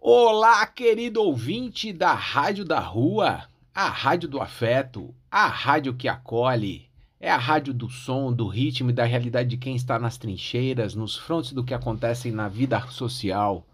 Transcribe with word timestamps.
Olá, 0.00 0.64
querido 0.64 1.20
ouvinte 1.20 1.92
da 1.92 2.14
Rádio 2.14 2.64
da 2.64 2.78
Rua, 2.78 3.42
a 3.74 3.88
Rádio 3.88 4.28
do 4.28 4.40
Afeto, 4.40 5.12
a 5.28 5.48
rádio 5.48 5.92
que 5.92 6.06
acolhe. 6.06 6.86
É 7.18 7.28
a 7.28 7.36
rádio 7.36 7.74
do 7.74 7.90
som, 7.90 8.32
do 8.32 8.46
ritmo 8.46 8.90
e 8.90 8.92
da 8.92 9.02
realidade 9.02 9.48
de 9.48 9.56
quem 9.56 9.74
está 9.74 9.98
nas 9.98 10.16
trincheiras, 10.16 10.94
nos 10.94 11.16
frontes 11.16 11.52
do 11.52 11.64
que 11.64 11.74
acontece 11.74 12.30
na 12.30 12.46
vida 12.46 12.80
social. 12.82 13.66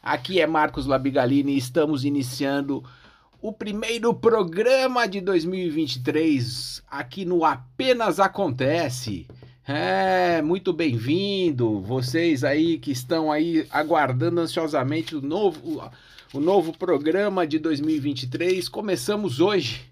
Aqui 0.00 0.40
é 0.40 0.46
Marcos 0.46 0.86
Labigalini 0.86 1.54
e 1.54 1.58
estamos 1.58 2.04
iniciando 2.04 2.84
o 3.42 3.52
primeiro 3.52 4.14
programa 4.14 5.08
de 5.08 5.20
2023 5.20 6.84
aqui 6.86 7.24
no 7.24 7.44
Apenas 7.44 8.20
Acontece. 8.20 9.26
É, 9.70 10.40
muito 10.40 10.72
bem-vindo, 10.72 11.78
vocês 11.82 12.42
aí 12.42 12.78
que 12.78 12.90
estão 12.90 13.30
aí 13.30 13.66
aguardando 13.68 14.40
ansiosamente 14.40 15.14
o 15.14 15.20
novo, 15.20 15.82
o 16.32 16.40
novo 16.40 16.72
programa 16.72 17.46
de 17.46 17.58
2023. 17.58 18.66
Começamos 18.66 19.40
hoje 19.40 19.82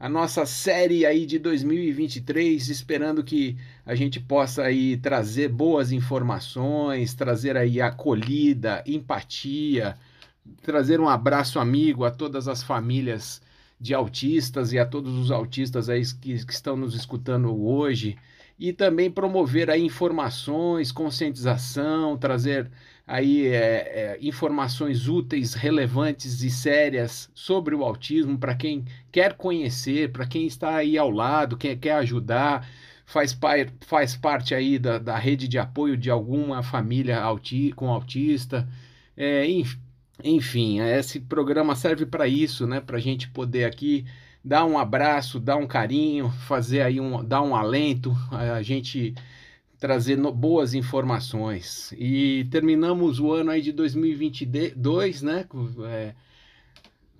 a 0.00 0.08
nossa 0.08 0.44
série 0.44 1.06
aí 1.06 1.24
de 1.26 1.38
2023, 1.38 2.68
esperando 2.70 3.22
que 3.22 3.56
a 3.86 3.94
gente 3.94 4.18
possa 4.18 4.64
aí 4.64 4.96
trazer 4.96 5.46
boas 5.48 5.92
informações, 5.92 7.14
trazer 7.14 7.56
aí 7.56 7.80
acolhida, 7.80 8.82
empatia, 8.84 9.96
trazer 10.60 10.98
um 10.98 11.08
abraço 11.08 11.60
amigo 11.60 12.04
a 12.04 12.10
todas 12.10 12.48
as 12.48 12.64
famílias 12.64 13.40
de 13.80 13.94
autistas 13.94 14.72
e 14.72 14.78
a 14.80 14.84
todos 14.84 15.14
os 15.14 15.30
autistas 15.30 15.88
aí 15.88 16.02
que, 16.20 16.44
que 16.44 16.52
estão 16.52 16.76
nos 16.76 16.96
escutando 16.96 17.56
hoje 17.64 18.18
e 18.60 18.74
também 18.74 19.10
promover 19.10 19.70
aí 19.70 19.82
informações, 19.82 20.92
conscientização, 20.92 22.18
trazer 22.18 22.70
aí 23.06 23.46
é, 23.46 23.56
é, 23.56 24.18
informações 24.20 25.08
úteis, 25.08 25.54
relevantes 25.54 26.42
e 26.42 26.50
sérias 26.50 27.30
sobre 27.34 27.74
o 27.74 27.82
autismo 27.82 28.38
para 28.38 28.54
quem 28.54 28.84
quer 29.10 29.32
conhecer, 29.32 30.12
para 30.12 30.26
quem 30.26 30.46
está 30.46 30.76
aí 30.76 30.98
ao 30.98 31.10
lado, 31.10 31.56
quem 31.56 31.76
quer 31.76 31.94
ajudar, 31.94 32.68
faz, 33.06 33.36
faz 33.80 34.14
parte 34.14 34.54
aí 34.54 34.78
da, 34.78 34.98
da 34.98 35.16
rede 35.16 35.48
de 35.48 35.58
apoio 35.58 35.96
de 35.96 36.10
alguma 36.10 36.62
família 36.62 37.18
auti 37.18 37.72
com 37.72 37.88
autista, 37.88 38.68
é, 39.16 39.46
enfim, 40.22 40.80
esse 40.80 41.18
programa 41.18 41.74
serve 41.74 42.04
para 42.04 42.28
isso, 42.28 42.66
né? 42.66 42.80
Para 42.80 42.98
a 42.98 43.00
gente 43.00 43.28
poder 43.30 43.64
aqui 43.64 44.04
dar 44.44 44.64
um 44.64 44.78
abraço, 44.78 45.38
dar 45.38 45.56
um 45.56 45.66
carinho, 45.66 46.30
fazer 46.46 46.82
aí 46.82 47.00
um, 47.00 47.22
dar 47.24 47.42
um 47.42 47.54
alento, 47.54 48.16
a 48.30 48.62
gente 48.62 49.14
trazer 49.78 50.16
no, 50.16 50.32
boas 50.32 50.74
informações. 50.74 51.92
E 51.96 52.46
terminamos 52.50 53.18
o 53.18 53.32
ano 53.32 53.50
aí 53.50 53.62
de 53.62 53.72
2022, 53.72 55.22
né? 55.22 55.46
É, 55.86 56.14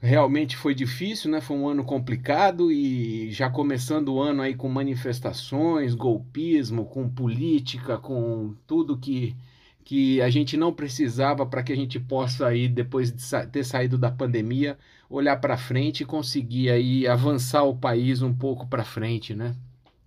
realmente 0.01 0.57
foi 0.57 0.75
difícil, 0.75 1.31
né? 1.31 1.41
Foi 1.41 1.57
um 1.57 1.69
ano 1.69 1.85
complicado 1.85 2.71
e 2.71 3.31
já 3.33 3.49
começando 3.51 4.11
o 4.11 4.21
ano 4.21 4.43
aí 4.43 4.55
com 4.55 4.69
manifestações, 4.69 5.95
golpismo, 5.95 6.85
com 6.87 7.09
política, 7.09 7.99
com 7.99 8.55
tudo 8.67 8.99
que 8.99 9.35
que 9.83 10.21
a 10.23 10.31
gente 10.31 10.57
não 10.57 10.73
precisava 10.73 11.45
para 11.45 11.65
que 11.65 11.73
a 11.73 11.77
gente 11.77 11.99
possa 11.99 12.47
aí 12.47 12.69
depois 12.69 13.11
de 13.11 13.21
sa 13.23 13.45
ter 13.45 13.65
saído 13.65 13.99
da 13.99 14.09
pandemia 14.11 14.79
olhar 15.11 15.37
para 15.37 15.57
frente 15.59 16.03
e 16.03 16.07
conseguir 16.07 16.71
aí 16.71 17.07
avançar 17.07 17.65
o 17.65 17.77
país 17.77 18.23
um 18.23 18.33
pouco 18.33 18.67
para 18.69 18.85
frente, 18.85 19.35
né? 19.35 19.57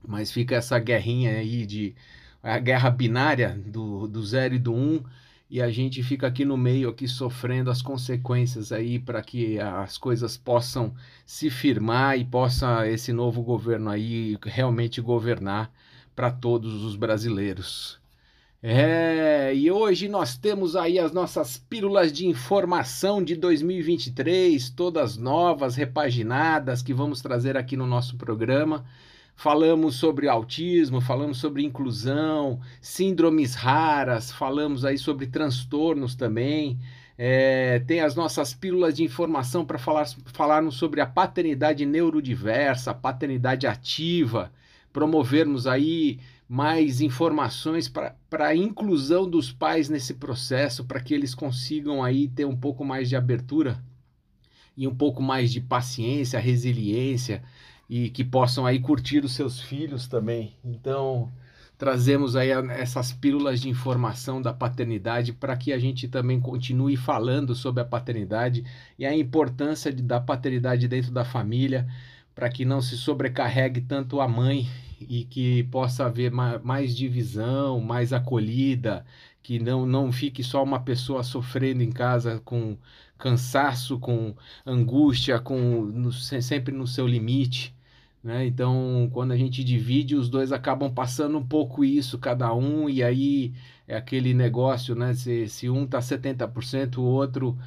Mas 0.07 0.31
fica 0.31 0.55
essa 0.55 0.79
guerrinha 0.79 1.31
aí 1.31 1.65
de 1.65 1.93
a 2.41 2.57
guerra 2.57 2.89
binária 2.89 3.61
do, 3.65 4.07
do 4.07 4.25
zero 4.25 4.55
e 4.55 4.59
do 4.59 4.73
um 4.73 5.03
e 5.49 5.61
a 5.61 5.69
gente 5.69 6.01
fica 6.01 6.25
aqui 6.27 6.43
no 6.43 6.57
meio 6.57 6.89
aqui 6.89 7.07
sofrendo 7.07 7.69
as 7.69 7.81
consequências 7.81 8.71
aí 8.71 8.97
para 8.97 9.21
que 9.21 9.59
as 9.59 9.97
coisas 9.97 10.35
possam 10.37 10.93
se 11.25 11.49
firmar 11.49 12.17
e 12.17 12.25
possa 12.25 12.87
esse 12.87 13.13
novo 13.13 13.43
governo 13.43 13.89
aí 13.89 14.37
realmente 14.43 14.99
governar 15.01 15.71
para 16.15 16.31
todos 16.31 16.83
os 16.83 16.95
brasileiros. 16.95 18.02
É, 18.65 19.53
e 19.53 19.69
hoje 19.69 20.07
nós 20.07 20.37
temos 20.37 20.77
aí 20.77 20.97
as 20.97 21.11
nossas 21.11 21.57
pílulas 21.57 22.13
de 22.13 22.25
informação 22.25 23.21
de 23.21 23.35
2023, 23.35 24.69
todas 24.69 25.17
novas, 25.17 25.75
repaginadas, 25.75 26.81
que 26.81 26.93
vamos 26.93 27.21
trazer 27.21 27.57
aqui 27.57 27.75
no 27.75 27.85
nosso 27.85 28.15
programa. 28.15 28.85
Falamos 29.35 29.95
sobre 29.95 30.29
autismo, 30.29 31.01
falamos 31.01 31.39
sobre 31.39 31.61
inclusão, 31.65 32.61
síndromes 32.79 33.53
raras, 33.53 34.31
falamos 34.31 34.85
aí 34.85 34.97
sobre 34.97 35.27
transtornos 35.27 36.15
também. 36.15 36.79
É, 37.17 37.79
tem 37.79 37.99
as 37.99 38.15
nossas 38.15 38.53
pílulas 38.53 38.95
de 38.95 39.03
informação 39.03 39.65
para 39.65 39.77
falar 39.77 40.05
falarmos 40.27 40.75
sobre 40.75 41.01
a 41.01 41.05
paternidade 41.05 41.85
neurodiversa, 41.85 42.91
a 42.91 42.93
paternidade 42.93 43.67
ativa, 43.67 44.53
promovermos 44.93 45.67
aí 45.67 46.17
mais 46.53 47.01
informações 47.01 47.89
para 47.89 48.15
a 48.47 48.55
inclusão 48.55 49.27
dos 49.27 49.51
pais 49.51 49.89
nesse 49.89 50.13
processo, 50.13 50.85
para 50.85 50.99
que 50.99 51.11
eles 51.11 51.33
consigam 51.33 52.03
aí 52.03 52.27
ter 52.27 52.45
um 52.45 52.55
pouco 52.55 52.85
mais 52.85 53.09
de 53.09 53.15
abertura 53.15 53.83
e 54.77 54.87
um 54.87 54.93
pouco 54.93 55.19
mais 55.19 55.51
de 55.51 55.59
paciência, 55.59 56.39
resiliência 56.39 57.41
e 57.89 58.07
que 58.11 58.23
possam 58.23 58.67
aí 58.67 58.79
curtir 58.79 59.25
os 59.25 59.33
seus 59.33 59.59
filhos 59.59 60.07
também. 60.07 60.53
Então, 60.63 61.31
trazemos 61.75 62.35
aí 62.35 62.51
essas 62.77 63.11
pílulas 63.11 63.59
de 63.59 63.67
informação 63.67 64.39
da 64.39 64.53
paternidade 64.53 65.33
para 65.33 65.57
que 65.57 65.73
a 65.73 65.79
gente 65.79 66.07
também 66.07 66.39
continue 66.39 66.95
falando 66.95 67.55
sobre 67.55 67.81
a 67.81 67.85
paternidade 67.85 68.63
e 68.99 69.07
a 69.07 69.17
importância 69.17 69.91
de, 69.91 70.03
da 70.03 70.21
paternidade 70.21 70.87
dentro 70.87 71.09
da 71.09 71.25
família, 71.25 71.87
para 72.35 72.47
que 72.47 72.63
não 72.63 72.79
se 72.79 72.95
sobrecarregue 72.95 73.81
tanto 73.81 74.21
a 74.21 74.27
mãe 74.27 74.69
e 75.09 75.25
que 75.25 75.63
possa 75.65 76.05
haver 76.05 76.31
mais 76.31 76.95
divisão, 76.95 77.79
mais 77.81 78.13
acolhida, 78.13 79.05
que 79.41 79.59
não, 79.59 79.85
não 79.85 80.11
fique 80.11 80.43
só 80.43 80.63
uma 80.63 80.79
pessoa 80.79 81.23
sofrendo 81.23 81.83
em 81.83 81.91
casa 81.91 82.39
com 82.45 82.77
cansaço, 83.17 83.99
com 83.99 84.35
angústia, 84.65 85.39
com 85.39 85.57
no, 85.85 86.11
sempre 86.11 86.73
no 86.73 86.87
seu 86.87 87.07
limite. 87.07 87.75
Né? 88.23 88.45
Então, 88.47 89.09
quando 89.13 89.31
a 89.33 89.37
gente 89.37 89.63
divide, 89.63 90.15
os 90.15 90.29
dois 90.29 90.51
acabam 90.51 90.93
passando 90.93 91.37
um 91.37 91.45
pouco 91.45 91.83
isso, 91.83 92.17
cada 92.17 92.53
um, 92.53 92.89
e 92.89 93.03
aí 93.03 93.53
é 93.87 93.95
aquele 93.97 94.33
negócio, 94.33 94.95
né? 94.95 95.13
Se, 95.13 95.47
se 95.49 95.69
um 95.69 95.85
tá 95.85 95.99
70%, 95.99 96.97
o 96.97 97.03
outro 97.03 97.57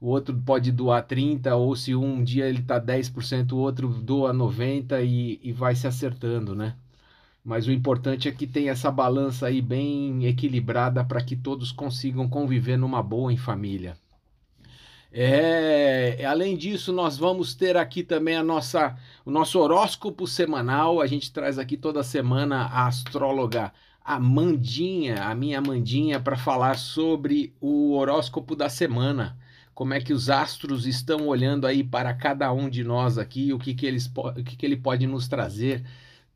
o 0.00 0.08
outro 0.08 0.34
pode 0.36 0.70
doar 0.72 1.06
30%, 1.06 1.56
ou 1.56 1.74
se 1.74 1.94
um 1.94 2.22
dia 2.22 2.46
ele 2.48 2.62
tá 2.62 2.80
10%, 2.80 3.52
o 3.52 3.56
outro 3.56 3.88
doa 3.88 4.32
90% 4.32 5.04
e, 5.04 5.40
e 5.42 5.52
vai 5.52 5.74
se 5.74 5.86
acertando, 5.86 6.54
né? 6.54 6.76
Mas 7.46 7.68
o 7.68 7.70
importante 7.70 8.26
é 8.26 8.32
que 8.32 8.44
tem 8.44 8.70
essa 8.70 8.90
balança 8.90 9.46
aí 9.46 9.62
bem 9.62 10.26
equilibrada 10.26 11.04
para 11.04 11.22
que 11.22 11.36
todos 11.36 11.70
consigam 11.70 12.28
conviver 12.28 12.76
numa 12.76 13.00
boa 13.00 13.32
em 13.32 13.36
família. 13.36 13.96
É, 15.12 16.24
além 16.26 16.56
disso, 16.56 16.92
nós 16.92 17.16
vamos 17.16 17.54
ter 17.54 17.76
aqui 17.76 18.02
também 18.02 18.34
a 18.34 18.42
nossa, 18.42 18.98
o 19.24 19.30
nosso 19.30 19.60
horóscopo 19.60 20.26
semanal. 20.26 21.00
A 21.00 21.06
gente 21.06 21.32
traz 21.32 21.56
aqui 21.56 21.76
toda 21.76 22.02
semana 22.02 22.62
a 22.62 22.88
astróloga 22.88 23.72
Amandinha, 24.04 25.22
a 25.22 25.32
minha 25.32 25.58
Amandinha, 25.58 26.18
para 26.18 26.36
falar 26.36 26.76
sobre 26.76 27.54
o 27.60 27.92
horóscopo 27.92 28.56
da 28.56 28.68
semana. 28.68 29.38
Como 29.72 29.94
é 29.94 30.00
que 30.00 30.12
os 30.12 30.28
astros 30.28 30.84
estão 30.84 31.28
olhando 31.28 31.64
aí 31.64 31.84
para 31.84 32.12
cada 32.12 32.52
um 32.52 32.68
de 32.68 32.82
nós 32.82 33.18
aqui, 33.18 33.52
o 33.52 33.58
que, 33.60 33.72
que, 33.72 33.86
eles, 33.86 34.10
o 34.16 34.42
que, 34.42 34.56
que 34.56 34.66
ele 34.66 34.76
pode 34.76 35.06
nos 35.06 35.28
trazer 35.28 35.84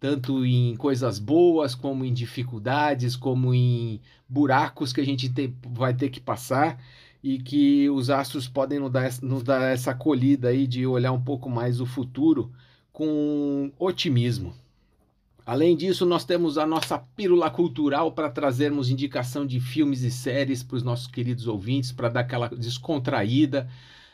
tanto 0.00 0.44
em 0.46 0.74
coisas 0.76 1.18
boas, 1.18 1.74
como 1.74 2.04
em 2.04 2.12
dificuldades, 2.12 3.14
como 3.14 3.54
em 3.54 4.00
buracos 4.26 4.92
que 4.92 5.00
a 5.00 5.04
gente 5.04 5.28
te, 5.28 5.52
vai 5.68 5.92
ter 5.92 6.08
que 6.08 6.18
passar 6.18 6.82
e 7.22 7.38
que 7.38 7.88
os 7.90 8.08
astros 8.08 8.48
podem 8.48 8.80
nos 8.80 8.90
dar, 8.90 9.10
nos 9.20 9.42
dar 9.42 9.70
essa 9.70 9.90
acolhida 9.90 10.48
aí 10.48 10.66
de 10.66 10.86
olhar 10.86 11.12
um 11.12 11.20
pouco 11.20 11.50
mais 11.50 11.80
o 11.80 11.86
futuro 11.86 12.50
com 12.90 13.70
otimismo. 13.78 14.54
Além 15.44 15.76
disso, 15.76 16.06
nós 16.06 16.24
temos 16.24 16.56
a 16.56 16.64
nossa 16.64 16.98
pílula 16.98 17.50
cultural 17.50 18.12
para 18.12 18.30
trazermos 18.30 18.88
indicação 18.88 19.44
de 19.44 19.60
filmes 19.60 20.02
e 20.02 20.10
séries 20.10 20.62
para 20.62 20.76
os 20.76 20.82
nossos 20.82 21.06
queridos 21.08 21.46
ouvintes, 21.46 21.92
para 21.92 22.08
dar 22.08 22.20
aquela 22.20 22.48
descontraída, 22.48 23.68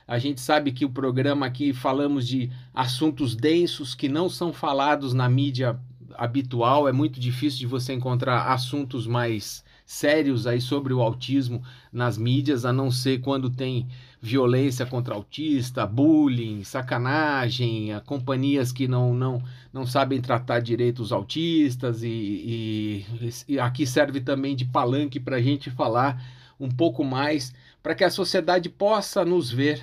a 0.06 0.18
gente 0.18 0.40
sabe 0.40 0.72
que 0.72 0.84
o 0.84 0.90
programa 0.90 1.46
aqui 1.46 1.72
falamos 1.72 2.26
de 2.26 2.50
assuntos 2.72 3.34
densos 3.34 3.94
que 3.94 4.08
não 4.08 4.28
são 4.28 4.52
falados 4.52 5.12
na 5.12 5.28
mídia 5.28 5.78
habitual. 6.14 6.88
É 6.88 6.92
muito 6.92 7.18
difícil 7.18 7.60
de 7.60 7.66
você 7.66 7.92
encontrar 7.92 8.52
assuntos 8.52 9.06
mais 9.06 9.64
sérios 9.84 10.46
aí 10.46 10.60
sobre 10.60 10.92
o 10.92 11.00
autismo 11.00 11.62
nas 11.92 12.18
mídias, 12.18 12.64
a 12.64 12.72
não 12.72 12.90
ser 12.90 13.20
quando 13.20 13.48
tem 13.48 13.86
violência 14.20 14.84
contra 14.84 15.14
autista, 15.14 15.86
bullying, 15.86 16.64
sacanagem, 16.64 17.90
companhias 18.04 18.72
que 18.72 18.88
não, 18.88 19.14
não, 19.14 19.42
não 19.72 19.86
sabem 19.86 20.20
tratar 20.20 20.60
direito 20.60 21.00
os 21.00 21.12
autistas 21.12 22.02
e, 22.02 22.08
e, 22.08 23.30
e 23.48 23.60
aqui 23.60 23.86
serve 23.86 24.20
também 24.20 24.56
de 24.56 24.64
palanque 24.64 25.20
para 25.20 25.36
a 25.36 25.42
gente 25.42 25.70
falar 25.70 26.20
um 26.58 26.68
pouco 26.68 27.04
mais 27.04 27.54
para 27.82 27.94
que 27.94 28.02
a 28.02 28.10
sociedade 28.10 28.68
possa 28.68 29.24
nos 29.24 29.48
ver, 29.48 29.80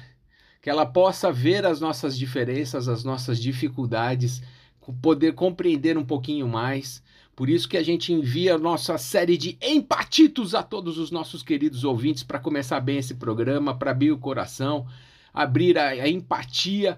que 0.64 0.70
ela 0.70 0.86
possa 0.86 1.30
ver 1.30 1.66
as 1.66 1.82
nossas 1.82 2.18
diferenças, 2.18 2.88
as 2.88 3.04
nossas 3.04 3.38
dificuldades, 3.38 4.42
poder 5.02 5.34
compreender 5.34 5.98
um 5.98 6.06
pouquinho 6.06 6.48
mais. 6.48 7.04
Por 7.36 7.50
isso 7.50 7.68
que 7.68 7.76
a 7.76 7.84
gente 7.84 8.14
envia 8.14 8.56
a 8.56 8.58
nossa 8.58 8.98
série 8.98 9.36
de 9.36 9.58
empatitos 9.62 10.56
a 10.56 10.64
todos 10.64 10.98
os 10.98 11.12
nossos 11.12 11.44
queridos 11.44 11.84
ouvintes 11.84 12.24
para 12.24 12.40
começar 12.40 12.80
bem 12.80 12.98
esse 12.98 13.16
programa, 13.16 13.76
para 13.76 13.92
abrir 13.92 14.14
o 14.14 14.18
coração, 14.18 14.88
abrir 15.34 15.78
a, 15.78 15.90
a 15.90 16.08
empatia 16.08 16.98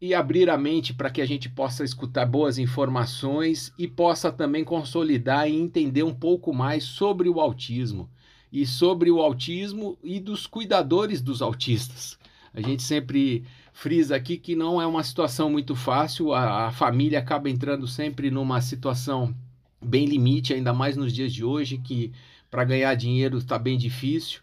e 0.00 0.14
abrir 0.14 0.48
a 0.48 0.56
mente 0.56 0.94
para 0.94 1.10
que 1.10 1.20
a 1.20 1.26
gente 1.26 1.50
possa 1.50 1.84
escutar 1.84 2.24
boas 2.24 2.56
informações 2.56 3.74
e 3.78 3.86
possa 3.86 4.32
também 4.32 4.64
consolidar 4.64 5.50
e 5.50 5.54
entender 5.54 6.02
um 6.02 6.14
pouco 6.14 6.50
mais 6.54 6.82
sobre 6.82 7.28
o 7.28 7.40
autismo 7.40 8.08
e 8.50 8.64
sobre 8.64 9.10
o 9.10 9.20
autismo 9.20 9.98
e 10.02 10.18
dos 10.18 10.46
cuidadores 10.46 11.20
dos 11.20 11.42
autistas. 11.42 12.21
A 12.54 12.60
gente 12.60 12.82
sempre 12.82 13.44
frisa 13.72 14.14
aqui 14.14 14.36
que 14.36 14.54
não 14.54 14.80
é 14.80 14.86
uma 14.86 15.02
situação 15.02 15.48
muito 15.48 15.74
fácil, 15.74 16.32
a, 16.34 16.66
a 16.66 16.70
família 16.70 17.18
acaba 17.18 17.48
entrando 17.48 17.88
sempre 17.88 18.30
numa 18.30 18.60
situação 18.60 19.34
bem 19.80 20.04
limite, 20.04 20.52
ainda 20.52 20.72
mais 20.72 20.96
nos 20.96 21.12
dias 21.12 21.32
de 21.32 21.44
hoje, 21.44 21.78
que 21.78 22.12
para 22.50 22.64
ganhar 22.64 22.94
dinheiro 22.94 23.38
está 23.38 23.58
bem 23.58 23.78
difícil. 23.78 24.40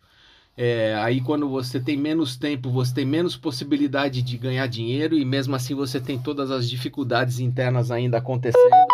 É, 0.57 0.95
aí 0.95 1.21
quando 1.21 1.47
você 1.47 1.79
tem 1.79 1.95
menos 1.95 2.35
tempo, 2.35 2.69
você 2.69 2.93
tem 2.93 3.05
menos 3.05 3.37
possibilidade 3.37 4.21
de 4.21 4.37
ganhar 4.37 4.67
dinheiro 4.67 5.17
e 5.17 5.23
mesmo 5.23 5.55
assim 5.55 5.73
você 5.73 6.01
tem 6.01 6.19
todas 6.19 6.51
as 6.51 6.69
dificuldades 6.69 7.39
internas 7.39 7.91
ainda 7.91 8.17
acontecendo. 8.17 8.87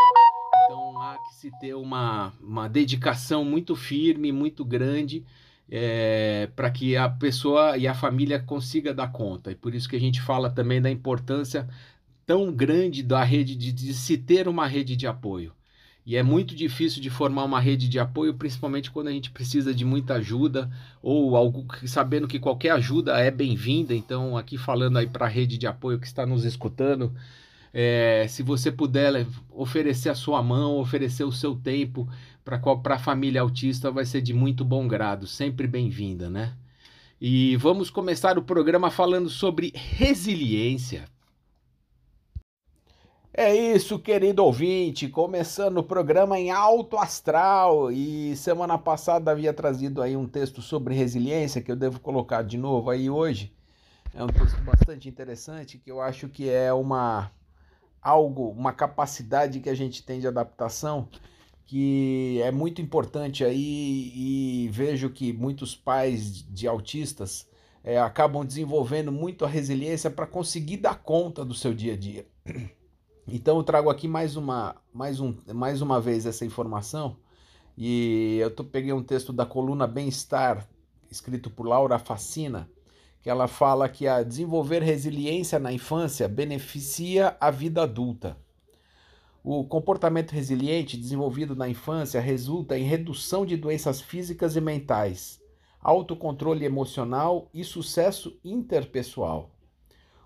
Então 0.66 1.02
há 1.02 1.18
que 1.18 1.34
se 1.36 1.52
ter 1.60 1.74
uma, 1.74 2.34
uma 2.40 2.68
dedicação 2.68 3.44
muito 3.44 3.76
firme, 3.76 4.32
muito 4.32 4.64
grande 4.64 5.24
é, 5.70 6.50
para 6.56 6.70
que 6.70 6.96
a 6.96 7.10
pessoa 7.10 7.78
e 7.78 7.88
a 7.88 7.94
família 7.94 8.40
consiga 8.40 8.94
dar 8.94 9.12
conta. 9.12 9.52
E 9.52 9.56
por 9.56 9.74
isso 9.74 9.90
que 9.90 9.96
a 9.96 10.00
gente 10.00 10.22
fala 10.22 10.50
também 10.50 10.82
da 10.82 10.90
importância 10.90 11.68
tão 12.26 12.52
grande 12.52 13.04
da 13.04 13.24
rede 13.24 13.56
de, 13.56 13.72
de 13.72 13.94
se 13.94 14.18
ter 14.18 14.48
uma 14.48 14.68
rede 14.68 14.96
de 14.96 15.08
apoio. 15.08 15.54
E 16.06 16.16
é 16.16 16.22
muito 16.22 16.56
difícil 16.56 17.02
de 17.02 17.10
formar 17.10 17.44
uma 17.46 17.60
rede 17.60 17.90
de 17.90 17.98
apoio, 17.98 18.36
principalmente 18.36 18.92
quando 18.92 19.08
a 19.08 19.12
gente 19.12 19.32
precisa 19.32 19.74
de 19.74 19.84
muita 19.84 20.16
ajuda 20.16 20.70
ou 21.02 21.36
algo 21.36 21.66
sabendo 21.88 22.28
que 22.28 22.40
qualquer 22.40 22.72
ajuda 22.72 23.18
é 23.18 23.32
bem-vinda. 23.32 23.94
Então, 23.96 24.38
aqui 24.38 24.56
falando 24.56 24.98
aí 24.98 25.08
para 25.08 25.26
a 25.26 25.30
rede 25.30 25.58
de 25.58 25.66
apoio 25.66 26.00
que 26.00 26.06
está 26.06 26.24
nos 26.24 26.46
escutando, 26.46 27.12
é, 27.74 28.28
se 28.30 28.44
você 28.44 28.72
puder 28.72 29.26
oferecer 29.50 30.10
a 30.10 30.16
sua 30.16 30.44
mão, 30.44 30.78
oferecer 30.78 31.24
o 31.24 31.32
seu 31.32 31.56
tempo 31.56 32.08
para 32.46 32.96
a 32.96 33.00
família 33.00 33.42
autista, 33.42 33.90
vai 33.90 34.06
ser 34.06 34.22
de 34.22 34.32
muito 34.32 34.64
bom 34.64 34.88
grado, 34.88 35.26
sempre 35.26 35.66
bem-vinda, 35.66 36.30
né? 36.30 36.54
E 37.20 37.58
vamos 37.58 37.90
começar 37.90 38.38
o 38.38 38.44
programa 38.44 38.92
falando 38.92 39.30
sobre 39.30 39.72
resiliência. 39.74 41.06
É 43.34 43.54
isso, 43.54 43.98
querido 43.98 44.46
ouvinte, 44.46 45.10
começando 45.10 45.80
o 45.80 45.84
programa 45.84 46.40
em 46.40 46.52
alto 46.52 46.98
astral 46.98 47.92
e 47.92 48.36
semana 48.36 48.78
passada 48.78 49.32
havia 49.32 49.52
trazido 49.52 50.00
aí 50.00 50.16
um 50.16 50.28
texto 50.28 50.62
sobre 50.62 50.94
resiliência 50.94 51.64
que 51.64 51.72
eu 51.72 51.76
devo 51.76 52.00
colocar 52.00 52.44
de 52.44 52.60
novo 52.60 52.92
aí 52.92 53.10
hoje. 53.10 53.52
É 54.14 54.24
um 54.24 54.28
texto 54.28 54.62
bastante 54.62 55.10
interessante 55.10 55.80
que 55.80 55.92
eu 55.92 56.00
acho 56.00 56.30
que 56.30 56.48
é 56.48 56.72
uma 56.72 57.32
algo, 58.00 58.52
uma 58.52 58.72
capacidade 58.72 59.60
que 59.60 59.70
a 59.70 59.76
gente 59.76 60.04
tem 60.04 60.20
de 60.20 60.28
adaptação 60.28 61.10
que 61.66 62.40
é 62.44 62.52
muito 62.52 62.82
importante 62.82 63.44
aí 63.44 64.12
e 64.16 64.70
vejo 64.72 65.10
que 65.10 65.34
muitos 65.34 65.76
pais 65.76 66.44
de 66.44 66.68
autistas 66.68 67.48
é, 67.84 68.00
acabam 68.00 68.46
desenvolvendo 68.46 69.12
muito 69.12 69.44
a 69.44 69.48
resiliência 69.48 70.10
para 70.10 70.28
conseguir 70.28 70.78
dar 70.78 71.02
conta 71.02 71.44
do 71.44 71.54
seu 71.54 71.74
dia 71.74 71.94
a 71.94 71.98
dia. 71.98 72.26
Então 73.28 73.58
eu 73.58 73.64
trago 73.64 73.90
aqui 73.90 74.08
mais 74.08 74.36
uma, 74.36 74.76
mais 74.94 75.20
um, 75.20 75.34
mais 75.52 75.82
uma 75.82 76.00
vez 76.00 76.28
essa 76.28 76.46
informação 76.46 77.18
e 77.78 78.38
eu 78.40 78.52
tô, 78.52 78.64
peguei 78.64 78.94
um 78.94 79.04
texto 79.04 79.34
da 79.34 79.48
coluna 79.48 79.88
Bem-Estar, 79.88 80.68
escrito 81.10 81.50
por 81.50 81.66
Laura 81.66 81.98
Facina, 81.98 82.70
que 83.22 83.30
ela 83.30 83.48
fala 83.48 83.90
que 83.90 84.08
a 84.08 84.22
desenvolver 84.22 84.84
resiliência 84.84 85.58
na 85.58 85.74
infância 85.74 86.28
beneficia 86.28 87.36
a 87.42 87.50
vida 87.50 87.82
adulta. 87.82 88.38
O 89.48 89.64
comportamento 89.64 90.32
resiliente 90.32 90.98
desenvolvido 90.98 91.56
na 91.56 91.70
infância 91.70 92.20
resulta 92.20 92.76
em 92.80 92.84
redução 92.84 93.46
de 93.46 93.56
doenças 93.56 94.02
físicas 94.02 94.56
e 94.56 94.60
mentais, 94.60 95.40
autocontrole 95.80 96.66
emocional 96.66 97.48
e 97.54 97.64
sucesso 97.64 98.40
interpessoal. 98.44 99.52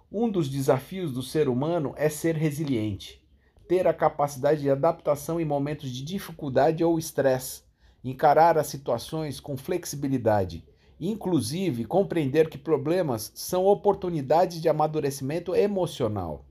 Um 0.09 0.31
dos 0.31 0.47
desafios 0.47 1.11
do 1.11 1.21
ser 1.21 1.49
humano 1.49 1.93
é 1.97 2.07
ser 2.07 2.37
resiliente, 2.37 3.21
ter 3.67 3.87
a 3.87 3.93
capacidade 3.93 4.61
de 4.61 4.69
adaptação 4.69 5.37
em 5.37 5.43
momentos 5.43 5.91
de 5.91 6.01
dificuldade 6.01 6.81
ou 6.81 6.97
estresse, 6.97 7.63
encarar 8.01 8.57
as 8.57 8.67
situações 8.67 9.41
com 9.41 9.57
flexibilidade, 9.57 10.63
inclusive 10.97 11.83
compreender 11.83 12.49
que 12.49 12.57
problemas 12.57 13.33
são 13.35 13.65
oportunidades 13.65 14.61
de 14.61 14.69
amadurecimento 14.69 15.53
emocional. 15.53 16.45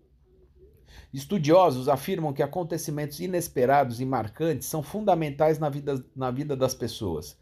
Estudiosos 1.19 1.89
afirmam 1.89 2.33
que 2.33 2.45
acontecimentos 2.45 3.19
inesperados 3.19 4.01
e 4.01 4.05
marcantes 4.05 4.69
são 4.69 4.85
fundamentais 4.85 5.59
na 5.59 5.69
vida, 5.69 6.05
na 6.15 6.31
vida 6.31 6.55
das 6.55 6.77
pessoas, 6.77 7.37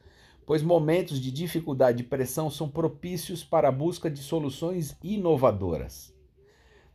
pois 0.46 0.62
momentos 0.62 1.20
de 1.20 1.30
dificuldade 1.30 2.02
e 2.02 2.06
pressão 2.06 2.48
são 2.48 2.70
propícios 2.70 3.44
para 3.44 3.68
a 3.68 3.72
busca 3.72 4.10
de 4.10 4.20
soluções 4.20 4.96
inovadoras. 5.04 6.10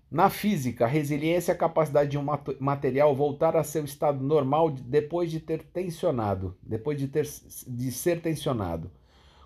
Na 0.09 0.27
física, 0.31 0.85
a 0.85 0.87
resiliência 0.87 1.51
é 1.51 1.55
a 1.55 1.57
capacidade 1.57 2.09
de 2.09 2.17
um 2.17 2.25
material 2.59 3.15
voltar 3.15 3.55
a 3.55 3.63
seu 3.63 3.85
estado 3.85 4.23
normal 4.23 4.71
depois 4.71 5.29
de 5.29 5.39
ter 5.39 5.61
tensionado, 5.61 6.57
depois 6.63 6.97
de, 6.97 7.07
ter, 7.07 7.29
de 7.67 7.91
ser 7.91 8.21
tensionado. 8.23 8.89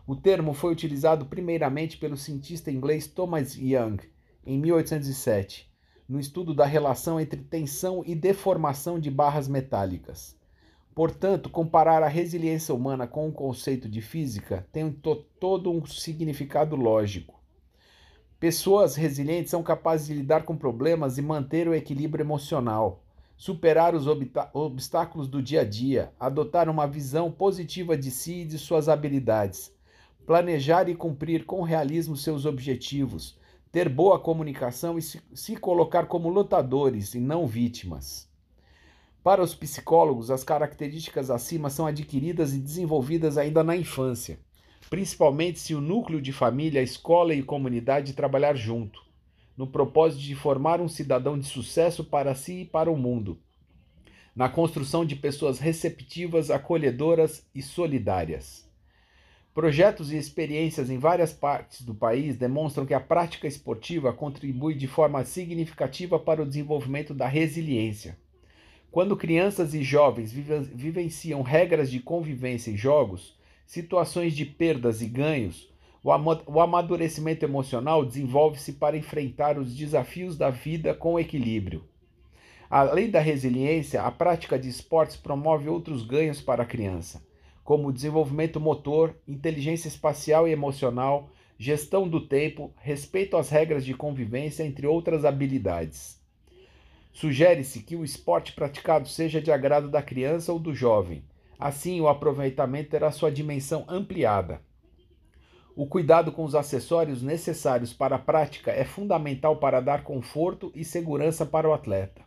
O 0.08 0.16
termo 0.16 0.54
foi 0.54 0.72
utilizado 0.72 1.26
primeiramente 1.26 1.98
pelo 1.98 2.16
cientista 2.16 2.72
inglês 2.72 3.08
Thomas 3.08 3.58
Young 3.58 3.98
em 4.46 4.58
1807, 4.58 5.75
no 6.07 6.19
estudo 6.19 6.54
da 6.54 6.66
relação 6.66 7.19
entre 7.19 7.42
tensão 7.42 8.04
e 8.06 8.13
deformação 8.13 9.00
de 9.00 9.10
barras 9.10 9.48
metálicas. 9.48 10.38
Portanto, 10.94 11.50
comparar 11.50 12.04
a 12.04 12.07
resiliência 12.07 12.74
humana 12.74 13.06
com 13.06 13.28
o 13.28 13.31
conceito 13.34 13.90
de 13.90 14.02
física 14.02 14.66
tem 14.72 14.92
to 14.92 15.16
todo 15.40 15.72
um 15.72 15.86
significado 15.86 16.75
lógico. 16.75 17.42
Pessoas 18.40 18.96
resilientes 18.96 19.51
são 19.51 19.63
capazes 19.63 20.08
de 20.08 20.13
lidar 20.13 20.44
com 20.44 20.56
problemas 20.56 21.18
e 21.18 21.22
manter 21.22 21.68
o 21.68 21.74
equilíbrio 21.74 22.24
emocional, 22.24 23.03
superar 23.36 23.94
os 23.96 24.08
obstáculos 24.53 25.27
do 25.27 25.41
dia 25.41 25.62
a 25.62 25.63
dia, 25.65 26.13
adotar 26.20 26.70
uma 26.70 26.88
visão 26.88 27.32
positiva 27.32 27.98
de 27.98 28.12
si 28.12 28.41
e 28.41 28.46
de 28.46 28.58
suas 28.58 28.88
habilidades, 28.88 29.74
planejar 30.25 30.88
e 30.88 30.96
cumprir 30.96 31.46
com 31.46 31.62
realismo 31.62 32.15
seus 32.15 32.46
objetivos, 32.46 33.38
ter 33.75 33.89
boa 33.89 34.17
comunicação 34.17 34.98
e 34.98 35.01
se, 35.01 35.22
se 35.34 35.58
colocar 35.58 36.05
como 36.05 36.29
lutadores 36.29 37.13
e 37.13 37.20
não 37.20 37.46
vítimas. 37.46 38.25
Para 39.22 39.44
os 39.44 39.53
psicólogos, 39.53 40.32
as 40.32 40.46
características 40.46 41.29
acima 41.29 41.70
são 41.70 41.86
adquiridas 41.86 42.53
e 42.53 42.60
desenvolvidas 42.60 43.38
ainda 43.38 43.65
na 43.65 43.75
infância, 43.75 44.39
principalmente 44.89 45.60
se 45.60 45.75
o 45.75 45.82
núcleo 45.82 46.22
de 46.22 46.32
família, 46.32 46.82
escola 46.82 47.34
e 47.34 47.44
comunidade 47.44 48.13
trabalhar 48.13 48.55
junto, 48.55 49.01
no 49.58 49.67
propósito 49.67 50.22
de 50.22 50.36
formar 50.36 50.79
um 50.79 50.88
cidadão 50.88 51.38
de 51.38 51.46
sucesso 51.46 52.01
para 52.01 52.34
si 52.34 52.62
e 52.62 52.65
para 52.65 52.89
o 52.89 52.96
mundo, 52.96 53.41
na 54.34 54.48
construção 54.48 55.03
de 55.03 55.17
pessoas 55.17 55.60
receptivas, 55.60 56.50
acolhedoras 56.50 57.46
e 57.53 57.62
solidárias. 57.62 58.64
Projetos 59.55 60.12
e 60.12 60.17
experiências 60.17 60.91
em 60.91 61.00
várias 61.00 61.33
partes 61.33 61.81
do 61.81 61.95
país 61.95 62.35
demonstram 62.35 62.85
que 62.85 62.93
a 62.93 63.00
prática 63.00 63.47
esportiva 63.47 64.13
contribui 64.13 64.75
de 64.75 64.88
forma 64.88 65.25
significativa 65.25 66.19
para 66.19 66.43
o 66.43 66.45
desenvolvimento 66.45 67.12
da 67.12 67.25
resiliência 67.25 68.15
quando 68.95 69.17
crianças 69.17 69.74
e 69.74 69.83
jovens 69.83 70.31
vivenciam 70.31 71.41
regras 71.41 71.91
de 71.91 72.00
convivência 72.00 72.71
em 72.71 72.77
jogos, 72.77 73.38
situações 73.65 74.33
de 74.33 74.45
perdas 74.45 75.01
e 75.01 75.05
ganhos, 75.05 75.69
o 76.01 76.62
amadurecimento 76.62 77.43
emocional 77.43 78.05
desenvolve-se 78.05 78.71
para 78.71 78.95
enfrentar 78.95 79.59
os 79.59 79.75
desafios 79.75 80.38
da 80.38 80.50
vida 80.50 80.93
com 80.93 81.19
equilíbrio. 81.19 81.83
Além 82.69 83.09
da 83.09 83.19
resiliência, 83.19 84.01
a 84.01 84.09
prática 84.09 84.57
de 84.57 84.69
esportes 84.69 85.17
promove 85.17 85.67
outros 85.67 86.01
ganhos 86.07 86.39
para 86.39 86.63
a 86.63 86.65
criança, 86.65 87.21
como 87.65 87.91
desenvolvimento 87.91 88.60
motor, 88.60 89.15
inteligência 89.27 89.88
espacial 89.88 90.48
e 90.48 90.51
emocional, 90.51 91.31
gestão 91.57 92.07
do 92.07 92.22
tempo, 92.22 92.72
respeito 92.77 93.36
às 93.36 93.50
regras 93.50 93.84
de 93.84 93.95
convivência, 93.95 94.63
entre 94.63 94.86
outras 94.86 95.25
habilidades. 95.25 96.22
Sugere-se 97.12 97.81
que 97.81 97.95
o 97.95 98.05
esporte 98.05 98.53
praticado 98.53 99.07
seja 99.07 99.41
de 99.41 99.51
agrado 99.51 99.89
da 99.89 100.03
criança 100.03 100.53
ou 100.53 100.60
do 100.60 100.75
jovem. 100.75 101.24
Assim, 101.57 102.00
o 102.00 102.07
aproveitamento 102.07 102.91
terá 102.91 103.10
sua 103.10 103.31
dimensão 103.31 103.84
ampliada. 103.88 104.62
O 105.75 105.88
cuidado 105.88 106.31
com 106.31 106.43
os 106.43 106.53
acessórios 106.53 107.24
necessários 107.24 107.91
para 107.91 108.17
a 108.17 108.19
prática 108.19 108.69
é 108.72 108.86
fundamental 108.86 109.57
para 109.57 109.81
dar 109.81 110.03
conforto 110.03 110.72
e 110.75 110.86
segurança 110.86 111.43
para 111.48 111.67
o 111.67 111.74
atleta. 111.74 112.22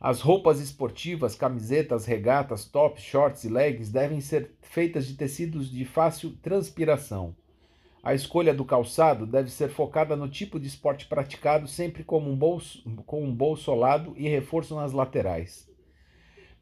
As 0.00 0.22
roupas 0.22 0.60
esportivas, 0.60 1.34
camisetas, 1.34 2.06
regatas, 2.06 2.64
tops, 2.64 3.02
shorts 3.02 3.44
e 3.44 3.50
leggings 3.50 3.92
devem 3.92 4.18
ser 4.18 4.52
feitas 4.62 5.06
de 5.06 5.12
tecidos 5.14 5.70
de 5.70 5.84
fácil 5.84 6.30
transpiração. 6.40 7.36
A 8.02 8.14
escolha 8.14 8.54
do 8.54 8.64
calçado 8.64 9.26
deve 9.26 9.50
ser 9.50 9.68
focada 9.68 10.16
no 10.16 10.26
tipo 10.26 10.58
de 10.58 10.66
esporte 10.66 11.04
praticado, 11.04 11.68
sempre 11.68 12.02
com 12.02 12.18
um 12.18 12.34
bolso, 12.34 12.82
com 13.04 13.22
um 13.22 13.30
bolso 13.30 13.70
ao 13.70 13.76
lado 13.76 14.14
e 14.16 14.26
reforço 14.26 14.74
nas 14.74 14.92
laterais. 14.92 15.68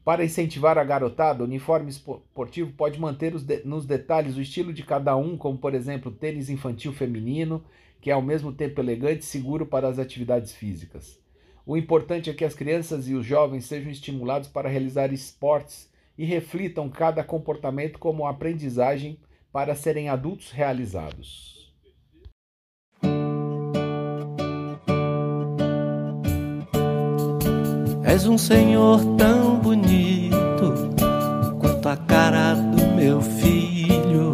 Para 0.03 0.25
incentivar 0.25 0.77
a 0.77 0.83
garotada, 0.83 1.41
o 1.41 1.45
uniforme 1.45 1.89
esportivo 1.89 2.73
pode 2.73 2.99
manter 2.99 3.33
de, 3.37 3.63
nos 3.63 3.85
detalhes 3.85 4.35
o 4.35 4.41
estilo 4.41 4.73
de 4.73 4.83
cada 4.83 5.15
um, 5.15 5.37
como 5.37 5.57
por 5.57 5.73
exemplo 5.73 6.11
tênis 6.11 6.49
infantil 6.49 6.91
feminino, 6.91 7.63
que 8.01 8.09
é 8.09 8.13
ao 8.13 8.21
mesmo 8.21 8.51
tempo 8.51 8.81
elegante 8.81 9.21
e 9.21 9.25
seguro 9.25 9.65
para 9.65 9.87
as 9.87 9.97
atividades 9.97 10.53
físicas. 10.53 11.28
O 11.69 11.77
importante 11.77 12.31
é 12.31 12.33
que 12.33 12.43
as 12.43 12.55
crianças 12.55 13.07
e 13.07 13.13
os 13.13 13.23
jovens 13.23 13.65
sejam 13.65 13.91
estimulados 13.91 14.49
para 14.49 14.67
realizar 14.67 15.13
esportes 15.13 15.87
e 16.17 16.25
reflitam 16.25 16.89
cada 16.89 17.23
comportamento 17.23 17.99
como 17.99 18.25
aprendizagem 18.25 19.19
para 19.53 19.75
serem 19.75 20.09
adultos 20.09 20.49
realizados. 20.49 21.71
És 28.03 28.25
um 28.25 28.39
senhor 28.39 28.99
tão 29.15 29.59
bonito 29.59 30.73
quanto 31.61 31.87
a 31.87 31.97
cara 31.97 32.55
do 32.55 32.95
meu 32.95 33.21
filho. 33.21 34.33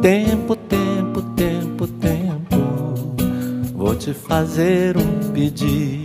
Tempo, 0.00 0.56
tempo, 0.56 1.20
tempo, 1.36 1.86
tempo. 1.86 3.74
Vou 3.74 3.94
te 3.94 4.14
fazer 4.14 4.96
um 4.96 5.32
pedido. 5.34 6.01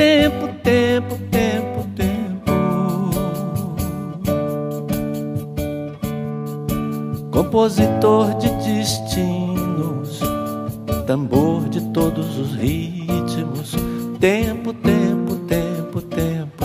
Tempo, 0.00 0.48
tempo, 0.62 1.18
tempo, 1.30 1.84
compositor 7.30 8.34
de 8.38 8.48
destinos, 8.64 10.20
tambor 11.06 11.68
de 11.68 11.82
todos 11.92 12.38
os 12.38 12.54
ritmos. 12.54 13.74
Tempo, 14.18 14.72
tempo, 14.72 15.36
tempo, 15.46 16.00
tempo. 16.00 16.64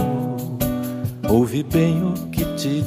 Ouve 1.29 1.61
bem 1.61 2.05
o 2.05 2.13
que 2.29 2.45
te 2.55 2.85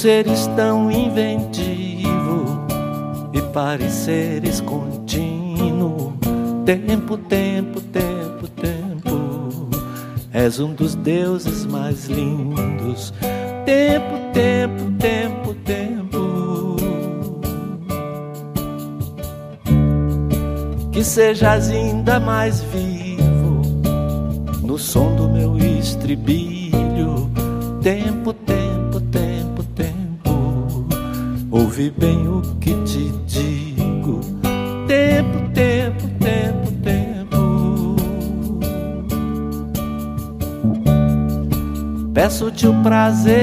seres 0.00 0.46
tão 0.56 0.90
inventivo 0.90 2.66
e 3.34 3.42
pareceres 3.52 4.60
contínuo. 4.62 6.14
Tempo, 6.64 7.18
tempo, 7.18 7.80
tempo 7.82 8.10
És 10.32 10.58
um 10.58 10.72
dos 10.72 10.94
deuses 10.94 11.66
mais 11.66 12.06
lindos. 12.06 13.12
Tempo, 13.66 14.32
tempo, 14.32 14.90
tempo, 14.98 15.54
tempo. 15.66 16.76
Que 20.92 21.04
sejas 21.04 21.68
ainda 21.68 22.18
mais 22.18 22.62
vivo 22.62 23.60
no 24.62 24.78
som 24.78 25.14
do 25.14 25.28
meu 25.28 25.58
estribilho. 25.58 26.49
Prazer 43.00 43.39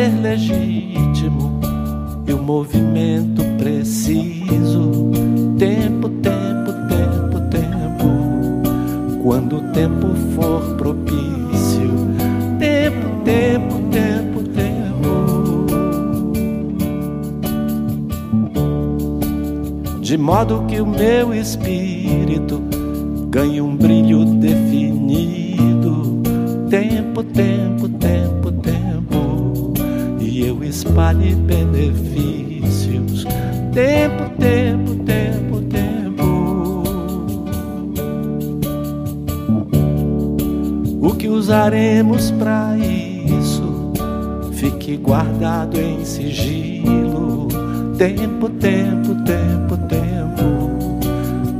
Fique 44.57 44.97
guardado 44.97 45.79
em 45.79 46.03
sigilo. 46.03 47.47
Tempo, 47.95 48.49
tempo, 48.49 49.13
tempo, 49.23 49.77
tempo. 49.87 50.71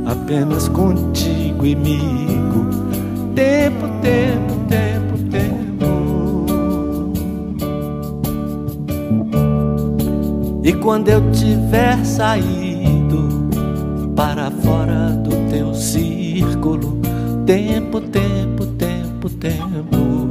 Apenas 0.04 0.66
contigo, 0.68 1.60
amigo. 1.60 2.66
Tempo, 3.36 3.86
tempo, 4.02 4.54
tempo, 4.68 5.16
tempo. 5.30 5.86
E 10.64 10.72
quando 10.72 11.08
eu 11.08 11.20
tiver 11.30 12.04
saído 12.04 13.48
para 14.16 14.50
fora 14.50 15.10
do 15.22 15.30
teu 15.48 15.72
círculo, 15.72 16.98
tempo, 17.46 18.00
tempo, 18.00 18.66
tempo, 18.66 19.30
tempo, 19.30 20.27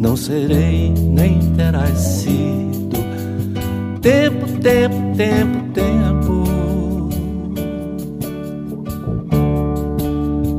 não 0.00 0.16
serei 0.16 0.90
nem 0.90 1.38
terás 1.54 1.98
sido. 1.98 2.96
Tempo, 4.00 4.46
tempo, 4.60 5.14
tempo, 5.14 5.72
tempo. 5.74 7.10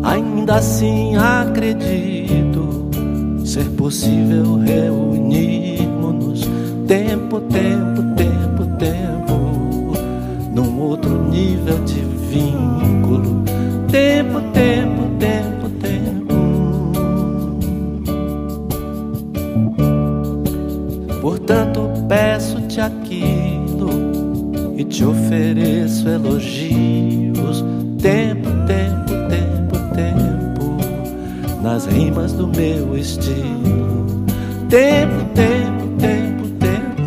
Ainda 0.04 0.56
assim 0.56 1.16
acredito 1.16 2.92
ser 3.44 3.66
possível 3.72 4.58
reunirmos 4.58 6.42
tempo, 6.88 7.42
tempo, 7.42 8.04
tempo 8.16 8.66
tempo, 8.78 9.94
num 10.54 10.80
outro 10.82 11.30
nível 11.30 11.84
de 11.84 12.02
te 24.92 25.06
ofereço 25.06 26.08
elogios. 26.10 27.64
Tempo, 28.02 28.50
tempo, 28.68 29.14
tempo, 29.30 29.78
tempo, 29.96 31.62
nas 31.62 31.86
rimas 31.86 32.34
do 32.34 32.48
meu 32.48 32.98
estilo. 32.98 34.26
Tempo, 34.70 35.34
tempo, 35.34 36.48
tempo 36.60 37.02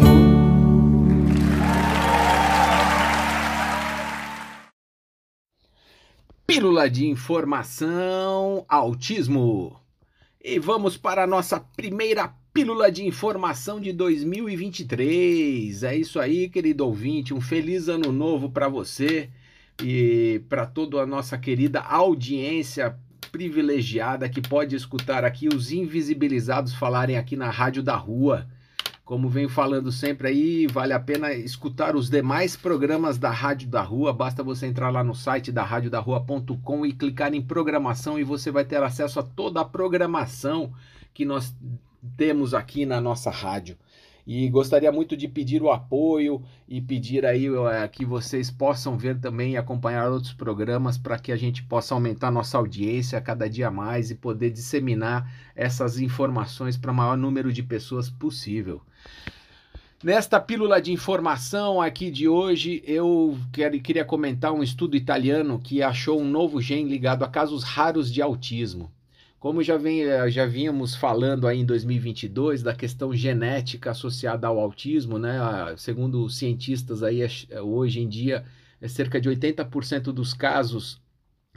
Pílula 6.46 6.88
de 6.88 7.06
informação 7.06 8.64
autismo. 8.68 9.78
E 10.42 10.58
vamos 10.58 10.96
para 10.96 11.24
a 11.24 11.26
nossa 11.26 11.60
primeira 11.60 12.34
pílula 12.54 12.88
de 12.88 13.04
informação 13.04 13.80
de 13.80 13.92
2023. 13.92 15.82
É 15.82 15.96
isso 15.96 16.20
aí, 16.20 16.48
querido 16.48 16.86
ouvinte. 16.86 17.34
Um 17.34 17.40
feliz 17.40 17.88
ano 17.88 18.12
novo 18.12 18.48
para 18.48 18.68
você 18.68 19.28
e 19.82 20.40
para 20.48 20.64
toda 20.64 21.00
a 21.00 21.06
nossa 21.06 21.36
querida 21.36 21.80
audiência 21.80 22.96
privilegiada 23.32 24.28
que 24.28 24.40
pode 24.40 24.76
escutar 24.76 25.24
aqui 25.24 25.48
os 25.48 25.72
invisibilizados 25.72 26.72
falarem 26.72 27.18
aqui 27.18 27.34
na 27.34 27.50
Rádio 27.50 27.82
da 27.82 27.96
Rua. 27.96 28.46
Como 29.04 29.28
venho 29.28 29.48
falando 29.48 29.90
sempre 29.90 30.28
aí, 30.28 30.68
vale 30.68 30.92
a 30.92 31.00
pena 31.00 31.32
escutar 31.34 31.96
os 31.96 32.08
demais 32.08 32.54
programas 32.54 33.18
da 33.18 33.32
Rádio 33.32 33.68
da 33.68 33.82
Rua. 33.82 34.12
Basta 34.12 34.44
você 34.44 34.66
entrar 34.66 34.90
lá 34.90 35.02
no 35.02 35.12
site 35.14 35.50
da 35.50 35.64
radiodarrua.com 35.64 36.86
e 36.86 36.92
clicar 36.92 37.34
em 37.34 37.42
programação 37.42 38.16
e 38.16 38.22
você 38.22 38.52
vai 38.52 38.64
ter 38.64 38.80
acesso 38.80 39.18
a 39.18 39.24
toda 39.24 39.60
a 39.60 39.64
programação 39.64 40.72
que 41.12 41.24
nós 41.24 41.52
temos 42.16 42.54
aqui 42.54 42.86
na 42.86 43.00
nossa 43.00 43.30
rádio. 43.30 43.76
E 44.26 44.48
gostaria 44.48 44.90
muito 44.90 45.16
de 45.16 45.28
pedir 45.28 45.62
o 45.62 45.70
apoio 45.70 46.42
e 46.66 46.80
pedir 46.80 47.26
aí 47.26 47.46
é, 47.46 47.86
que 47.86 48.06
vocês 48.06 48.50
possam 48.50 48.96
ver 48.96 49.20
também 49.20 49.52
e 49.52 49.56
acompanhar 49.56 50.10
outros 50.10 50.32
programas 50.32 50.96
para 50.96 51.18
que 51.18 51.30
a 51.30 51.36
gente 51.36 51.62
possa 51.62 51.94
aumentar 51.94 52.30
nossa 52.30 52.56
audiência 52.56 53.20
cada 53.20 53.48
dia 53.48 53.70
mais 53.70 54.10
e 54.10 54.14
poder 54.14 54.50
disseminar 54.50 55.30
essas 55.54 55.98
informações 55.98 56.76
para 56.76 56.90
o 56.90 56.94
maior 56.94 57.18
número 57.18 57.52
de 57.52 57.62
pessoas 57.62 58.08
possível. 58.08 58.80
Nesta 60.02 60.40
pílula 60.40 60.80
de 60.80 60.92
informação 60.92 61.80
aqui 61.80 62.10
de 62.10 62.26
hoje, 62.26 62.82
eu 62.86 63.38
quero, 63.52 63.78
queria 63.80 64.04
comentar 64.04 64.52
um 64.52 64.62
estudo 64.62 64.96
italiano 64.96 65.58
que 65.58 65.82
achou 65.82 66.20
um 66.20 66.28
novo 66.28 66.60
gene 66.60 66.88
ligado 66.88 67.24
a 67.24 67.28
casos 67.28 67.62
raros 67.62 68.12
de 68.12 68.20
autismo. 68.20 68.90
Como 69.44 69.62
já, 69.62 69.76
vem, 69.76 70.04
eh, 70.04 70.30
já 70.30 70.46
vínhamos 70.46 70.94
falando 70.94 71.46
aí 71.46 71.60
em 71.60 71.66
2022 71.66 72.62
da 72.62 72.74
questão 72.74 73.12
genética 73.12 73.90
associada 73.90 74.46
ao 74.46 74.58
autismo, 74.58 75.18
né? 75.18 75.34
Segundo 75.76 76.30
cientistas 76.30 77.02
aí, 77.02 77.20
é 77.50 77.60
hoje 77.60 78.00
em 78.00 78.08
dia, 78.08 78.42
é 78.80 78.88
cerca 78.88 79.20
de 79.20 79.28
80% 79.28 80.04
dos 80.12 80.32
casos 80.32 80.98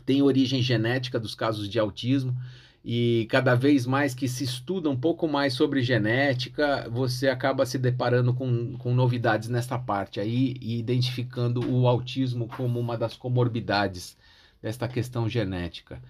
tem 0.06 0.22
origem 0.22 0.62
genética 0.62 1.18
dos 1.18 1.34
casos 1.34 1.70
de 1.70 1.80
autismo 1.80 2.36
e 2.84 3.26
cada 3.30 3.56
vez 3.56 3.86
mais 3.86 4.14
que 4.14 4.28
se 4.28 4.44
estuda 4.44 4.90
um 4.90 5.00
pouco 5.00 5.26
mais 5.26 5.54
sobre 5.54 5.82
genética, 5.82 6.90
você 6.92 7.30
acaba 7.30 7.66
se 7.66 7.78
deparando 7.78 8.34
com, 8.34 8.78
com 8.78 8.94
novidades 8.94 9.48
nessa 9.48 9.80
parte 9.80 10.20
aí 10.20 10.58
e 10.62 10.78
identificando 10.78 11.62
o 11.74 11.88
autismo 11.88 12.50
como 12.50 12.82
uma 12.82 12.98
das 12.98 13.16
comorbidades 13.16 14.18
desta 14.62 14.90
questão 14.90 15.30
genética. 15.30 16.02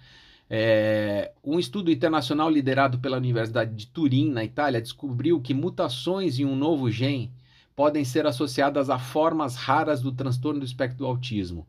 É, 0.50 1.34
um 1.44 1.60
estudo 1.60 1.92
internacional 1.92 2.50
liderado 2.50 3.00
pela 3.00 3.18
Universidade 3.18 3.75
de 3.75 3.88
Turim, 3.88 4.32
na 4.32 4.46
Itália, 4.46 4.82
descobriu 4.82 5.42
que 5.42 5.54
mutações 5.54 6.39
em 6.39 6.46
um 6.46 6.56
novo 6.56 6.89
gene 6.89 7.32
podem 7.75 8.06
ser 8.06 8.25
associadas 8.25 8.89
a 8.89 8.98
formas 8.98 9.56
raras 9.56 10.01
do 10.01 10.12
transtorno 10.12 10.62
do 10.62 10.66
espectro 10.66 11.00
do 11.00 11.06
autismo. 11.06 11.68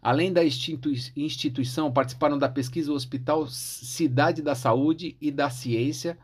Além 0.00 0.32
da 0.32 0.42
instituição, 0.44 1.92
participaram 1.92 2.38
da 2.38 2.48
pesquisa 2.48 2.90
o 2.90 2.94
Hospital 2.94 3.46
Cidade 3.48 4.42
da 4.42 4.54
Saúde 4.54 5.16
e 5.20 5.30
da 5.30 5.50
Ciência 5.50 6.18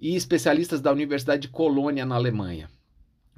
e 0.00 0.16
especialistas 0.16 0.80
da 0.80 0.90
Universidade 0.90 1.42
de 1.42 1.48
Colônia, 1.48 2.04
na 2.04 2.16
Alemanha. 2.16 2.68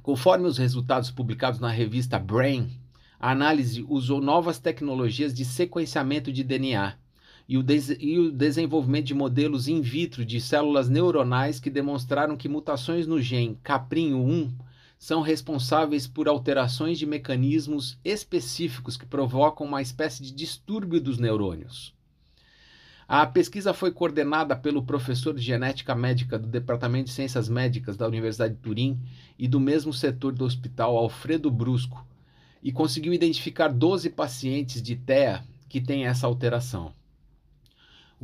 Conforme 0.02 0.46
os 0.46 0.56
resultados 0.56 1.10
publicados 1.10 1.60
na 1.60 1.70
revista 1.70 2.18
Brain, 2.18 2.70
a 3.18 3.30
análise 3.30 3.84
usou 3.88 4.20
novas 4.20 4.58
tecnologias 4.58 5.34
de 5.34 5.44
sequenciamento 5.44 6.32
de 6.32 6.42
DNA 6.42 6.94
e 7.48 7.58
o, 7.58 7.64
e 8.00 8.18
o, 8.18 8.32
desenvolvimento 8.32 9.06
de 9.06 9.14
modelos 9.14 9.68
in 9.68 9.80
vitro 9.80 10.24
de 10.24 10.40
células 10.40 10.88
neuronais 10.88 11.60
que 11.60 11.68
demonstraram 11.68 12.36
que 12.36 12.48
mutações 12.48 13.06
no 13.06 13.20
gene 13.20 13.58
caprinho1 13.62 14.50
são 14.98 15.20
responsáveis 15.20 16.06
por 16.06 16.28
alterações 16.28 16.98
de 16.98 17.04
mecanismos 17.04 17.98
específicos 18.02 18.96
que 18.96 19.04
provocam 19.04 19.66
uma 19.66 19.82
espécie 19.82 20.22
de 20.22 20.32
distúrbio 20.32 21.00
dos 21.00 21.18
neurônios. 21.18 21.92
A 23.06 23.26
pesquisa 23.26 23.74
foi 23.74 23.92
coordenada 23.92 24.56
pelo 24.56 24.82
professor 24.82 25.34
de 25.34 25.42
genética 25.42 25.94
médica 25.94 26.38
do 26.38 26.46
Departamento 26.46 27.06
de 27.06 27.12
Ciências 27.12 27.50
Médicas 27.50 27.98
da 27.98 28.08
Universidade 28.08 28.54
de 28.54 28.60
Turim 28.60 28.98
e 29.38 29.46
do 29.46 29.60
mesmo 29.60 29.92
setor 29.92 30.32
do 30.32 30.46
hospital 30.46 30.96
Alfredo 30.96 31.50
Brusco 31.50 32.06
e 32.62 32.72
conseguiu 32.72 33.12
identificar 33.12 33.68
12 33.68 34.08
pacientes 34.08 34.80
de 34.80 34.96
TEA 34.96 35.44
que 35.68 35.82
têm 35.82 36.06
essa 36.06 36.26
alteração. 36.26 36.94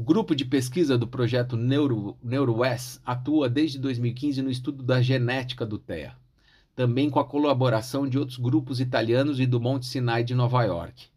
O 0.00 0.02
grupo 0.02 0.35
de 0.35 0.47
pesquisa 0.47 0.97
do 0.97 1.07
projeto 1.07 1.59
Neuro, 1.59 2.16
NeuroWest 2.25 3.00
atua 3.04 3.50
desde 3.50 3.78
2015 3.78 4.40
no 4.40 4.50
estudo 4.50 4.83
da 4.83 5.02
genética 5.02 5.66
do 5.66 5.76
TEA 5.76 6.14
também 6.75 7.11
com 7.11 7.21
a 7.21 7.25
colaboração 7.26 8.09
de 8.09 8.18
outros 8.18 8.38
grupos 8.38 8.81
italianos 8.81 9.38
e 9.38 9.44
do 9.44 9.61
Monte 9.61 9.85
Sinai 9.85 10.24
de 10.24 10.35
Nova 10.35 10.62
York. 10.62 11.09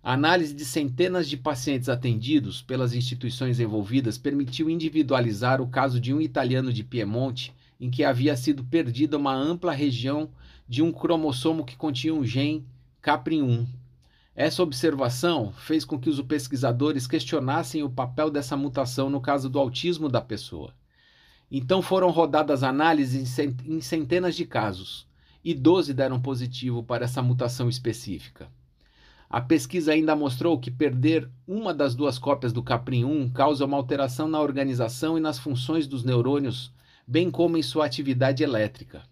A 0.00 0.12
análise 0.12 0.54
de 0.54 0.64
centenas 0.64 1.28
de 1.28 1.36
pacientes 1.36 1.88
atendidos 1.88 2.62
pelas 2.62 2.94
instituições 2.94 3.58
envolvidas 3.58 4.16
permitiu 4.16 4.70
individualizar 4.70 5.60
o 5.60 5.66
caso 5.66 5.98
de 5.98 6.14
um 6.14 6.20
italiano 6.20 6.72
de 6.72 6.84
Piemonte 6.84 7.52
em 7.80 7.90
que 7.90 8.04
havia 8.04 8.36
sido 8.36 8.62
perdida 8.62 9.18
uma 9.18 9.34
ampla 9.34 9.72
região 9.72 10.30
de 10.68 10.82
um 10.82 10.92
cromossomo 10.92 11.64
que 11.64 11.76
continha 11.76 12.14
um 12.14 12.24
gene 12.24 12.64
CAPRIN1. 13.02 13.81
Essa 14.34 14.62
observação 14.62 15.52
fez 15.52 15.84
com 15.84 15.98
que 15.98 16.08
os 16.08 16.20
pesquisadores 16.22 17.06
questionassem 17.06 17.82
o 17.82 17.90
papel 17.90 18.30
dessa 18.30 18.56
mutação 18.56 19.10
no 19.10 19.20
caso 19.20 19.48
do 19.48 19.58
autismo 19.58 20.08
da 20.08 20.22
pessoa. 20.22 20.72
Então 21.50 21.82
foram 21.82 22.10
rodadas 22.10 22.62
análises 22.62 23.38
em 23.38 23.80
centenas 23.82 24.34
de 24.34 24.46
casos 24.46 25.06
e 25.44 25.52
12 25.52 25.92
deram 25.92 26.18
positivo 26.18 26.82
para 26.82 27.04
essa 27.04 27.20
mutação 27.20 27.68
específica. 27.68 28.48
A 29.28 29.38
pesquisa 29.40 29.92
ainda 29.92 30.16
mostrou 30.16 30.58
que 30.58 30.70
perder 30.70 31.28
uma 31.46 31.74
das 31.74 31.94
duas 31.94 32.18
cópias 32.18 32.54
do 32.54 32.62
Caprin1 32.62 33.32
causa 33.32 33.66
uma 33.66 33.76
alteração 33.76 34.28
na 34.28 34.40
organização 34.40 35.18
e 35.18 35.20
nas 35.20 35.38
funções 35.38 35.86
dos 35.86 36.04
neurônios, 36.04 36.72
bem 37.06 37.30
como 37.30 37.58
em 37.58 37.62
sua 37.62 37.84
atividade 37.84 38.42
elétrica. 38.42 39.02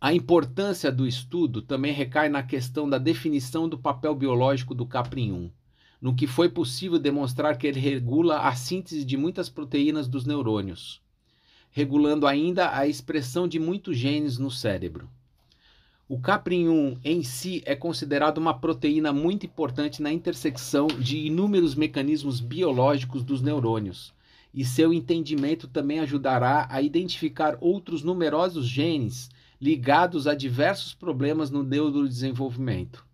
A 0.00 0.12
importância 0.14 0.92
do 0.92 1.06
estudo 1.06 1.62
também 1.62 1.92
recai 1.92 2.28
na 2.28 2.42
questão 2.42 2.88
da 2.88 2.98
definição 2.98 3.68
do 3.68 3.78
papel 3.78 4.14
biológico 4.14 4.74
do 4.74 4.86
Caprin1 4.86 5.50
no 6.00 6.14
que 6.14 6.26
foi 6.26 6.48
possível 6.48 6.98
demonstrar 6.98 7.56
que 7.56 7.66
ele 7.66 7.80
regula 7.80 8.40
a 8.40 8.54
síntese 8.54 9.04
de 9.04 9.16
muitas 9.16 9.48
proteínas 9.48 10.06
dos 10.06 10.24
neurônios, 10.24 11.00
regulando 11.70 12.26
ainda 12.26 12.76
a 12.76 12.86
expressão 12.86 13.48
de 13.48 13.58
muitos 13.58 13.96
genes 13.96 14.38
no 14.38 14.50
cérebro. 14.50 15.08
O 16.08 16.20
caprin-1 16.20 16.98
em 17.02 17.22
si 17.24 17.62
é 17.66 17.74
considerado 17.74 18.38
uma 18.38 18.54
proteína 18.54 19.12
muito 19.12 19.46
importante 19.46 20.00
na 20.00 20.12
intersecção 20.12 20.86
de 20.86 21.18
inúmeros 21.18 21.74
mecanismos 21.74 22.38
biológicos 22.38 23.24
dos 23.24 23.42
neurônios, 23.42 24.14
e 24.54 24.64
seu 24.64 24.92
entendimento 24.92 25.66
também 25.66 25.98
ajudará 25.98 26.68
a 26.70 26.80
identificar 26.80 27.58
outros 27.60 28.04
numerosos 28.04 28.66
genes 28.68 29.28
ligados 29.60 30.26
a 30.26 30.34
diversos 30.34 30.94
problemas 30.94 31.50
no 31.50 31.62
neurodesenvolvimento. 31.62 33.06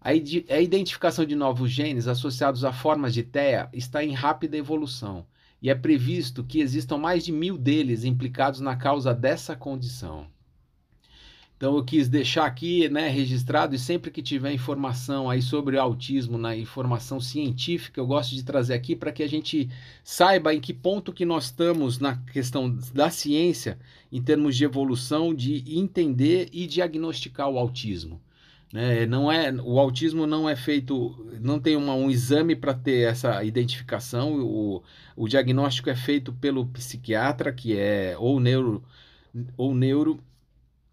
A, 0.00 0.10
a 0.10 0.60
identificação 0.60 1.24
de 1.24 1.34
novos 1.34 1.70
genes 1.70 2.06
associados 2.06 2.64
a 2.64 2.72
formas 2.72 3.14
de 3.14 3.22
TEA 3.22 3.68
está 3.72 4.04
em 4.04 4.12
rápida 4.12 4.56
evolução 4.56 5.26
e 5.62 5.70
é 5.70 5.74
previsto 5.74 6.44
que 6.44 6.60
existam 6.60 6.98
mais 6.98 7.24
de 7.24 7.32
mil 7.32 7.56
deles 7.56 8.04
implicados 8.04 8.60
na 8.60 8.76
causa 8.76 9.14
dessa 9.14 9.56
condição. 9.56 10.26
Então 11.64 11.78
eu 11.78 11.82
quis 11.82 12.10
deixar 12.10 12.44
aqui, 12.44 12.90
né, 12.90 13.08
registrado 13.08 13.74
e 13.74 13.78
sempre 13.78 14.10
que 14.10 14.20
tiver 14.20 14.52
informação 14.52 15.30
aí 15.30 15.40
sobre 15.40 15.78
autismo, 15.78 16.36
na 16.36 16.54
informação 16.54 17.18
científica, 17.18 17.98
eu 17.98 18.06
gosto 18.06 18.34
de 18.34 18.44
trazer 18.44 18.74
aqui 18.74 18.94
para 18.94 19.10
que 19.10 19.22
a 19.22 19.26
gente 19.26 19.70
saiba 20.02 20.52
em 20.52 20.60
que 20.60 20.74
ponto 20.74 21.10
que 21.10 21.24
nós 21.24 21.44
estamos 21.44 21.98
na 21.98 22.16
questão 22.16 22.68
da 22.92 23.08
ciência 23.08 23.78
em 24.12 24.20
termos 24.20 24.58
de 24.58 24.64
evolução, 24.64 25.34
de 25.34 25.64
entender 25.66 26.50
e 26.52 26.66
diagnosticar 26.66 27.48
o 27.48 27.58
autismo. 27.58 28.20
Né? 28.70 29.06
Não 29.06 29.32
é, 29.32 29.50
o 29.50 29.80
autismo 29.80 30.26
não 30.26 30.46
é 30.46 30.54
feito, 30.54 31.16
não 31.40 31.58
tem 31.58 31.76
uma, 31.76 31.94
um 31.94 32.10
exame 32.10 32.54
para 32.54 32.74
ter 32.74 33.08
essa 33.08 33.42
identificação. 33.42 34.38
O, 34.38 34.82
o 35.16 35.26
diagnóstico 35.26 35.88
é 35.88 35.96
feito 35.96 36.30
pelo 36.30 36.66
psiquiatra, 36.66 37.50
que 37.50 37.74
é 37.74 38.14
ou 38.18 38.38
neuro 38.38 38.84
ou 39.56 39.74
neuro 39.74 40.22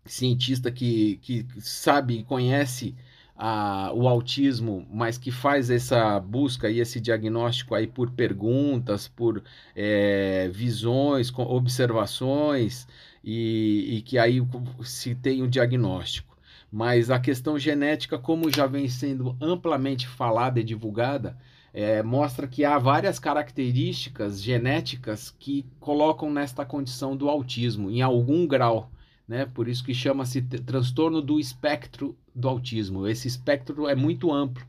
cientista 0.06 0.72
que, 0.72 1.18
que 1.22 1.46
sabe 1.60 2.20
e 2.20 2.24
conhece 2.24 2.96
a, 3.36 3.92
o 3.94 4.08
autismo, 4.08 4.88
mas 4.92 5.18
que 5.18 5.32
faz 5.32 5.70
essa 5.70 6.20
busca 6.20 6.70
e 6.70 6.80
esse 6.80 7.00
diagnóstico 7.00 7.74
aí 7.74 7.88
por 7.88 8.12
perguntas, 8.12 9.08
por 9.08 9.44
é, 9.76 10.50
visões, 10.54 11.32
observações, 11.36 12.88
e, 13.24 13.98
e 13.98 14.02
que 14.02 14.18
aí 14.18 14.42
se 14.84 15.16
tem 15.16 15.42
o 15.42 15.48
diagnóstico. 15.48 16.38
Mas 16.72 17.10
a 17.10 17.20
questão 17.20 17.58
genética, 17.60 18.18
como 18.18 18.52
já 18.52 18.66
vem 18.66 18.88
sendo 18.88 19.36
amplamente 19.42 20.08
falada 20.08 20.60
e 20.60 20.64
divulgada, 20.64 21.38
é, 21.74 22.04
mostra 22.04 22.48
que 22.48 22.64
há 22.64 22.78
várias 22.78 23.18
características 23.20 24.42
genéticas 24.42 25.32
que 25.38 25.66
colocam 25.80 26.32
nesta 26.32 26.66
condição 26.66 27.16
do 27.16 27.30
autismo, 27.30 27.90
em 27.90 28.02
algum 28.02 28.46
grau. 28.46 28.92
Né? 29.28 29.46
Por 29.46 29.68
isso 29.68 29.84
que 29.84 29.94
chama-se 29.94 30.42
transtorno 30.42 31.22
do 31.22 31.40
espectro 31.40 32.16
do 32.36 32.50
autismo. 32.50 33.08
Esse 33.08 33.28
espectro 33.28 33.88
é 33.88 33.96
muito 33.96 34.32
amplo 34.32 34.66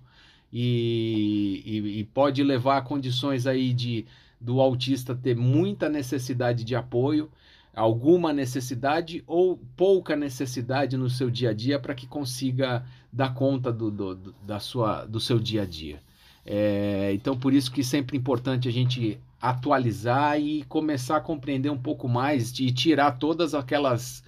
e, 0.52 1.62
e, 1.64 2.00
e 2.00 2.04
pode 2.04 2.42
levar 2.42 2.78
a 2.78 2.82
condições 2.82 3.46
aí 3.46 3.72
de 3.72 4.06
do 4.40 4.60
autista 4.60 5.14
ter 5.14 5.36
muita 5.36 5.88
necessidade 5.88 6.64
de 6.64 6.74
apoio, 6.74 7.30
alguma 7.74 8.32
necessidade 8.32 9.22
ou 9.26 9.58
pouca 9.76 10.16
necessidade 10.16 10.96
no 10.96 11.08
seu 11.08 11.30
dia 11.30 11.50
a 11.50 11.54
dia 11.54 11.78
para 11.78 11.94
que 11.94 12.06
consiga 12.06 12.84
dar 13.12 13.34
conta 13.34 13.72
do, 13.72 13.90
do, 13.90 14.34
da 14.44 14.58
sua, 14.58 15.04
do 15.04 15.20
seu 15.20 15.38
dia 15.38 15.62
a 15.62 15.64
dia. 15.64 16.00
É, 16.44 17.12
então, 17.14 17.38
por 17.38 17.52
isso 17.52 17.70
que 17.70 17.84
sempre 17.84 18.16
é 18.16 18.20
importante 18.20 18.68
a 18.68 18.72
gente 18.72 19.18
atualizar 19.40 20.40
e 20.40 20.64
começar 20.64 21.16
a 21.16 21.20
compreender 21.20 21.70
um 21.70 21.78
pouco 21.78 22.08
mais 22.08 22.58
e 22.58 22.70
tirar 22.72 23.12
todas 23.12 23.54
aquelas 23.54 24.24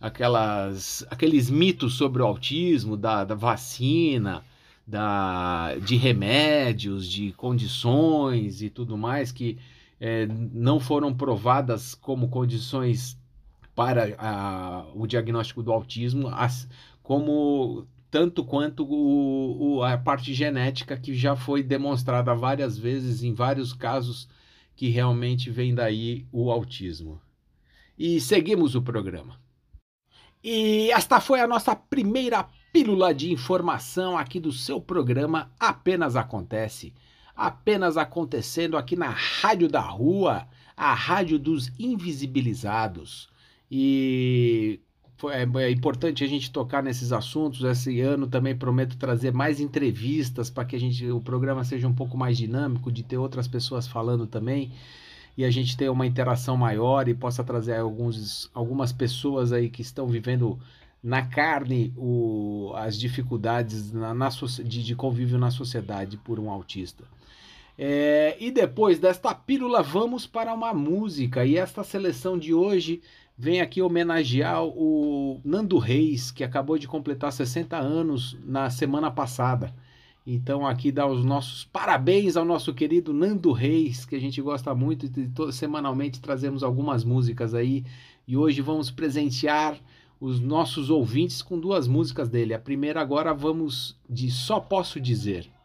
aquelas 0.00 1.06
aqueles 1.10 1.50
mitos 1.50 1.94
sobre 1.94 2.22
o 2.22 2.26
autismo, 2.26 2.96
da, 2.96 3.24
da 3.24 3.34
vacina, 3.34 4.44
da, 4.86 5.74
de 5.76 5.96
remédios, 5.96 7.08
de 7.10 7.32
condições 7.32 8.62
e 8.62 8.70
tudo 8.70 8.96
mais 8.96 9.32
que 9.32 9.58
é, 10.00 10.26
não 10.26 10.78
foram 10.78 11.14
provadas 11.14 11.94
como 11.94 12.28
condições 12.28 13.18
para 13.74 14.14
a, 14.18 14.86
o 14.94 15.06
diagnóstico 15.06 15.62
do 15.62 15.72
autismo, 15.72 16.28
as, 16.28 16.68
como 17.02 17.86
tanto 18.10 18.44
quanto 18.44 18.84
o, 18.84 19.76
o, 19.76 19.82
a 19.82 19.98
parte 19.98 20.32
genética 20.32 20.96
que 20.96 21.14
já 21.14 21.36
foi 21.36 21.62
demonstrada 21.62 22.34
várias 22.34 22.78
vezes 22.78 23.22
em 23.22 23.34
vários 23.34 23.72
casos 23.72 24.28
que 24.74 24.88
realmente 24.88 25.50
vem 25.50 25.74
daí 25.74 26.26
o 26.30 26.50
autismo. 26.50 27.20
E 27.98 28.20
seguimos 28.20 28.74
o 28.74 28.82
programa. 28.82 29.45
E 30.48 30.92
esta 30.92 31.18
foi 31.20 31.40
a 31.40 31.46
nossa 31.48 31.74
primeira 31.74 32.46
pílula 32.72 33.12
de 33.12 33.32
informação 33.32 34.16
aqui 34.16 34.38
do 34.38 34.52
seu 34.52 34.80
programa 34.80 35.50
Apenas 35.58 36.14
Acontece. 36.14 36.94
Apenas 37.34 37.96
acontecendo 37.96 38.76
aqui 38.76 38.94
na 38.94 39.08
Rádio 39.08 39.68
da 39.68 39.80
Rua, 39.80 40.46
a 40.76 40.94
Rádio 40.94 41.36
dos 41.36 41.72
Invisibilizados. 41.80 43.28
E 43.68 44.78
é, 45.24 45.64
é 45.64 45.70
importante 45.72 46.22
a 46.22 46.28
gente 46.28 46.52
tocar 46.52 46.80
nesses 46.80 47.10
assuntos. 47.10 47.64
Esse 47.64 48.00
ano 48.00 48.28
também 48.28 48.54
prometo 48.54 48.96
trazer 48.96 49.32
mais 49.32 49.58
entrevistas 49.58 50.48
para 50.48 50.64
que 50.64 50.76
a 50.76 50.78
gente, 50.78 51.10
o 51.10 51.20
programa 51.20 51.64
seja 51.64 51.88
um 51.88 51.92
pouco 51.92 52.16
mais 52.16 52.38
dinâmico, 52.38 52.92
de 52.92 53.02
ter 53.02 53.16
outras 53.16 53.48
pessoas 53.48 53.88
falando 53.88 54.28
também 54.28 54.70
e 55.36 55.44
a 55.44 55.50
gente 55.50 55.76
ter 55.76 55.90
uma 55.90 56.06
interação 56.06 56.56
maior 56.56 57.08
e 57.08 57.14
possa 57.14 57.44
trazer 57.44 57.76
alguns, 57.76 58.50
algumas 58.54 58.92
pessoas 58.92 59.52
aí 59.52 59.68
que 59.68 59.82
estão 59.82 60.06
vivendo 60.06 60.58
na 61.02 61.22
carne 61.22 61.92
o, 61.96 62.72
as 62.74 62.98
dificuldades 62.98 63.92
na, 63.92 64.14
na, 64.14 64.28
de, 64.28 64.82
de 64.82 64.94
convívio 64.96 65.38
na 65.38 65.50
sociedade 65.50 66.16
por 66.16 66.40
um 66.40 66.50
autista. 66.50 67.04
É, 67.78 68.36
e 68.40 68.50
depois 68.50 68.98
desta 68.98 69.34
pílula, 69.34 69.82
vamos 69.82 70.26
para 70.26 70.54
uma 70.54 70.72
música. 70.72 71.44
E 71.44 71.56
esta 71.56 71.84
seleção 71.84 72.38
de 72.38 72.54
hoje 72.54 73.02
vem 73.36 73.60
aqui 73.60 73.82
homenagear 73.82 74.64
o 74.64 75.40
Nando 75.44 75.78
Reis, 75.78 76.30
que 76.30 76.42
acabou 76.42 76.78
de 76.78 76.88
completar 76.88 77.30
60 77.30 77.76
anos 77.76 78.36
na 78.42 78.70
semana 78.70 79.10
passada. 79.10 79.74
Então 80.26 80.66
aqui 80.66 80.90
dá 80.90 81.06
os 81.06 81.24
nossos 81.24 81.64
parabéns 81.64 82.36
ao 82.36 82.44
nosso 82.44 82.74
querido 82.74 83.14
Nando 83.14 83.52
Reis, 83.52 84.04
que 84.04 84.16
a 84.16 84.20
gente 84.20 84.42
gosta 84.42 84.74
muito 84.74 85.06
e 85.06 85.52
semanalmente 85.52 86.20
trazemos 86.20 86.64
algumas 86.64 87.04
músicas 87.04 87.54
aí. 87.54 87.84
E 88.26 88.36
hoje 88.36 88.60
vamos 88.60 88.90
presentear 88.90 89.78
os 90.20 90.40
nossos 90.40 90.90
ouvintes 90.90 91.42
com 91.42 91.58
duas 91.58 91.86
músicas 91.86 92.28
dele. 92.28 92.54
A 92.54 92.58
primeira 92.58 93.00
agora 93.00 93.32
vamos 93.32 93.96
de 94.08 94.28
Só 94.28 94.58
Posso 94.58 95.00
Dizer. 95.00 95.55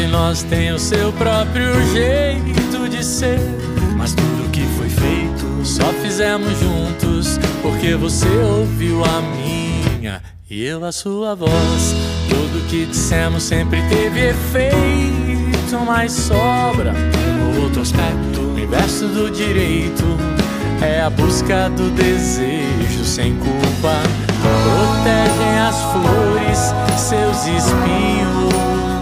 De 0.00 0.06
nós 0.06 0.42
tem 0.42 0.72
o 0.72 0.78
seu 0.78 1.12
próprio 1.12 1.74
jeito 1.92 2.88
de 2.88 3.04
ser. 3.04 3.38
Mas 3.96 4.14
tudo 4.14 4.50
que 4.50 4.62
foi 4.78 4.88
feito 4.88 5.64
só 5.64 5.92
fizemos 6.02 6.58
juntos, 6.58 7.38
porque 7.60 7.94
você 7.96 8.28
ouviu 8.28 9.04
a 9.04 9.20
minha 9.20 10.22
e 10.48 10.64
eu 10.64 10.84
a 10.84 10.92
sua 10.92 11.34
voz. 11.34 11.94
Tudo 12.30 12.66
que 12.68 12.86
dissemos 12.86 13.42
sempre 13.42 13.82
teve 13.90 14.30
efeito, 14.30 15.84
mas 15.84 16.12
sobra 16.12 16.94
um 17.42 17.62
outro 17.62 17.82
aspecto. 17.82 18.40
O 18.40 18.58
inverso 18.58 19.06
do 19.06 19.30
direito 19.30 20.04
é 20.80 21.02
a 21.02 21.10
busca 21.10 21.68
do 21.68 21.90
desejo 21.90 23.04
sem 23.04 23.36
culpa. 23.36 24.00
Protegem 24.40 25.58
as 25.58 25.76
flores, 25.92 26.74
seus 26.96 27.46
espinhos 27.46 28.99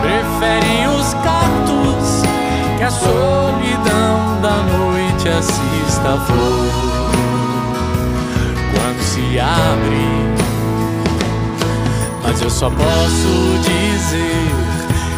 preferem 0.00 0.86
os 0.88 1.14
cactos 1.14 2.22
que 2.76 2.84
a 2.84 2.90
solidão 2.90 4.40
da 4.40 4.56
noite 4.72 5.28
assista 5.28 6.14
a 6.14 6.20
flor 6.20 7.10
quando 8.72 9.02
se 9.02 9.38
abre. 9.38 10.30
Mas 12.22 12.40
eu 12.42 12.50
só 12.50 12.70
posso 12.70 13.58
dizer 13.62 14.50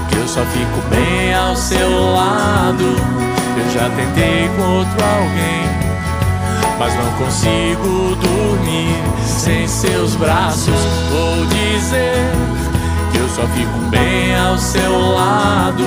que 0.09 0.19
eu 0.19 0.29
só 0.29 0.41
fico 0.47 0.89
bem 0.91 1.35
ao 1.35 1.55
seu 1.55 2.13
lado. 2.13 2.97
Eu 3.57 3.71
já 3.71 3.89
tentei 3.91 4.49
com 4.57 4.63
outro 4.79 5.05
alguém, 5.05 5.69
mas 6.79 6.95
não 6.95 7.13
consigo 7.13 8.17
dormir 8.17 8.97
sem 9.27 9.69
seus 9.69 10.17
braços. 10.17 10.75
Vou 11.11 11.47
dizer 11.47 12.62
eu 13.19 13.29
só 13.29 13.47
fico 13.49 13.79
bem 13.91 14.35
ao 14.37 14.59
seu 14.59 15.13
lado. 15.13 15.85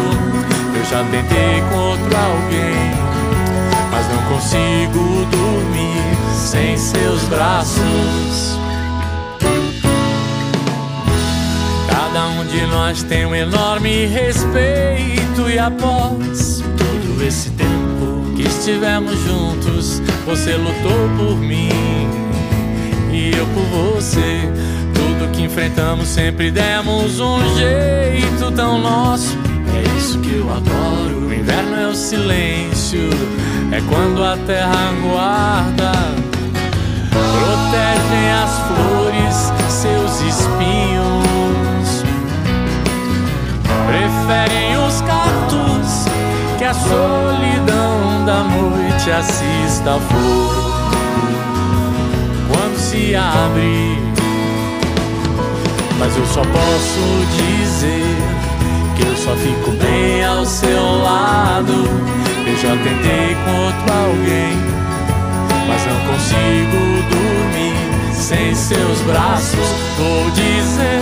Eu 0.75 0.85
já 0.85 1.03
tentei 1.05 1.61
com 1.69 1.77
outro 1.77 2.17
alguém, 2.17 2.91
mas 3.91 4.07
não 4.09 4.21
consigo 4.23 5.25
dormir 5.31 6.05
sem 6.33 6.77
seus 6.77 7.21
braços. 7.23 8.59
Cada 11.89 12.27
um 12.29 12.45
de 12.45 12.65
nós 12.67 13.03
tem 13.03 13.25
um 13.25 13.35
enorme 13.35 14.05
respeito 14.05 15.49
e 15.49 15.59
após 15.59 16.63
todo 16.77 17.23
esse 17.23 17.49
tempo 17.51 18.35
que 18.35 18.43
estivemos 18.43 19.17
juntos, 19.23 20.01
você 20.25 20.55
lutou 20.55 21.09
por 21.17 21.37
mim 21.37 21.69
e 23.11 23.31
eu 23.35 23.45
por 23.47 23.95
você 23.95 24.49
que 25.35 25.43
enfrentamos 25.43 26.07
sempre 26.07 26.49
demos 26.49 27.19
um 27.19 27.39
jeito 27.55 28.51
tão 28.55 28.79
nosso. 28.79 29.37
É 29.75 29.97
isso 29.97 30.17
que 30.19 30.37
eu 30.37 30.49
adoro. 30.49 31.27
O 31.27 31.33
inverno 31.33 31.75
é 31.75 31.87
o 31.87 31.93
silêncio, 31.93 33.09
é 33.71 33.81
quando 33.89 34.23
a 34.23 34.37
terra 34.45 34.93
guarda. 35.01 35.91
Protegem 37.11 38.31
as 38.31 38.59
flores, 38.67 39.53
seus 39.69 40.21
espinhos. 40.21 42.03
Preferem 43.87 44.77
os 44.77 45.01
cactos 45.01 46.05
que 46.57 46.63
a 46.63 46.73
solidão 46.73 48.25
da 48.25 48.43
noite 48.43 49.11
assista 49.11 49.95
a 49.95 49.99
flor. 49.99 50.65
Quando 52.47 52.77
se 52.77 53.15
abre 53.15 54.14
mas 55.97 56.15
eu 56.17 56.25
só 56.25 56.41
posso 56.41 57.25
dizer 57.37 58.15
que 58.95 59.05
eu 59.05 59.15
só 59.15 59.35
fico 59.35 59.71
bem 59.71 60.23
ao 60.25 60.45
seu 60.45 61.01
lado. 61.01 61.73
Eu 62.45 62.55
já 62.57 62.75
tentei 62.83 63.35
com 63.43 63.65
outro 63.65 63.93
alguém, 63.93 64.57
mas 65.67 65.85
não 65.85 65.99
consigo 66.11 66.77
dormir 67.09 68.13
sem 68.13 68.53
seus 68.55 69.01
braços. 69.01 69.67
Vou 69.97 70.29
dizer 70.31 71.01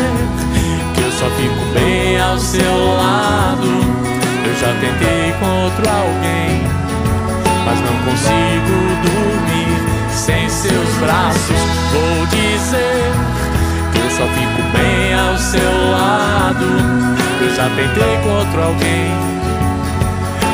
que 0.94 1.02
eu 1.02 1.12
só 1.12 1.30
fico 1.38 1.74
bem 1.74 2.20
ao 2.20 2.38
seu 2.38 2.96
lado. 2.96 3.68
Eu 4.46 4.56
já 4.56 4.74
tentei 4.80 5.34
com 5.40 5.64
outro 5.64 5.90
alguém, 5.90 6.62
mas 7.66 7.80
não 7.80 7.98
consigo 8.06 8.76
dormir 9.04 10.14
sem 10.14 10.50
seus 10.50 10.90
braços. 11.00 11.58
Vou 11.92 12.26
dizer 12.28 13.43
só 14.10 14.28
fico 14.28 14.62
bem 14.78 15.14
ao 15.14 15.38
seu 15.38 15.92
lado. 15.92 16.66
Eu 17.42 17.56
já 17.56 17.70
tentei 17.76 18.18
com 18.24 18.30
outro 18.30 18.64
alguém, 18.64 19.12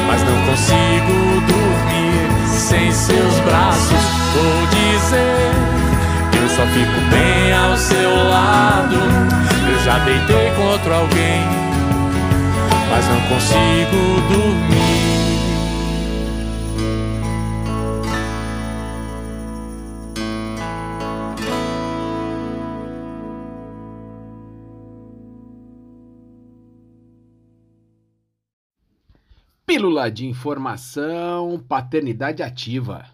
mas 0.08 0.22
não 0.24 0.46
consigo 0.46 1.42
dormir 1.48 2.10
sem 2.48 2.92
seus 2.92 3.40
braços. 3.42 4.04
Vou 4.34 4.68
dizer 4.68 5.52
que 6.32 6.38
eu 6.38 6.50
só 6.50 6.66
fico 6.74 7.00
bem 7.10 7.54
ao 7.54 7.78
seu 7.78 8.30
lado. 8.30 8.96
Eu 9.72 9.84
já 9.84 10.00
deitei 10.00 10.52
com 10.56 10.64
outro 10.64 10.94
alguém, 10.94 11.44
mas 12.90 13.06
não 13.08 13.22
consigo 13.22 14.22
dormir. 14.32 15.29
Pílula 29.70 30.10
de 30.10 30.26
informação, 30.26 31.60
paternidade 31.60 32.42
ativa. 32.42 33.06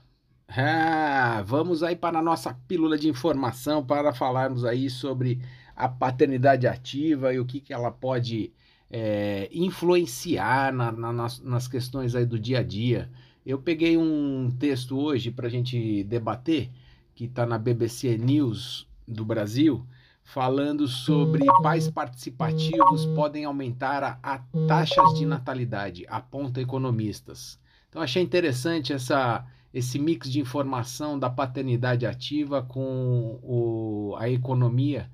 Ah, 0.47 1.43
vamos 1.45 1.83
aí 1.83 1.97
para 1.97 2.19
a 2.19 2.21
nossa 2.21 2.53
pílula 2.65 2.97
de 2.97 3.09
informação 3.09 3.85
para 3.85 4.13
falarmos 4.13 4.63
aí 4.63 4.89
sobre 4.89 5.41
a 5.75 5.89
paternidade 5.89 6.65
ativa 6.65 7.33
e 7.33 7.39
o 7.41 7.45
que, 7.45 7.59
que 7.59 7.73
ela 7.73 7.91
pode 7.91 8.53
é, 8.89 9.49
influenciar 9.51 10.71
na, 10.71 10.93
na, 10.93 11.11
nas, 11.11 11.41
nas 11.41 11.67
questões 11.67 12.15
aí 12.15 12.25
do 12.25 12.39
dia 12.39 12.59
a 12.59 12.63
dia. 12.63 13.09
Eu 13.45 13.59
peguei 13.59 13.97
um 13.97 14.49
texto 14.57 14.97
hoje 14.97 15.31
para 15.31 15.47
a 15.47 15.51
gente 15.51 16.05
debater, 16.05 16.69
que 17.13 17.25
está 17.25 17.45
na 17.45 17.57
BBC 17.57 18.17
News 18.17 18.87
do 19.05 19.25
Brasil, 19.25 19.85
falando 20.25 20.87
sobre 20.87 21.45
pais 21.61 21.87
participativos 21.87 23.05
podem 23.15 23.45
aumentar 23.45 24.03
a, 24.03 24.19
a 24.21 24.39
taxas 24.67 25.13
de 25.13 25.25
natalidade, 25.25 26.05
aponta 26.09 26.59
economistas. 26.59 27.59
Então 27.87 28.01
achei 28.01 28.21
interessante 28.21 28.91
essa, 28.91 29.45
esse 29.73 29.99
mix 29.99 30.29
de 30.29 30.41
informação 30.41 31.17
da 31.17 31.29
paternidade 31.29 32.05
ativa 32.05 32.63
com 32.63 33.39
o, 33.43 34.15
a 34.17 34.27
economia 34.27 35.09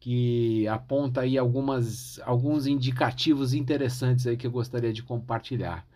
que 0.00 0.66
aponta 0.68 1.20
aí 1.20 1.36
algumas, 1.36 2.18
alguns 2.24 2.66
indicativos 2.66 3.52
interessantes 3.52 4.26
aí 4.26 4.36
que 4.36 4.46
eu 4.46 4.50
gostaria 4.50 4.92
de 4.92 5.02
compartilhar. 5.02 5.86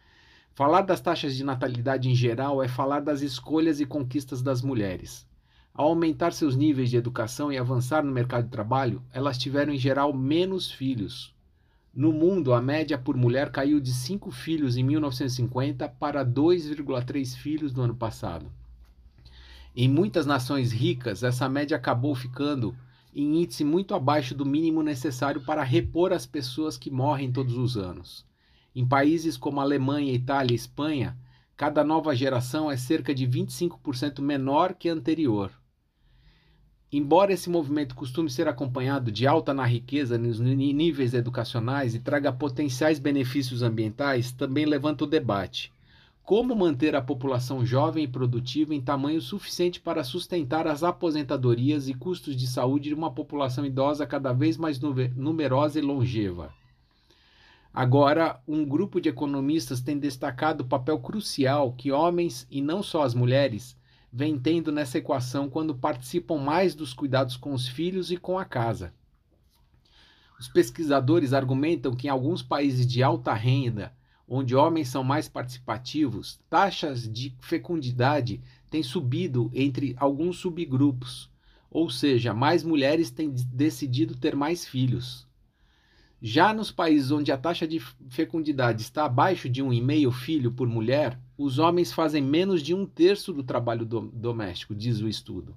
Falar 0.52 0.82
das 0.82 1.00
taxas 1.00 1.34
de 1.34 1.42
natalidade 1.42 2.10
em 2.10 2.14
geral 2.14 2.62
é 2.62 2.68
falar 2.68 3.00
das 3.00 3.22
escolhas 3.22 3.80
e 3.80 3.86
conquistas 3.86 4.42
das 4.42 4.62
mulheres. 4.62 5.26
Ao 5.72 5.88
aumentar 5.88 6.32
seus 6.32 6.56
níveis 6.56 6.90
de 6.90 6.96
educação 6.96 7.52
e 7.52 7.56
avançar 7.56 8.04
no 8.04 8.12
mercado 8.12 8.44
de 8.44 8.50
trabalho, 8.50 9.02
elas 9.12 9.38
tiveram 9.38 9.72
em 9.72 9.78
geral 9.78 10.12
menos 10.12 10.70
filhos. 10.70 11.34
No 11.94 12.12
mundo, 12.12 12.52
a 12.52 12.60
média 12.60 12.98
por 12.98 13.16
mulher 13.16 13.50
caiu 13.50 13.80
de 13.80 13.92
5 13.92 14.30
filhos 14.30 14.76
em 14.76 14.82
1950 14.82 15.88
para 15.88 16.24
2,3 16.24 17.36
filhos 17.36 17.72
no 17.72 17.82
ano 17.82 17.94
passado. 17.94 18.46
Em 19.74 19.88
muitas 19.88 20.26
nações 20.26 20.72
ricas, 20.72 21.22
essa 21.22 21.48
média 21.48 21.76
acabou 21.76 22.14
ficando 22.14 22.76
em 23.14 23.42
índice 23.42 23.64
muito 23.64 23.94
abaixo 23.94 24.34
do 24.34 24.44
mínimo 24.46 24.82
necessário 24.82 25.40
para 25.40 25.62
repor 25.62 26.12
as 26.12 26.26
pessoas 26.26 26.76
que 26.76 26.90
morrem 26.90 27.32
todos 27.32 27.56
os 27.56 27.76
anos. 27.76 28.24
Em 28.74 28.86
países 28.86 29.36
como 29.36 29.60
Alemanha, 29.60 30.12
Itália 30.12 30.52
e 30.52 30.56
Espanha, 30.56 31.16
cada 31.56 31.82
nova 31.82 32.14
geração 32.14 32.70
é 32.70 32.76
cerca 32.76 33.14
de 33.14 33.26
25% 33.26 34.20
menor 34.20 34.74
que 34.74 34.88
a 34.88 34.92
anterior. 34.92 35.59
Embora 36.92 37.32
esse 37.32 37.48
movimento 37.48 37.94
costume 37.94 38.28
ser 38.28 38.48
acompanhado 38.48 39.12
de 39.12 39.24
alta 39.24 39.54
na 39.54 39.64
riqueza 39.64 40.18
nos 40.18 40.40
níveis 40.40 41.14
educacionais 41.14 41.94
e 41.94 42.00
traga 42.00 42.32
potenciais 42.32 42.98
benefícios 42.98 43.62
ambientais, 43.62 44.32
também 44.32 44.66
levanta 44.66 45.04
o 45.04 45.06
debate. 45.06 45.72
Como 46.24 46.54
manter 46.56 46.96
a 46.96 47.02
população 47.02 47.64
jovem 47.64 48.04
e 48.04 48.08
produtiva 48.08 48.74
em 48.74 48.80
tamanho 48.80 49.20
suficiente 49.20 49.80
para 49.80 50.02
sustentar 50.02 50.66
as 50.66 50.82
aposentadorias 50.82 51.88
e 51.88 51.94
custos 51.94 52.34
de 52.34 52.48
saúde 52.48 52.88
de 52.88 52.94
uma 52.94 53.12
população 53.12 53.64
idosa 53.64 54.04
cada 54.04 54.32
vez 54.32 54.56
mais 54.56 54.80
numerosa 54.80 55.78
e 55.78 55.82
longeva? 55.82 56.52
Agora, 57.72 58.40
um 58.48 58.64
grupo 58.64 59.00
de 59.00 59.08
economistas 59.08 59.80
tem 59.80 59.96
destacado 59.96 60.62
o 60.62 60.66
papel 60.66 60.98
crucial 60.98 61.72
que 61.72 61.92
homens, 61.92 62.48
e 62.50 62.60
não 62.60 62.82
só 62.82 63.04
as 63.04 63.14
mulheres, 63.14 63.76
vem 64.12 64.38
tendo 64.38 64.72
nessa 64.72 64.98
equação 64.98 65.48
quando 65.48 65.74
participam 65.74 66.38
mais 66.38 66.74
dos 66.74 66.92
cuidados 66.92 67.36
com 67.36 67.52
os 67.52 67.68
filhos 67.68 68.10
e 68.10 68.16
com 68.16 68.38
a 68.38 68.44
casa. 68.44 68.92
Os 70.38 70.48
pesquisadores 70.48 71.32
argumentam 71.32 71.94
que 71.94 72.06
em 72.06 72.10
alguns 72.10 72.42
países 72.42 72.86
de 72.86 73.02
alta 73.02 73.34
renda, 73.34 73.92
onde 74.26 74.56
homens 74.56 74.88
são 74.88 75.04
mais 75.04 75.28
participativos, 75.28 76.40
taxas 76.48 77.02
de 77.10 77.34
fecundidade 77.40 78.40
têm 78.70 78.82
subido 78.82 79.50
entre 79.52 79.94
alguns 79.98 80.38
subgrupos, 80.38 81.30
ou 81.70 81.90
seja, 81.90 82.32
mais 82.32 82.64
mulheres 82.64 83.10
têm 83.10 83.30
decidido 83.30 84.16
ter 84.16 84.34
mais 84.34 84.64
filhos. 84.64 85.28
Já 86.22 86.52
nos 86.52 86.70
países 86.70 87.10
onde 87.10 87.32
a 87.32 87.38
taxa 87.38 87.66
de 87.66 87.80
fecundidade 88.08 88.82
está 88.82 89.04
abaixo 89.04 89.48
de 89.48 89.62
um 89.62 89.72
e 89.72 89.80
meio 89.80 90.12
filho 90.12 90.52
por 90.52 90.68
mulher, 90.68 91.18
os 91.42 91.58
homens 91.58 91.90
fazem 91.90 92.22
menos 92.22 92.62
de 92.62 92.74
um 92.74 92.84
terço 92.84 93.32
do 93.32 93.42
trabalho 93.42 93.86
do 93.86 94.02
doméstico, 94.12 94.74
diz 94.74 95.00
o 95.00 95.08
estudo. 95.08 95.56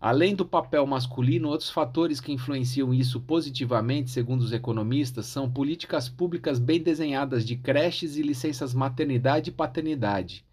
Além 0.00 0.34
do 0.34 0.44
papel 0.44 0.84
masculino, 0.84 1.48
outros 1.48 1.70
fatores 1.70 2.20
que 2.20 2.32
influenciam 2.32 2.92
isso 2.92 3.20
positivamente, 3.20 4.10
segundo 4.10 4.40
os 4.40 4.52
economistas, 4.52 5.26
são 5.26 5.48
políticas 5.48 6.08
públicas 6.08 6.58
bem 6.58 6.82
desenhadas 6.82 7.44
de 7.44 7.54
creches 7.54 8.16
e 8.16 8.22
licenças 8.22 8.74
maternidade 8.74 9.50
e 9.50 9.52
paternidade, 9.52 10.44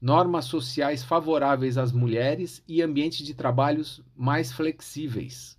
normas 0.00 0.46
sociais 0.46 1.04
favoráveis 1.04 1.78
às 1.78 1.92
mulheres 1.92 2.64
e 2.66 2.82
ambientes 2.82 3.24
de 3.24 3.32
trabalhos 3.32 4.02
mais 4.16 4.50
flexíveis. 4.50 5.56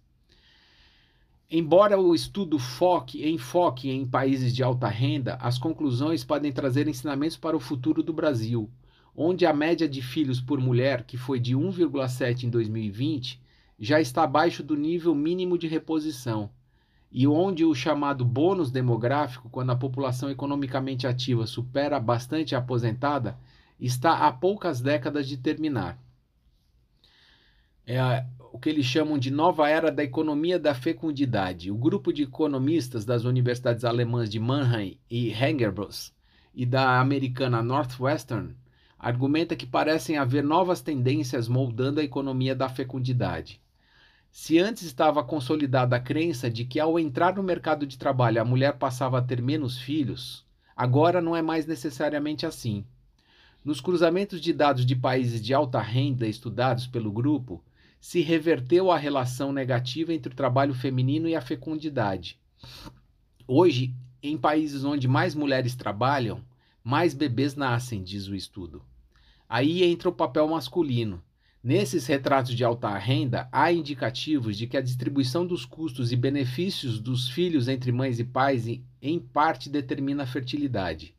Embora 1.50 2.00
o 2.00 2.16
estudo 2.16 2.58
foque, 2.58 3.28
enfoque 3.30 3.92
em 3.92 4.06
países 4.06 4.54
de 4.54 4.64
alta 4.64 4.88
renda, 4.88 5.36
as 5.36 5.60
conclusões 5.60 6.24
podem 6.24 6.52
trazer 6.52 6.88
ensinamentos 6.88 7.38
para 7.38 7.56
o 7.56 7.60
futuro 7.60 8.02
do 8.02 8.12
Brasil, 8.12 8.70
onde 9.16 9.46
a 9.46 9.54
média 9.54 9.88
de 9.88 10.02
filhos 10.02 10.42
por 10.42 10.60
mulher, 10.60 11.04
que 11.04 11.18
foi 11.18 11.40
de 11.40 11.56
1,7 11.56 12.44
em 12.44 12.50
2020, 12.50 13.40
já 13.80 14.02
está 14.02 14.24
abaixo 14.24 14.64
do 14.64 14.76
nível 14.76 15.14
mínimo 15.14 15.56
de 15.58 15.68
reposição, 15.68 16.50
e 17.12 17.28
onde 17.28 17.64
o 17.64 17.76
chamado 17.76 18.26
bônus 18.26 18.72
demográfico, 18.72 19.48
quando 19.50 19.70
a 19.70 19.76
população 19.76 20.32
economicamente 20.32 21.06
ativa 21.06 21.46
supera 21.46 22.00
bastante 22.00 22.56
a 22.56 22.58
aposentada, 22.58 23.38
está 23.80 24.28
a 24.28 24.32
poucas 24.32 24.82
décadas 24.82 25.28
de 25.28 25.38
terminar. 25.38 25.98
É, 27.86 28.26
o 28.56 28.58
que 28.58 28.70
eles 28.70 28.86
chamam 28.86 29.20
de 29.20 29.30
nova 29.30 29.68
era 29.68 29.92
da 29.92 30.02
economia 30.02 30.58
da 30.58 30.74
fecundidade. 30.74 31.70
O 31.70 31.76
grupo 31.76 32.14
de 32.14 32.24
economistas 32.24 33.04
das 33.04 33.26
universidades 33.26 33.84
alemãs 33.84 34.30
de 34.30 34.40
Mannheim 34.40 34.98
e 35.12 35.30
Hengerbros 35.30 36.14
e 36.54 36.66
da 36.66 37.02
americana 37.02 37.62
Northwestern 37.62 38.56
argumenta 38.98 39.58
que 39.58 39.66
parecem 39.66 40.18
haver 40.18 40.42
novas 40.42 40.80
tendências 40.80 41.50
moldando 41.50 42.00
a 42.00 42.04
economia 42.06 42.56
da 42.56 42.70
fecundidade. 42.70 43.60
Se 44.32 44.58
antes 44.58 44.84
estava 44.84 45.22
consolidada 45.22 45.98
a 45.98 46.00
crença 46.00 46.50
de 46.50 46.64
que 46.64 46.80
ao 46.80 46.98
entrar 46.98 47.36
no 47.36 47.44
mercado 47.44 47.86
de 47.86 47.98
trabalho 47.98 48.42
a 48.42 48.46
mulher 48.46 48.78
passava 48.78 49.18
a 49.20 49.22
ter 49.22 49.42
menos 49.42 49.78
filhos, 49.78 50.46
agora 50.74 51.20
não 51.20 51.36
é 51.36 51.42
mais 51.42 51.66
necessariamente 51.66 52.46
assim. 52.46 52.86
Nos 53.66 53.82
cruzamentos 53.82 54.40
de 54.40 54.54
dados 54.54 54.86
de 54.86 54.96
países 54.96 55.44
de 55.44 55.54
alta 55.54 55.82
renda 55.82 56.26
estudados 56.26 56.88
pelo 56.88 57.12
grupo, 57.12 57.62
se 58.06 58.22
reverteu 58.22 58.92
a 58.92 58.98
relação 59.00 59.52
negativa 59.52 60.14
entre 60.14 60.32
o 60.32 60.36
trabalho 60.36 60.76
feminino 60.76 61.28
e 61.28 61.34
a 61.34 61.42
fecundidade. 61.42 62.38
Hoje, 63.48 63.96
em 64.22 64.38
países 64.38 64.84
onde 64.84 65.08
mais 65.08 65.34
mulheres 65.34 65.74
trabalham, 65.74 66.40
mais 66.84 67.16
bebês 67.16 67.56
nascem, 67.56 68.04
diz 68.04 68.28
o 68.28 68.36
estudo. 68.36 68.84
Aí 69.50 69.84
entra 69.84 70.08
o 70.08 70.14
papel 70.14 70.48
masculino. 70.48 71.20
Nesses 71.64 72.06
retratos 72.06 72.54
de 72.54 72.64
alta 72.64 72.96
renda, 72.96 73.50
há 73.52 73.72
indicativos 73.72 74.56
de 74.56 74.68
que 74.68 74.78
a 74.78 74.82
distribuição 74.82 75.44
dos 75.44 75.66
custos 75.66 76.12
e 76.12 76.16
benefícios 76.16 77.00
dos 77.00 77.28
filhos 77.28 77.68
entre 77.68 77.92
mães 77.92 78.20
e 78.20 78.24
pais, 78.24 78.68
em 79.02 79.20
parte, 79.20 79.68
determina 79.68 80.22
a 80.22 80.28
fertilidade. 80.28 81.16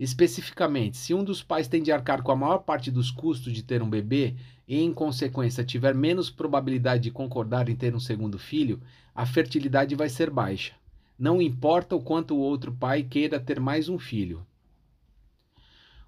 Especificamente, 0.00 0.96
se 0.96 1.12
um 1.12 1.22
dos 1.22 1.42
pais 1.42 1.68
tem 1.68 1.82
de 1.82 1.92
arcar 1.92 2.22
com 2.22 2.32
a 2.32 2.36
maior 2.36 2.58
parte 2.60 2.90
dos 2.90 3.10
custos 3.10 3.52
de 3.52 3.62
ter 3.62 3.82
um 3.82 3.90
bebê 3.90 4.34
e, 4.66 4.80
em 4.80 4.92
consequência, 4.92 5.64
tiver 5.64 5.94
menos 5.94 6.30
probabilidade 6.30 7.04
de 7.04 7.10
concordar 7.10 7.68
em 7.68 7.76
ter 7.76 7.94
um 7.94 8.00
segundo 8.00 8.38
filho, 8.38 8.80
a 9.14 9.26
fertilidade 9.26 9.94
vai 9.94 10.08
ser 10.08 10.30
baixa. 10.30 10.72
Não 11.18 11.40
importa 11.40 11.94
o 11.94 12.02
quanto 12.02 12.34
o 12.34 12.38
outro 12.38 12.72
pai 12.72 13.02
queira 13.02 13.38
ter 13.38 13.60
mais 13.60 13.88
um 13.88 13.98
filho. 13.98 14.44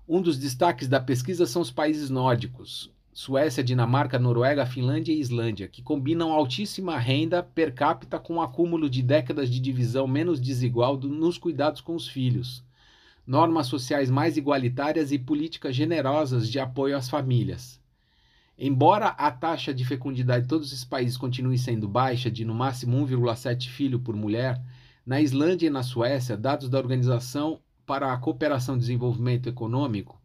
Um 0.09 0.23
dos 0.23 0.39
destaques 0.39 0.89
da 0.89 1.01
pesquisa 1.01 1.47
são 1.47 1.63
os 1.63 1.71
países 1.71 2.11
nórdicos, 2.11 2.91
Suécia, 3.13 3.65
Dinamarca, 3.65 4.19
Noruega, 4.19 4.67
Finlândia 4.67 5.13
e 5.13 5.21
Islândia, 5.21 5.69
que 5.69 5.83
combinam 5.83 6.33
altíssima 6.33 6.99
renda 6.99 7.43
per 7.43 7.75
capita 7.75 8.19
com 8.19 8.35
o 8.35 8.37
um 8.37 8.43
acúmulo 8.43 8.91
de 8.91 9.03
décadas 9.03 9.51
de 9.51 9.59
divisão 9.59 10.07
menos 10.07 10.41
desigual 10.41 10.97
nos 10.99 11.39
cuidados 11.39 11.81
com 11.81 11.95
os 11.95 12.07
filhos 12.07 12.65
normas 13.27 13.67
sociais 13.67 14.09
mais 14.09 14.37
igualitárias 14.37 15.11
e 15.11 15.19
políticas 15.19 15.75
generosas 15.75 16.49
de 16.49 16.61
apoio 16.61 16.97
às 16.97 17.11
famílias. 17.11 17.81
Embora 18.59 19.09
a 19.09 19.31
taxa 19.31 19.75
de 19.75 19.85
fecundidade 19.85 20.45
de 20.45 20.49
todos 20.49 20.69
esses 20.73 20.85
países 20.85 21.19
continue 21.19 21.59
sendo 21.59 21.87
baixa, 21.87 22.31
de 22.31 22.43
no 22.43 22.55
máximo 22.55 22.97
1,7 23.07 23.69
filho 23.69 24.01
por 24.01 24.17
mulher, 24.17 24.63
na 25.05 25.21
Islândia 25.21 25.67
e 25.67 25.71
na 25.71 25.83
Suécia, 25.83 26.39
dados 26.39 26.71
da 26.71 26.79
Organização 26.79 27.61
para 27.85 28.11
a 28.13 28.17
Cooperação 28.17 28.77
e 28.77 28.79
Desenvolvimento 28.79 29.47
Econômico, 29.47 30.19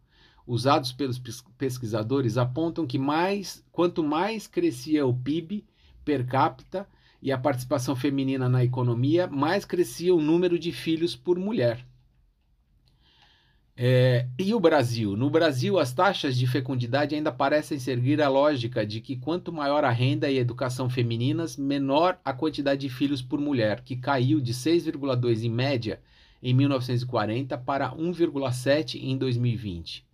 usados 0.46 0.92
pelos 0.92 1.20
pesquisadores, 1.58 2.38
apontam 2.38 2.86
que 2.86 2.98
mais, 2.98 3.62
quanto 3.70 4.02
mais 4.02 4.46
crescia 4.46 5.06
o 5.06 5.14
PIB 5.14 5.66
per 6.02 6.26
capita 6.26 6.88
e 7.20 7.30
a 7.30 7.38
participação 7.38 7.94
feminina 7.94 8.48
na 8.48 8.64
economia, 8.64 9.26
mais 9.26 9.66
crescia 9.66 10.14
o 10.14 10.22
número 10.22 10.58
de 10.58 10.72
filhos 10.72 11.14
por 11.14 11.38
mulher. 11.38 11.86
É, 13.84 14.28
e 14.38 14.54
o 14.54 14.60
Brasil? 14.60 15.16
No 15.16 15.28
Brasil, 15.28 15.76
as 15.76 15.92
taxas 15.92 16.36
de 16.36 16.46
fecundidade 16.46 17.16
ainda 17.16 17.32
parecem 17.32 17.80
seguir 17.80 18.22
a 18.22 18.28
lógica 18.28 18.86
de 18.86 19.00
que 19.00 19.16
quanto 19.16 19.52
maior 19.52 19.84
a 19.84 19.90
renda 19.90 20.30
e 20.30 20.38
a 20.38 20.40
educação 20.40 20.88
femininas, 20.88 21.56
menor 21.56 22.16
a 22.24 22.32
quantidade 22.32 22.82
de 22.82 22.88
filhos 22.88 23.20
por 23.20 23.40
mulher, 23.40 23.80
que 23.80 23.96
caiu 23.96 24.40
de 24.40 24.54
6,2 24.54 25.42
em 25.42 25.50
média 25.50 26.00
em 26.40 26.54
1940 26.54 27.58
para 27.58 27.90
1,7 27.90 29.02
em 29.02 29.18
2020. 29.18 30.06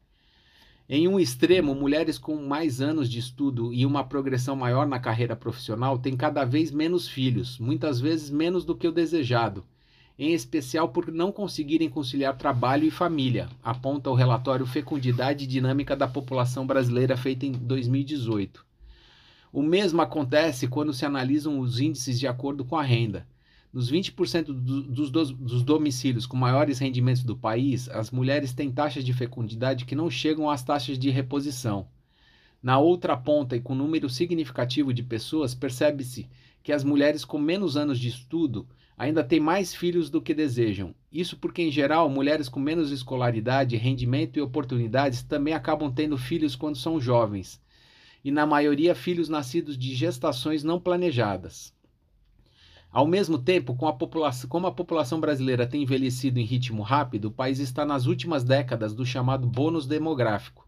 Em 0.88 1.07
um 1.07 1.20
extremo, 1.20 1.74
mulheres 1.74 2.16
com 2.16 2.37
mais 2.37 2.81
anos 2.81 3.07
de 3.07 3.18
estudo 3.18 3.74
e 3.74 3.85
uma 3.85 4.02
progressão 4.02 4.57
maior 4.57 4.87
na 4.87 4.98
carreira 4.98 5.37
profissional 5.37 5.98
têm 5.98 6.16
cada 6.16 6.42
vez 6.42 6.70
menos 6.70 7.07
filhos, 7.07 7.59
muitas 7.59 8.00
vezes 8.00 8.31
menos 8.31 8.64
do 8.64 8.74
que 8.74 8.88
o 8.88 8.92
desejado 8.92 9.62
em 10.18 10.33
especial 10.33 10.88
por 10.88 11.12
não 11.12 11.31
conseguirem 11.31 11.88
conciliar 11.88 12.37
trabalho 12.37 12.85
e 12.85 12.90
família, 12.90 13.48
aponta 13.62 14.11
o 14.11 14.14
relatório 14.14 14.66
Fecundidade 14.66 15.46
Dinâmica 15.46 15.94
da 15.94 16.09
População 16.09 16.66
Brasileira 16.66 17.16
feito 17.16 17.46
em 17.46 17.52
2018. 17.52 18.66
O 19.52 19.62
mesmo 19.62 20.02
acontece 20.02 20.66
quando 20.66 20.92
se 20.92 21.07
analisam 21.07 21.61
os 21.61 21.78
índices 21.78 22.18
de 22.18 22.26
acordo 22.26 22.64
com 22.64 22.76
a 22.76 22.83
renda. 22.83 23.26
Nos 23.72 23.92
20% 23.92 24.46
do, 24.46 24.83
dos, 24.83 25.11
dos 25.31 25.62
domicílios 25.62 26.26
com 26.26 26.37
maiores 26.37 26.81
rendimentos 26.81 27.22
do 27.22 27.37
país, 27.37 27.88
as 27.88 28.11
mulheres 28.11 28.52
têm 28.52 28.72
taxas 28.72 29.04
de 29.04 29.12
fecundidade 29.12 29.85
que 29.85 29.94
não 29.94 30.11
chegam 30.11 30.50
às 30.50 30.64
taxas 30.64 30.98
de 30.98 31.11
reposição. 31.11 31.87
Na 32.61 32.78
outra 32.78 33.16
ponta 33.16 33.54
e 33.54 33.61
com 33.61 33.74
número 33.74 34.11
significativo 34.11 34.92
de 34.92 35.04
pessoas, 35.04 35.54
percebe-se 35.54 36.26
que 36.62 36.72
as 36.72 36.83
mulheres 36.83 37.24
com 37.24 37.38
menos 37.38 37.76
anos 37.76 38.00
de 38.00 38.09
estudo 38.09 38.66
ainda 38.98 39.22
têm 39.22 39.38
mais 39.38 39.72
filhos 39.72 40.11
do 40.11 40.20
que 40.20 40.34
desejam. 40.34 40.92
Isso 41.11 41.38
porque, 41.38 41.62
em 41.62 41.70
geral, 41.70 42.11
mulheres 42.11 42.48
com 42.48 42.58
menos 42.58 42.90
escolaridade, 42.90 43.76
rendimento 43.76 44.37
e 44.37 44.42
oportunidades 44.42 45.22
também 45.22 45.54
acabam 45.54 45.90
tendo 45.90 46.18
filhos 46.18 46.56
quando 46.56 46.76
são 46.76 47.00
jovens, 47.00 47.62
e 48.24 48.32
na 48.32 48.44
maioria 48.44 48.96
filhos 48.96 49.28
nascidos 49.28 49.78
de 49.78 49.94
gestações 49.94 50.64
não 50.64 50.80
planejadas. 50.80 51.72
Ao 52.90 53.06
mesmo 53.06 53.38
tempo, 53.38 53.76
com 53.76 53.87
a 53.87 53.92
população, 53.92 54.50
como 54.50 54.66
a 54.66 54.72
população 54.72 55.20
brasileira 55.20 55.66
tem 55.66 55.82
envelhecido 55.82 56.40
em 56.40 56.44
ritmo 56.44 56.82
rápido, 56.82 57.26
o 57.26 57.30
país 57.30 57.61
está 57.61 57.84
nas 57.84 58.06
últimas 58.06 58.42
décadas 58.42 58.94
do 58.94 59.06
chamado 59.06 59.46
bônus 59.46 59.87
demográfico, 59.87 60.67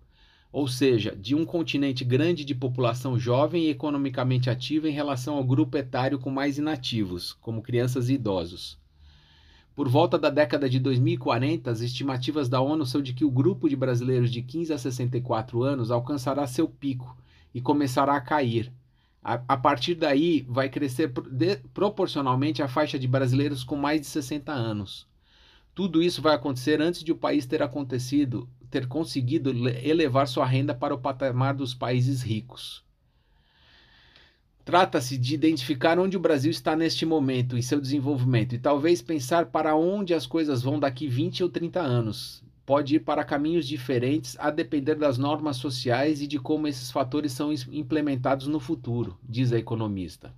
ou 0.52 0.66
seja, 0.66 1.14
de 1.14 1.34
um 1.34 1.44
continente 1.44 2.04
grande 2.04 2.44
de 2.44 2.54
população 2.54 3.18
jovem 3.18 3.64
e 3.64 3.70
economicamente 3.70 4.50
ativa 4.50 4.88
em 4.88 4.92
relação 4.92 5.36
ao 5.36 5.44
grupo 5.44 5.76
etário 5.76 6.18
com 6.18 6.30
mais 6.30 6.58
inativos, 6.58 7.32
como 7.34 7.62
crianças 7.62 8.08
e 8.08 8.14
idosos. 8.14 8.78
Por 9.76 9.88
volta 9.88 10.18
da 10.18 10.28
década 10.28 10.68
de 10.68 10.80
2040, 10.80 11.70
as 11.70 11.80
estimativas 11.80 12.48
da 12.48 12.60
ONU 12.60 12.84
são 12.84 13.00
de 13.00 13.14
que 13.14 13.24
o 13.24 13.30
grupo 13.30 13.68
de 13.68 13.76
brasileiros 13.76 14.30
de 14.30 14.42
15 14.42 14.72
a 14.72 14.78
64 14.78 15.62
anos 15.62 15.90
alcançará 15.90 16.46
seu 16.46 16.68
pico 16.68 17.16
e 17.54 17.60
começará 17.60 18.16
a 18.16 18.20
cair. 18.20 18.72
A, 19.22 19.40
a 19.48 19.56
partir 19.56 19.94
daí, 19.94 20.44
vai 20.48 20.68
crescer 20.68 21.12
de, 21.30 21.56
proporcionalmente 21.72 22.62
a 22.62 22.68
faixa 22.68 22.98
de 22.98 23.06
brasileiros 23.06 23.62
com 23.62 23.76
mais 23.76 24.00
de 24.00 24.06
60 24.08 24.52
anos. 24.52 25.06
Tudo 25.74 26.02
isso 26.02 26.20
vai 26.20 26.34
acontecer 26.34 26.80
antes 26.82 27.04
de 27.04 27.12
o 27.12 27.16
país 27.16 27.46
ter 27.46 27.62
acontecido 27.62 28.48
ter 28.70 28.86
conseguido 28.86 29.50
elevar 29.68 30.28
sua 30.28 30.46
renda 30.46 30.74
para 30.74 30.94
o 30.94 30.98
patamar 30.98 31.54
dos 31.54 31.74
países 31.74 32.22
ricos. 32.22 32.84
Trata-se 34.64 35.18
de 35.18 35.34
identificar 35.34 35.98
onde 35.98 36.16
o 36.16 36.20
Brasil 36.20 36.50
está 36.50 36.76
neste 36.76 37.04
momento 37.04 37.56
em 37.56 37.62
seu 37.62 37.80
desenvolvimento 37.80 38.54
e 38.54 38.58
talvez 38.58 39.02
pensar 39.02 39.46
para 39.46 39.74
onde 39.74 40.14
as 40.14 40.26
coisas 40.26 40.62
vão 40.62 40.78
daqui 40.78 41.08
20 41.08 41.42
ou 41.42 41.48
30 41.48 41.80
anos. 41.80 42.44
Pode 42.64 42.94
ir 42.94 43.00
para 43.00 43.24
caminhos 43.24 43.66
diferentes 43.66 44.36
a 44.38 44.48
depender 44.48 44.94
das 44.94 45.18
normas 45.18 45.56
sociais 45.56 46.22
e 46.22 46.26
de 46.26 46.38
como 46.38 46.68
esses 46.68 46.90
fatores 46.90 47.32
são 47.32 47.52
implementados 47.72 48.46
no 48.46 48.60
futuro, 48.60 49.18
diz 49.28 49.52
a 49.52 49.58
economista. 49.58 50.32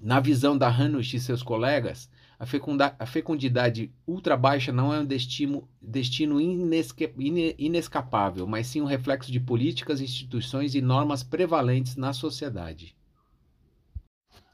Na 0.00 0.18
visão 0.18 0.58
da 0.58 0.66
Hanush 0.66 1.14
e 1.14 1.20
seus 1.20 1.42
colegas, 1.42 2.10
a, 2.40 2.46
fecunda, 2.46 2.96
a 2.98 3.04
fecundidade 3.04 3.92
ultra 4.06 4.34
baixa 4.34 4.72
não 4.72 4.94
é 4.94 5.00
um 5.00 5.04
destino, 5.04 5.68
destino 5.80 6.40
inesque, 6.40 7.12
ine, 7.18 7.54
inescapável, 7.58 8.46
mas 8.46 8.66
sim 8.66 8.80
um 8.80 8.86
reflexo 8.86 9.30
de 9.30 9.38
políticas, 9.38 10.00
instituições 10.00 10.74
e 10.74 10.80
normas 10.80 11.22
prevalentes 11.22 11.96
na 11.96 12.14
sociedade. 12.14 12.96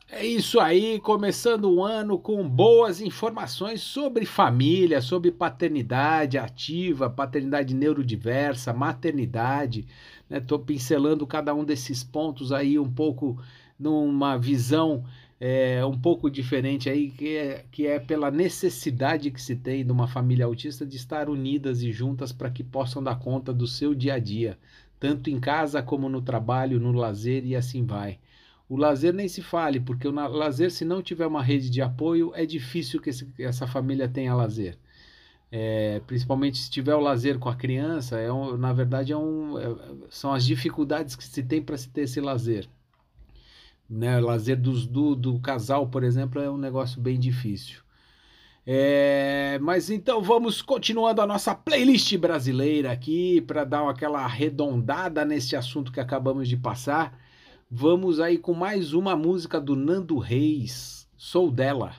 É 0.09 0.27
isso 0.27 0.59
aí, 0.59 0.99
começando 0.99 1.71
o 1.71 1.85
ano 1.85 2.19
com 2.19 2.49
boas 2.49 3.01
informações 3.01 3.83
sobre 3.83 4.27
família, 4.27 5.01
sobre 5.01 5.31
paternidade 5.31 6.39
ativa, 6.39 7.09
paternidade 7.09 7.73
neurodiversa, 7.73 8.73
maternidade. 8.73 9.87
Estou 10.29 10.59
né? 10.59 10.65
pincelando 10.67 11.25
cada 11.25 11.55
um 11.55 11.65
desses 11.65 12.03
pontos 12.03 12.51
aí 12.51 12.81
um 12.81 12.91
pouco 12.91 13.41
numa 13.79 14.37
visão 14.37 15.05
é, 15.41 15.85
um 15.85 15.99
pouco 15.99 16.31
diferente 16.31 16.89
aí, 16.89 17.11
que 17.11 17.37
é, 17.37 17.65
que 17.71 17.87
é 17.87 17.99
pela 17.99 18.31
necessidade 18.31 19.31
que 19.31 19.41
se 19.41 19.55
tem 19.57 19.85
de 19.85 19.93
uma 19.93 20.09
família 20.09 20.47
autista 20.47 20.87
de 20.87 20.97
estar 20.97 21.29
unidas 21.29 21.83
e 21.83 21.93
juntas 21.93 22.33
para 22.33 22.51
que 22.51 22.65
possam 22.65 23.03
dar 23.03 23.19
conta 23.19 23.53
do 23.53 23.67
seu 23.67 23.95
dia 23.95 24.15
a 24.15 24.19
dia, 24.19 24.59
tanto 24.99 25.29
em 25.31 25.39
casa 25.39 25.83
como 25.83 26.09
no 26.09 26.23
trabalho, 26.23 26.81
no 26.81 26.93
lazer 26.93 27.45
e 27.45 27.55
assim 27.55 27.85
vai. 27.85 28.19
O 28.69 28.77
lazer 28.77 29.13
nem 29.15 29.29
se 29.29 29.43
fale, 29.43 29.79
porque 29.79 30.09
o 30.09 30.11
lazer, 30.13 30.71
se 30.73 30.85
não 30.85 31.03
tiver 31.03 31.27
uma 31.27 31.43
rede 31.43 31.71
de 31.71 31.81
apoio, 31.83 32.33
é 32.35 32.45
difícil 32.45 33.01
que 33.01 33.11
esse, 33.11 33.29
essa 33.39 33.67
família 33.67 34.09
tenha 34.09 34.35
lazer. 34.35 34.77
É, 35.51 36.01
principalmente 36.07 36.59
se 36.59 36.71
tiver 36.71 36.95
o 36.95 37.01
lazer 37.01 37.39
com 37.39 37.49
a 37.49 37.55
criança, 37.57 38.19
é 38.19 38.33
um, 38.33 38.57
na 38.57 38.73
verdade 38.73 39.13
é 39.13 39.17
um, 39.17 39.59
é, 39.59 39.65
são 40.11 40.33
as 40.33 40.45
dificuldades 40.45 41.15
que 41.15 41.25
se 41.25 41.43
tem 41.43 41.63
para 41.63 41.77
se 41.77 41.89
ter 41.89 42.03
esse 42.03 42.21
lazer. 42.21 42.69
Né? 43.89 44.19
Lazer 44.21 44.61
dos, 44.61 44.87
do, 44.87 45.15
do 45.15 45.39
casal, 45.41 45.89
por 45.89 46.03
exemplo, 46.03 46.41
é 46.41 46.51
um 46.51 46.59
negócio 46.59 47.01
bem 47.01 47.19
difícil. 47.19 47.81
É, 48.69 49.59
mas 49.63 49.91
então 49.91 50.21
vamos 50.21 50.61
continuando 50.61 51.23
a 51.23 51.27
nossa 51.27 51.55
playlist 51.55 52.17
brasileira 52.17 52.91
aqui 52.91 53.41
para 53.41 53.63
dar 53.63 53.89
aquela 53.89 54.25
arredondada 54.25 55.25
nesse 55.25 55.55
assunto 55.55 55.93
que 55.93 56.01
acabamos 56.01 56.49
de 56.49 56.57
passar. 56.57 57.17
Vamos 57.71 58.19
aí 58.21 58.39
com 58.39 58.55
mais 58.55 58.93
uma 58.93 59.15
música 59.15 59.61
do 59.61 59.77
Nando 59.77 60.19
Reis, 60.19 60.97
Sou 61.17 61.51
dela. 61.51 61.95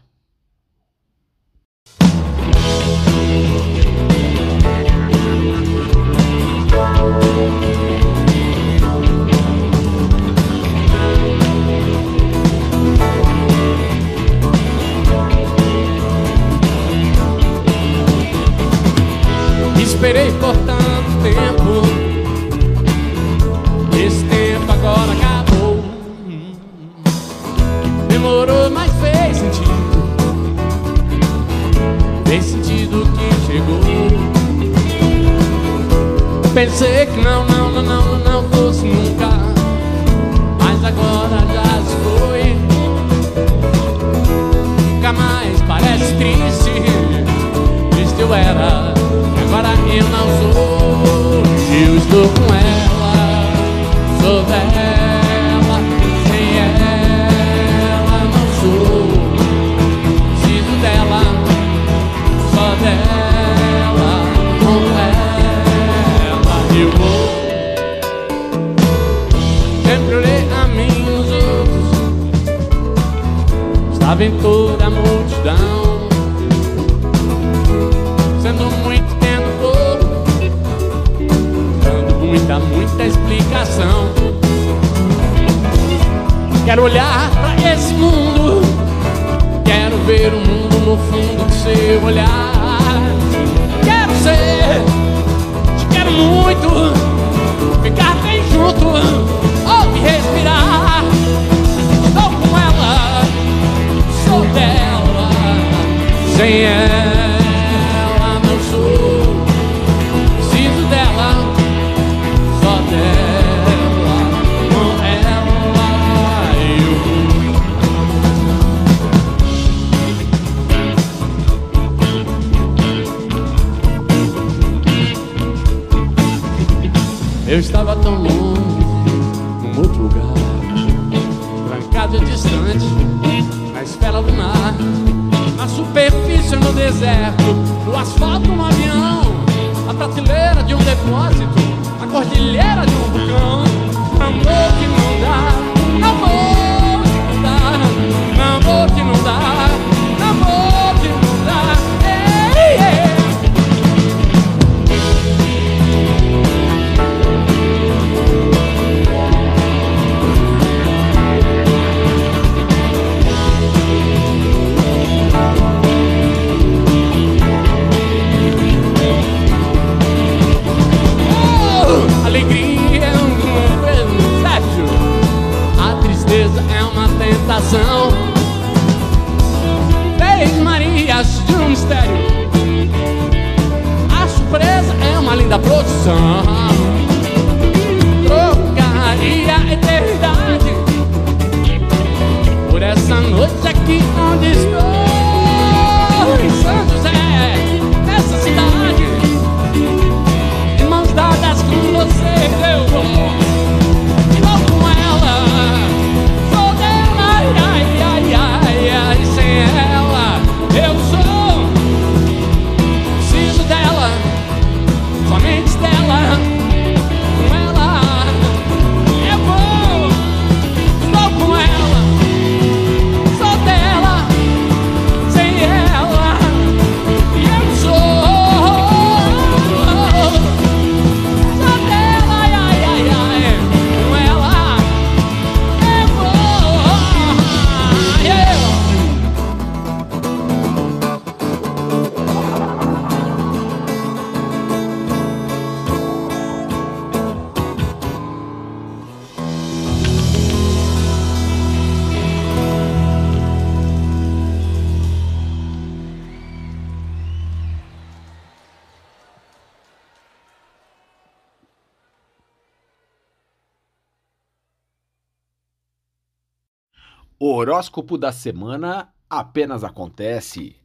Horóscopo 267.58 268.18
da 268.18 268.32
semana 268.32 269.10
apenas 269.30 269.84
acontece. 269.84 270.76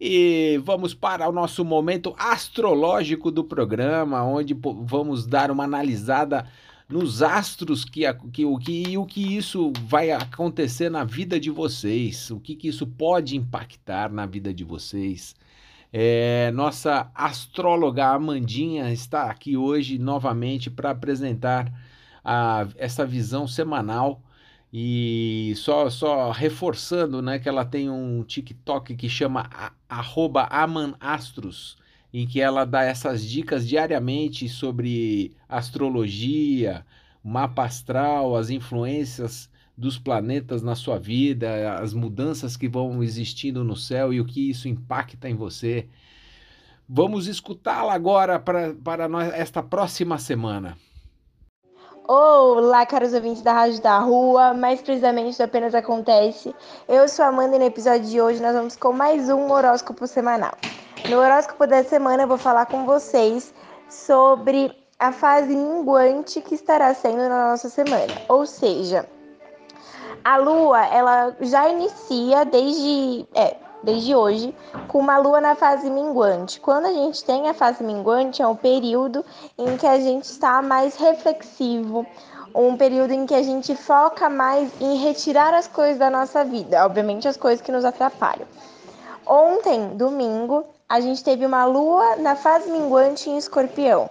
E 0.00 0.60
vamos 0.64 0.94
para 0.94 1.28
o 1.28 1.32
nosso 1.32 1.64
momento 1.64 2.14
astrológico 2.18 3.30
do 3.30 3.44
programa, 3.44 4.24
onde 4.24 4.52
vamos 4.54 5.26
dar 5.26 5.50
uma 5.50 5.64
analisada 5.64 6.46
nos 6.88 7.22
astros 7.22 7.84
que, 7.84 8.02
que, 8.32 8.44
o, 8.44 8.58
que, 8.58 8.98
o 8.98 9.06
que 9.06 9.36
isso 9.36 9.72
vai 9.86 10.10
acontecer 10.10 10.90
na 10.90 11.04
vida 11.04 11.38
de 11.38 11.50
vocês, 11.50 12.30
o 12.30 12.40
que, 12.40 12.54
que 12.54 12.68
isso 12.68 12.86
pode 12.86 13.36
impactar 13.36 14.12
na 14.12 14.26
vida 14.26 14.52
de 14.52 14.64
vocês. 14.64 15.34
É, 15.92 16.50
nossa 16.52 17.10
astróloga 17.14 18.06
Amandinha 18.06 18.92
está 18.92 19.24
aqui 19.24 19.56
hoje 19.56 19.98
novamente 19.98 20.70
para 20.70 20.90
apresentar 20.90 21.72
a, 22.24 22.66
essa 22.76 23.04
visão 23.04 23.46
semanal 23.46 24.22
e 24.72 25.52
só, 25.56 25.90
só 25.90 26.30
reforçando, 26.30 27.20
né, 27.20 27.38
que 27.38 27.48
ela 27.48 27.64
tem 27.64 27.90
um 27.90 28.22
TikTok 28.24 28.96
que 28.96 29.08
chama 29.08 29.50
amanastros, 30.48 31.76
em 32.12 32.26
que 32.26 32.40
ela 32.40 32.64
dá 32.64 32.82
essas 32.82 33.24
dicas 33.24 33.68
diariamente 33.68 34.48
sobre 34.48 35.36
astrologia, 35.48 36.86
mapa 37.22 37.64
astral, 37.64 38.34
as 38.36 38.48
influências 38.48 39.50
dos 39.76 39.98
planetas 39.98 40.62
na 40.62 40.74
sua 40.74 40.98
vida, 40.98 41.74
as 41.74 41.92
mudanças 41.92 42.56
que 42.56 42.68
vão 42.68 43.02
existindo 43.02 43.64
no 43.64 43.76
céu 43.76 44.12
e 44.12 44.20
o 44.20 44.24
que 44.24 44.50
isso 44.50 44.68
impacta 44.68 45.28
em 45.28 45.34
você. 45.34 45.88
Vamos 46.88 47.26
escutá-la 47.26 47.94
agora 47.94 48.38
para, 48.38 48.74
esta 49.34 49.62
próxima 49.62 50.18
semana. 50.18 50.76
Olá, 52.08 52.84
caros 52.84 53.14
ouvintes 53.14 53.42
da 53.42 53.52
Rádio 53.52 53.80
da 53.80 53.96
Rua, 54.00 54.52
mais 54.52 54.82
precisamente 54.82 55.38
do 55.38 55.44
Apenas 55.44 55.72
Acontece. 55.72 56.52
Eu 56.88 57.08
sou 57.08 57.24
a 57.24 57.28
Amanda 57.28 57.54
e 57.54 57.58
no 57.60 57.64
episódio 57.64 58.08
de 58.08 58.20
hoje 58.20 58.42
nós 58.42 58.54
vamos 58.54 58.74
com 58.74 58.92
mais 58.92 59.30
um 59.30 59.52
horóscopo 59.52 60.04
semanal. 60.08 60.50
No 61.08 61.18
horóscopo 61.18 61.64
da 61.64 61.84
semana 61.84 62.24
eu 62.24 62.26
vou 62.26 62.36
falar 62.36 62.66
com 62.66 62.84
vocês 62.84 63.54
sobre 63.88 64.76
a 64.98 65.12
fase 65.12 65.54
minguante 65.54 66.40
que 66.40 66.56
estará 66.56 66.92
sendo 66.92 67.28
na 67.28 67.50
nossa 67.50 67.68
semana. 67.68 68.12
Ou 68.28 68.46
seja, 68.46 69.08
a 70.24 70.36
lua, 70.38 70.84
ela 70.86 71.36
já 71.40 71.68
inicia 71.68 72.44
desde, 72.44 73.24
é, 73.32 73.56
desde 73.82 74.14
hoje, 74.14 74.54
com 74.88 74.98
uma 74.98 75.18
lua 75.18 75.40
na 75.40 75.54
fase 75.54 75.90
minguante. 75.90 76.60
Quando 76.60 76.86
a 76.86 76.92
gente 76.92 77.24
tem 77.24 77.48
a 77.48 77.54
fase 77.54 77.82
minguante, 77.82 78.42
é 78.42 78.46
um 78.46 78.56
período 78.56 79.24
em 79.58 79.76
que 79.76 79.86
a 79.86 79.98
gente 79.98 80.24
está 80.24 80.62
mais 80.62 80.96
reflexivo, 80.96 82.06
um 82.54 82.76
período 82.76 83.12
em 83.12 83.26
que 83.26 83.34
a 83.34 83.42
gente 83.42 83.74
foca 83.74 84.28
mais 84.28 84.70
em 84.80 84.96
retirar 84.96 85.54
as 85.54 85.66
coisas 85.66 85.98
da 85.98 86.10
nossa 86.10 86.44
vida, 86.44 86.84
obviamente 86.84 87.26
as 87.26 87.36
coisas 87.36 87.64
que 87.64 87.72
nos 87.72 87.84
atrapalham. 87.84 88.46
Ontem, 89.26 89.88
domingo, 89.96 90.64
a 90.88 91.00
gente 91.00 91.22
teve 91.24 91.46
uma 91.46 91.64
lua 91.64 92.16
na 92.16 92.36
fase 92.36 92.70
minguante 92.70 93.30
em 93.30 93.38
escorpião. 93.38 94.10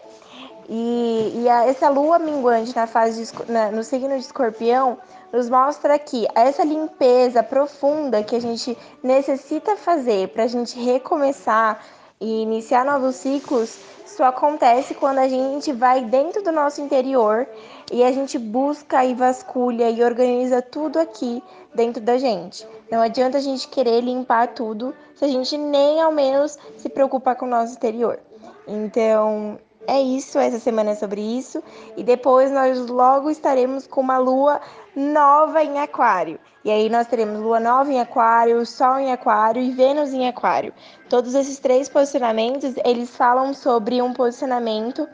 E, 0.68 1.34
e 1.44 1.50
a, 1.50 1.66
essa 1.68 1.90
lua 1.90 2.18
minguante 2.18 2.76
na 2.76 2.88
fase 2.88 3.26
de, 3.26 3.52
na, 3.52 3.72
no 3.72 3.84
signo 3.84 4.18
de 4.18 4.22
escorpião 4.22 4.98
nos 5.32 5.50
mostra 5.50 5.98
que 5.98 6.28
essa 6.36 6.64
limpeza 6.64 7.42
profunda 7.42 8.24
que 8.24 8.36
a 8.36 8.42
gente 8.42 8.78
necessita 9.02 9.76
fazer 9.76 10.30
para 10.30 10.44
a 10.44 10.48
gente 10.48 10.80
recomeçar 10.80 11.84
e 12.20 12.42
iniciar 12.42 12.86
novos 12.86 13.16
ciclos 13.16 13.80
só 14.06 14.26
acontece 14.26 14.94
quando 14.94 15.20
a 15.20 15.28
gente 15.28 15.72
vai 15.72 16.04
dentro 16.04 16.44
do 16.44 16.52
nosso 16.52 16.82
interior 16.82 17.48
e 17.92 18.04
a 18.04 18.12
gente 18.12 18.38
busca 18.38 19.04
e 19.06 19.14
vasculha 19.14 19.90
e 19.90 20.04
organiza 20.04 20.62
tudo 20.62 21.00
aqui 21.00 21.42
dentro 21.74 22.02
da 22.02 22.18
gente. 22.18 22.68
Não 22.92 23.02
adianta 23.02 23.38
a 23.38 23.42
gente 23.42 23.68
querer 23.70 24.02
limpar 24.02 24.50
tudo 24.50 24.94
se 25.16 25.24
a 25.24 25.28
gente 25.28 25.58
nem 25.58 26.02
ao 26.02 26.12
menos 26.12 26.58
se 26.78 26.90
preocupar 26.90 27.36
com 27.36 27.46
o 27.46 27.50
nosso 27.50 27.74
interior. 27.74 28.20
Então, 28.68 29.58
é 29.88 30.00
isso, 30.00 30.38
essa 30.38 30.60
semana 30.60 30.92
é 30.92 30.96
sobre 30.96 31.22
isso. 31.22 31.64
E 31.98 32.04
depois 32.04 32.52
nós 32.52 32.78
logo 32.88 33.30
estaremos 33.30 33.88
com 33.88 34.02
uma 34.02 34.18
lua 34.18 34.62
nova 34.96 35.64
em 35.64 35.80
Aquário. 35.80 36.40
E 36.64 36.70
aí 36.70 36.90
nós 36.90 37.08
teremos 37.08 37.40
lua 37.40 37.60
nova 37.60 37.92
em 37.92 38.00
Aquário, 38.00 38.66
Sol 38.66 39.00
em 39.00 39.12
Aquário 39.12 39.62
e 39.62 39.72
Vênus 39.72 40.14
em 40.14 40.28
Aquário. 40.28 40.74
Todos 41.10 41.34
esses 41.34 41.60
três 41.60 41.90
posicionamentos, 41.90 42.76
eles 42.86 43.16
falam 43.16 43.54
sobre 43.54 44.02
um 44.02 44.14
posicionamento 44.14 45.08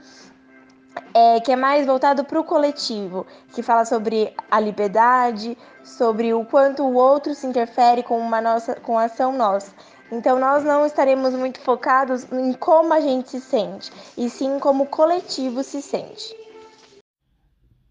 é, 1.14 1.40
que 1.40 1.52
é 1.52 1.56
mais 1.56 1.86
voltado 1.86 2.24
para 2.24 2.40
o 2.40 2.44
coletivo, 2.44 3.26
que 3.54 3.62
fala 3.62 3.86
sobre 3.86 4.34
a 4.50 4.60
liberdade, 4.60 5.58
sobre 5.84 6.34
o 6.34 6.44
quanto 6.46 6.84
o 6.84 6.96
outro 6.96 7.34
se 7.34 7.48
interfere 7.48 8.04
com 8.04 8.20
uma 8.20 8.42
nossa, 8.42 8.76
com 8.76 8.98
a 8.98 9.06
ação 9.06 9.32
nossa. 9.32 9.72
Então 10.12 10.40
nós 10.40 10.64
não 10.64 10.86
estaremos 10.86 11.34
muito 11.34 11.60
focados 11.60 12.26
em 12.32 12.54
como 12.54 12.94
a 12.94 13.00
gente 13.00 13.30
se 13.30 13.42
sente, 13.42 13.92
e 14.18 14.30
sim 14.30 14.58
como 14.60 14.86
o 14.86 14.88
coletivo 14.88 15.64
se 15.64 15.82
sente. 15.82 16.47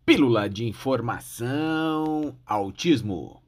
Pílula 0.07 0.49
de 0.49 0.65
informação 0.65 2.37
autismo. 2.47 3.43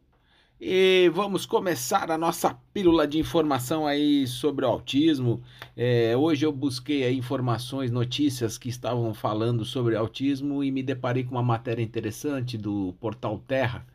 E 0.61 1.09
vamos 1.15 1.47
começar 1.47 2.11
a 2.11 2.19
nossa 2.19 2.53
pílula 2.75 3.07
de 3.07 3.17
informação 3.17 3.87
aí 3.87 4.27
sobre 4.27 4.65
o 4.65 4.69
autismo. 4.69 5.41
É, 5.77 6.17
hoje 6.17 6.45
eu 6.45 6.51
busquei 6.51 7.13
informações, 7.13 7.93
notícias 7.93 8.59
que 8.59 8.69
estavam 8.69 9.15
falando 9.15 9.65
sobre 9.65 9.95
autismo 9.95 10.65
e 10.65 10.73
me 10.73 10.83
deparei 10.83 11.23
com 11.23 11.31
uma 11.31 11.45
matéria 11.45 11.81
interessante 11.81 12.59
do 12.59 12.93
portal 12.99 13.39
Terra, 13.47 13.87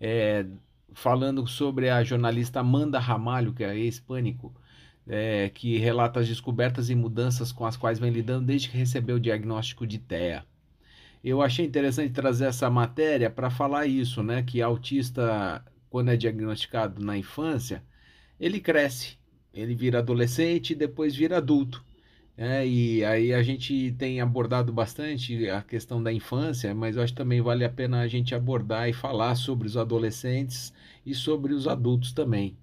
é, 0.00 0.46
falando 0.94 1.46
sobre 1.46 1.90
a 1.90 2.02
jornalista 2.02 2.60
Amanda 2.60 2.98
Ramalho, 2.98 3.52
que 3.52 3.62
é 3.62 3.76
ex-pânico, 3.76 4.54
é, 5.06 5.50
que 5.50 5.76
relata 5.76 6.20
as 6.20 6.26
descobertas 6.26 6.88
e 6.88 6.94
mudanças 6.94 7.52
com 7.52 7.66
as 7.66 7.76
quais 7.76 7.98
vem 7.98 8.10
lidando 8.10 8.46
desde 8.46 8.70
que 8.70 8.78
recebeu 8.78 9.16
o 9.16 9.20
diagnóstico 9.20 9.86
de 9.86 9.98
TEA. 9.98 10.46
Eu 11.22 11.42
achei 11.42 11.66
interessante 11.66 12.12
trazer 12.12 12.46
essa 12.46 12.70
matéria 12.70 13.30
para 13.30 13.50
falar 13.50 13.86
isso, 13.86 14.22
né? 14.22 14.42
Que 14.42 14.62
autista 14.62 15.64
quando 15.90 16.10
é 16.10 16.16
diagnosticado 16.16 17.04
na 17.04 17.16
infância, 17.16 17.82
ele 18.38 18.60
cresce, 18.60 19.16
ele 19.54 19.74
vira 19.74 19.98
adolescente 20.00 20.70
e 20.70 20.76
depois 20.76 21.14
vira 21.16 21.38
adulto. 21.38 21.84
É, 22.38 22.66
e 22.66 23.02
aí 23.04 23.32
a 23.32 23.42
gente 23.42 23.92
tem 23.92 24.20
abordado 24.20 24.70
bastante 24.72 25.48
a 25.48 25.62
questão 25.62 26.02
da 26.02 26.12
infância, 26.12 26.74
mas 26.74 26.96
eu 26.96 27.02
acho 27.02 27.14
que 27.14 27.18
também 27.18 27.40
vale 27.40 27.64
a 27.64 27.70
pena 27.70 28.00
a 28.00 28.08
gente 28.08 28.34
abordar 28.34 28.88
e 28.88 28.92
falar 28.92 29.34
sobre 29.36 29.66
os 29.66 29.76
adolescentes 29.76 30.72
e 31.04 31.14
sobre 31.14 31.54
os 31.54 31.66
adultos 31.66 32.12
também. 32.12 32.54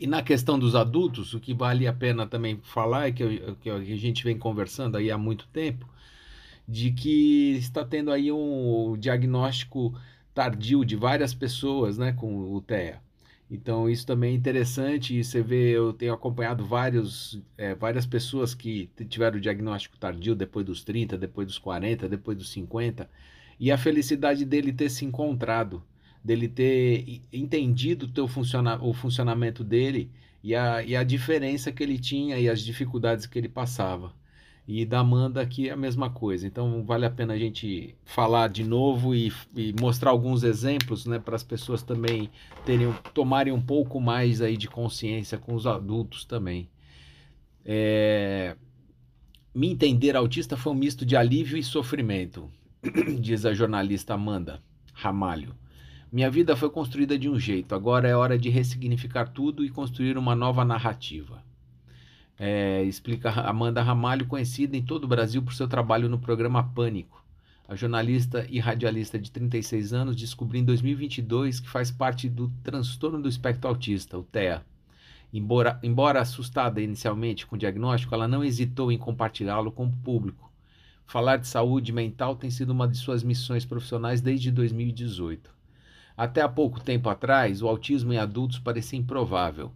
E 0.00 0.06
na 0.06 0.22
questão 0.22 0.58
dos 0.58 0.74
adultos, 0.74 1.34
o 1.34 1.40
que 1.40 1.52
vale 1.52 1.86
a 1.86 1.92
pena 1.92 2.26
também 2.26 2.58
falar 2.62 3.08
é 3.08 3.12
que, 3.12 3.54
que 3.60 3.68
a 3.68 3.78
gente 3.84 4.24
vem 4.24 4.38
conversando 4.38 4.96
aí 4.96 5.10
há 5.10 5.18
muito 5.18 5.46
tempo, 5.48 5.86
de 6.70 6.92
que 6.92 7.56
está 7.56 7.84
tendo 7.84 8.12
aí 8.12 8.30
um 8.30 8.96
diagnóstico 8.96 9.92
tardio 10.32 10.84
de 10.84 10.94
várias 10.94 11.34
pessoas 11.34 11.98
né, 11.98 12.12
com 12.12 12.52
o 12.52 12.60
TEA. 12.60 13.00
Então 13.50 13.90
isso 13.90 14.06
também 14.06 14.32
é 14.32 14.36
interessante 14.36 15.18
e 15.18 15.24
você 15.24 15.42
vê, 15.42 15.70
eu 15.76 15.92
tenho 15.92 16.14
acompanhado 16.14 16.64
vários, 16.64 17.42
é, 17.58 17.74
várias 17.74 18.06
pessoas 18.06 18.54
que 18.54 18.88
tiveram 19.08 19.38
o 19.38 19.40
diagnóstico 19.40 19.98
tardio 19.98 20.36
depois 20.36 20.64
dos 20.64 20.84
30, 20.84 21.18
depois 21.18 21.48
dos 21.48 21.58
40, 21.58 22.08
depois 22.08 22.38
dos 22.38 22.50
50, 22.50 23.10
e 23.58 23.72
a 23.72 23.76
felicidade 23.76 24.44
dele 24.44 24.72
ter 24.72 24.88
se 24.88 25.04
encontrado, 25.04 25.82
dele 26.22 26.46
ter 26.48 27.20
entendido 27.32 28.06
o, 28.06 28.08
teu 28.08 28.28
funciona, 28.28 28.80
o 28.80 28.94
funcionamento 28.94 29.64
dele 29.64 30.08
e 30.44 30.54
a, 30.54 30.84
e 30.84 30.94
a 30.94 31.02
diferença 31.02 31.72
que 31.72 31.82
ele 31.82 31.98
tinha 31.98 32.38
e 32.38 32.48
as 32.48 32.60
dificuldades 32.60 33.26
que 33.26 33.36
ele 33.36 33.48
passava. 33.48 34.14
E 34.72 34.84
da 34.84 35.00
Amanda 35.00 35.40
aqui 35.40 35.68
é 35.68 35.72
a 35.72 35.76
mesma 35.76 36.10
coisa. 36.10 36.46
Então 36.46 36.84
vale 36.84 37.04
a 37.04 37.10
pena 37.10 37.34
a 37.34 37.38
gente 37.38 37.92
falar 38.04 38.48
de 38.48 38.62
novo 38.62 39.12
e, 39.12 39.32
e 39.56 39.74
mostrar 39.80 40.12
alguns 40.12 40.44
exemplos, 40.44 41.06
né, 41.06 41.18
para 41.18 41.34
as 41.34 41.42
pessoas 41.42 41.82
também 41.82 42.30
terem, 42.64 42.94
tomarem 43.12 43.52
um 43.52 43.60
pouco 43.60 44.00
mais 44.00 44.40
aí 44.40 44.56
de 44.56 44.68
consciência 44.68 45.36
com 45.36 45.56
os 45.56 45.66
adultos 45.66 46.24
também. 46.24 46.68
É... 47.64 48.56
Me 49.52 49.68
entender 49.68 50.14
autista 50.14 50.56
foi 50.56 50.72
um 50.72 50.76
misto 50.76 51.04
de 51.04 51.16
alívio 51.16 51.58
e 51.58 51.64
sofrimento, 51.64 52.48
diz 53.18 53.44
a 53.44 53.52
jornalista 53.52 54.14
Amanda 54.14 54.62
Ramalho. 54.94 55.52
Minha 56.12 56.30
vida 56.30 56.54
foi 56.54 56.70
construída 56.70 57.18
de 57.18 57.28
um 57.28 57.40
jeito, 57.40 57.74
agora 57.74 58.06
é 58.06 58.14
hora 58.14 58.38
de 58.38 58.48
ressignificar 58.48 59.30
tudo 59.30 59.64
e 59.64 59.68
construir 59.68 60.16
uma 60.16 60.36
nova 60.36 60.64
narrativa. 60.64 61.42
É, 62.42 62.82
explica 62.84 63.28
Amanda 63.30 63.82
Ramalho, 63.82 64.26
conhecida 64.26 64.74
em 64.74 64.82
todo 64.82 65.04
o 65.04 65.06
Brasil 65.06 65.42
por 65.42 65.52
seu 65.52 65.68
trabalho 65.68 66.08
no 66.08 66.18
programa 66.18 66.62
Pânico. 66.62 67.22
A 67.68 67.74
jornalista 67.74 68.46
e 68.48 68.58
radialista 68.58 69.18
de 69.18 69.30
36 69.30 69.92
anos 69.92 70.16
descobriu 70.16 70.62
em 70.62 70.64
2022 70.64 71.60
que 71.60 71.68
faz 71.68 71.90
parte 71.90 72.30
do 72.30 72.50
transtorno 72.64 73.20
do 73.20 73.28
espectro 73.28 73.68
autista, 73.68 74.16
o 74.16 74.22
TEA. 74.22 74.64
Embora, 75.30 75.78
embora 75.82 76.22
assustada 76.22 76.80
inicialmente 76.80 77.46
com 77.46 77.56
o 77.56 77.58
diagnóstico, 77.58 78.14
ela 78.14 78.26
não 78.26 78.42
hesitou 78.42 78.90
em 78.90 78.96
compartilhá-lo 78.96 79.70
com 79.70 79.84
o 79.84 79.92
público. 79.92 80.50
Falar 81.06 81.36
de 81.36 81.46
saúde 81.46 81.92
mental 81.92 82.36
tem 82.36 82.50
sido 82.50 82.70
uma 82.70 82.88
de 82.88 82.96
suas 82.96 83.22
missões 83.22 83.66
profissionais 83.66 84.22
desde 84.22 84.50
2018. 84.50 85.50
Até 86.16 86.40
há 86.40 86.48
pouco 86.48 86.80
tempo 86.80 87.10
atrás, 87.10 87.60
o 87.60 87.68
autismo 87.68 88.14
em 88.14 88.16
adultos 88.16 88.58
parecia 88.58 88.98
improvável. 88.98 89.70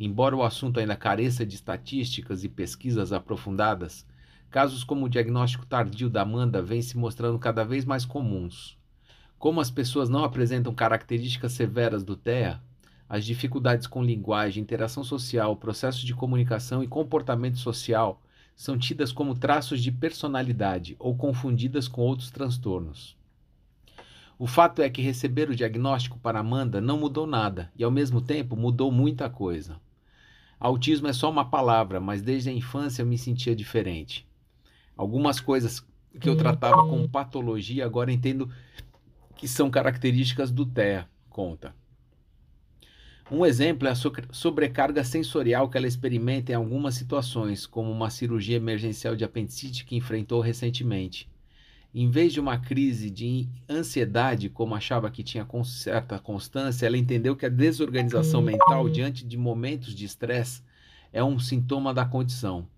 Embora 0.00 0.36
o 0.36 0.44
assunto 0.44 0.78
ainda 0.78 0.94
careça 0.94 1.44
de 1.44 1.56
estatísticas 1.56 2.44
e 2.44 2.48
pesquisas 2.48 3.12
aprofundadas, 3.12 4.06
casos 4.48 4.84
como 4.84 5.06
o 5.06 5.08
diagnóstico 5.08 5.66
tardio 5.66 6.08
da 6.08 6.22
Amanda 6.22 6.62
vêm 6.62 6.80
se 6.80 6.96
mostrando 6.96 7.38
cada 7.38 7.64
vez 7.64 7.84
mais 7.84 8.04
comuns. 8.04 8.78
Como 9.38 9.60
as 9.60 9.72
pessoas 9.72 10.08
não 10.08 10.22
apresentam 10.22 10.72
características 10.72 11.52
severas 11.52 12.04
do 12.04 12.16
TEA, 12.16 12.62
as 13.08 13.24
dificuldades 13.24 13.88
com 13.88 14.04
linguagem, 14.04 14.62
interação 14.62 15.02
social, 15.02 15.56
processo 15.56 16.06
de 16.06 16.14
comunicação 16.14 16.82
e 16.82 16.86
comportamento 16.86 17.58
social 17.58 18.22
são 18.54 18.78
tidas 18.78 19.10
como 19.10 19.34
traços 19.34 19.82
de 19.82 19.90
personalidade 19.90 20.94
ou 20.98 21.16
confundidas 21.16 21.88
com 21.88 22.02
outros 22.02 22.30
transtornos. 22.30 23.16
O 24.38 24.46
fato 24.46 24.80
é 24.80 24.88
que 24.88 25.02
receber 25.02 25.50
o 25.50 25.56
diagnóstico 25.56 26.18
para 26.20 26.38
Amanda 26.38 26.80
não 26.80 26.98
mudou 26.98 27.26
nada 27.26 27.72
e, 27.76 27.82
ao 27.82 27.90
mesmo 27.90 28.20
tempo, 28.20 28.54
mudou 28.54 28.92
muita 28.92 29.28
coisa. 29.28 29.80
Autismo 30.60 31.06
é 31.06 31.12
só 31.12 31.30
uma 31.30 31.48
palavra, 31.48 32.00
mas 32.00 32.20
desde 32.20 32.50
a 32.50 32.52
infância 32.52 33.02
eu 33.02 33.06
me 33.06 33.16
sentia 33.16 33.54
diferente. 33.54 34.26
Algumas 34.96 35.40
coisas 35.40 35.86
que 36.20 36.28
eu 36.28 36.36
tratava 36.36 36.86
como 36.88 37.08
patologia 37.08 37.84
agora 37.84 38.12
entendo 38.12 38.50
que 39.36 39.46
são 39.46 39.70
características 39.70 40.50
do 40.50 40.66
TEA, 40.66 41.08
conta. 41.30 41.72
Um 43.30 43.44
exemplo 43.44 43.86
é 43.86 43.90
a 43.92 43.94
sobrecarga 44.32 45.04
sensorial 45.04 45.68
que 45.68 45.76
ela 45.76 45.86
experimenta 45.86 46.50
em 46.50 46.54
algumas 46.54 46.94
situações, 46.94 47.66
como 47.66 47.90
uma 47.92 48.10
cirurgia 48.10 48.56
emergencial 48.56 49.14
de 49.14 49.22
apendicite 49.22 49.84
que 49.84 49.94
enfrentou 49.94 50.40
recentemente. 50.40 51.28
Em 51.94 52.10
vez 52.10 52.34
de 52.34 52.40
uma 52.40 52.58
crise 52.58 53.08
de 53.08 53.48
ansiedade, 53.68 54.50
como 54.50 54.74
achava 54.74 55.10
que 55.10 55.22
tinha 55.22 55.46
com 55.46 55.64
certa 55.64 56.18
constância, 56.18 56.84
ela 56.84 56.98
entendeu 56.98 57.34
que 57.34 57.46
a 57.46 57.48
desorganização 57.48 58.42
mental 58.42 58.90
diante 58.90 59.26
de 59.26 59.38
momentos 59.38 59.94
de 59.94 60.04
estresse 60.04 60.62
é 61.10 61.24
um 61.24 61.38
sintoma 61.38 61.94
da 61.94 62.04
condição. 62.04 62.68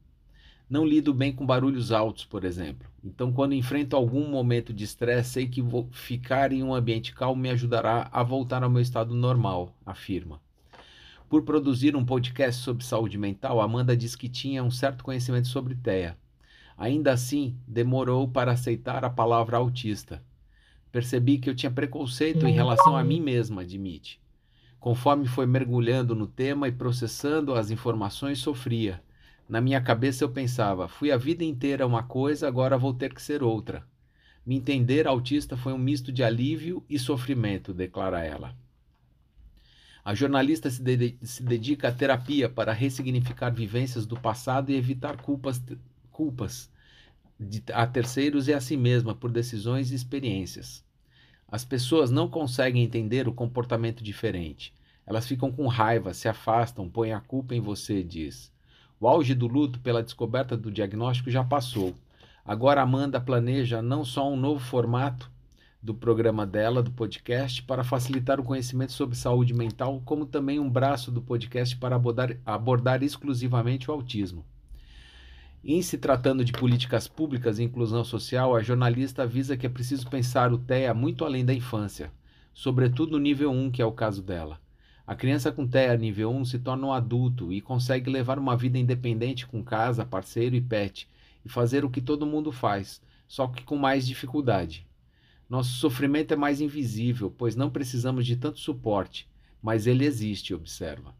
Não 0.68 0.86
lido 0.86 1.12
bem 1.12 1.32
com 1.32 1.44
barulhos 1.44 1.90
altos, 1.90 2.24
por 2.24 2.44
exemplo. 2.44 2.88
Então, 3.02 3.32
quando 3.32 3.52
enfrento 3.52 3.96
algum 3.96 4.28
momento 4.28 4.72
de 4.72 4.84
estresse, 4.84 5.30
sei 5.30 5.48
que 5.48 5.60
vou 5.60 5.88
ficar 5.90 6.52
em 6.52 6.62
um 6.62 6.72
ambiente 6.72 7.12
calmo 7.12 7.42
me 7.42 7.50
ajudará 7.50 8.08
a 8.12 8.22
voltar 8.22 8.62
ao 8.62 8.70
meu 8.70 8.80
estado 8.80 9.12
normal, 9.12 9.74
afirma. 9.84 10.40
Por 11.28 11.42
produzir 11.42 11.96
um 11.96 12.04
podcast 12.04 12.62
sobre 12.62 12.84
saúde 12.84 13.18
mental, 13.18 13.60
Amanda 13.60 13.96
diz 13.96 14.14
que 14.14 14.28
tinha 14.28 14.62
um 14.62 14.70
certo 14.70 15.02
conhecimento 15.02 15.48
sobre 15.48 15.74
TEA 15.74 16.16
Ainda 16.80 17.12
assim, 17.12 17.54
demorou 17.68 18.26
para 18.26 18.52
aceitar 18.52 19.04
a 19.04 19.10
palavra 19.10 19.58
autista. 19.58 20.24
Percebi 20.90 21.36
que 21.36 21.50
eu 21.50 21.54
tinha 21.54 21.70
preconceito 21.70 22.46
em 22.46 22.52
relação 22.52 22.96
a 22.96 23.04
mim 23.04 23.20
mesma, 23.20 23.60
admite. 23.60 24.18
Conforme 24.78 25.28
foi 25.28 25.44
mergulhando 25.44 26.14
no 26.14 26.26
tema 26.26 26.68
e 26.68 26.72
processando 26.72 27.54
as 27.54 27.70
informações, 27.70 28.38
sofria. 28.38 29.02
Na 29.46 29.60
minha 29.60 29.78
cabeça 29.78 30.24
eu 30.24 30.30
pensava: 30.30 30.88
fui 30.88 31.12
a 31.12 31.18
vida 31.18 31.44
inteira 31.44 31.86
uma 31.86 32.02
coisa, 32.02 32.48
agora 32.48 32.78
vou 32.78 32.94
ter 32.94 33.12
que 33.12 33.20
ser 33.20 33.42
outra. 33.42 33.86
Me 34.46 34.56
entender 34.56 35.06
autista 35.06 35.58
foi 35.58 35.74
um 35.74 35.78
misto 35.78 36.10
de 36.10 36.24
alívio 36.24 36.82
e 36.88 36.98
sofrimento, 36.98 37.74
declara 37.74 38.24
ela. 38.24 38.56
A 40.02 40.14
jornalista 40.14 40.70
se, 40.70 40.82
de 40.82 41.14
se 41.20 41.42
dedica 41.42 41.88
à 41.88 41.92
terapia 41.92 42.48
para 42.48 42.72
ressignificar 42.72 43.50
vivências 43.50 44.06
do 44.06 44.18
passado 44.18 44.72
e 44.72 44.76
evitar 44.76 45.18
culpas 45.18 45.60
culpas 46.20 46.70
a 47.72 47.86
terceiros 47.86 48.46
e 48.46 48.52
a 48.52 48.60
si 48.60 48.76
mesma 48.76 49.14
por 49.14 49.30
decisões 49.32 49.90
e 49.90 49.94
experiências. 49.94 50.84
As 51.48 51.64
pessoas 51.64 52.10
não 52.10 52.28
conseguem 52.28 52.84
entender 52.84 53.26
o 53.26 53.32
comportamento 53.32 54.04
diferente. 54.04 54.74
Elas 55.06 55.26
ficam 55.26 55.50
com 55.50 55.66
raiva, 55.66 56.12
se 56.12 56.28
afastam, 56.28 56.90
põem 56.90 57.14
a 57.14 57.20
culpa 57.20 57.54
em 57.54 57.60
você, 57.60 58.04
diz. 58.04 58.52
O 59.00 59.08
auge 59.08 59.34
do 59.34 59.46
luto 59.46 59.80
pela 59.80 60.02
descoberta 60.02 60.58
do 60.58 60.70
diagnóstico 60.70 61.30
já 61.30 61.42
passou. 61.42 61.94
Agora 62.44 62.82
Amanda 62.82 63.18
planeja 63.18 63.80
não 63.80 64.04
só 64.04 64.30
um 64.30 64.36
novo 64.36 64.60
formato 64.60 65.30
do 65.82 65.94
programa 65.94 66.46
dela, 66.46 66.82
do 66.82 66.90
podcast, 66.90 67.62
para 67.62 67.82
facilitar 67.82 68.38
o 68.38 68.44
conhecimento 68.44 68.92
sobre 68.92 69.16
saúde 69.16 69.54
mental, 69.54 70.02
como 70.04 70.26
também 70.26 70.60
um 70.60 70.68
braço 70.68 71.10
do 71.10 71.22
podcast 71.22 71.74
para 71.78 71.96
abordar, 71.96 72.36
abordar 72.44 73.02
exclusivamente 73.02 73.90
o 73.90 73.94
autismo. 73.94 74.44
Em 75.62 75.82
se 75.82 75.98
tratando 75.98 76.42
de 76.42 76.52
políticas 76.52 77.06
públicas 77.06 77.58
e 77.58 77.62
inclusão 77.62 78.02
social, 78.02 78.56
a 78.56 78.62
jornalista 78.62 79.24
avisa 79.24 79.58
que 79.58 79.66
é 79.66 79.68
preciso 79.68 80.08
pensar 80.08 80.54
o 80.54 80.58
TEA 80.58 80.94
muito 80.94 81.22
além 81.22 81.44
da 81.44 81.52
infância, 81.52 82.10
sobretudo 82.54 83.12
no 83.12 83.18
nível 83.18 83.50
1, 83.50 83.70
que 83.70 83.82
é 83.82 83.84
o 83.84 83.92
caso 83.92 84.22
dela. 84.22 84.58
A 85.06 85.14
criança 85.14 85.52
com 85.52 85.68
TEA 85.68 85.98
nível 85.98 86.30
1 86.30 86.46
se 86.46 86.58
torna 86.60 86.86
um 86.86 86.92
adulto 86.94 87.52
e 87.52 87.60
consegue 87.60 88.08
levar 88.08 88.38
uma 88.38 88.56
vida 88.56 88.78
independente 88.78 89.46
com 89.46 89.62
casa, 89.62 90.02
parceiro 90.02 90.56
e 90.56 90.62
pet, 90.62 91.06
e 91.44 91.48
fazer 91.50 91.84
o 91.84 91.90
que 91.90 92.00
todo 92.00 92.24
mundo 92.24 92.50
faz, 92.50 93.02
só 93.28 93.46
que 93.46 93.62
com 93.62 93.76
mais 93.76 94.06
dificuldade. 94.06 94.86
Nosso 95.46 95.74
sofrimento 95.74 96.32
é 96.32 96.36
mais 96.38 96.62
invisível, 96.62 97.30
pois 97.36 97.54
não 97.54 97.68
precisamos 97.68 98.24
de 98.24 98.34
tanto 98.34 98.60
suporte, 98.60 99.28
mas 99.62 99.86
ele 99.86 100.06
existe, 100.06 100.54
observa. 100.54 101.14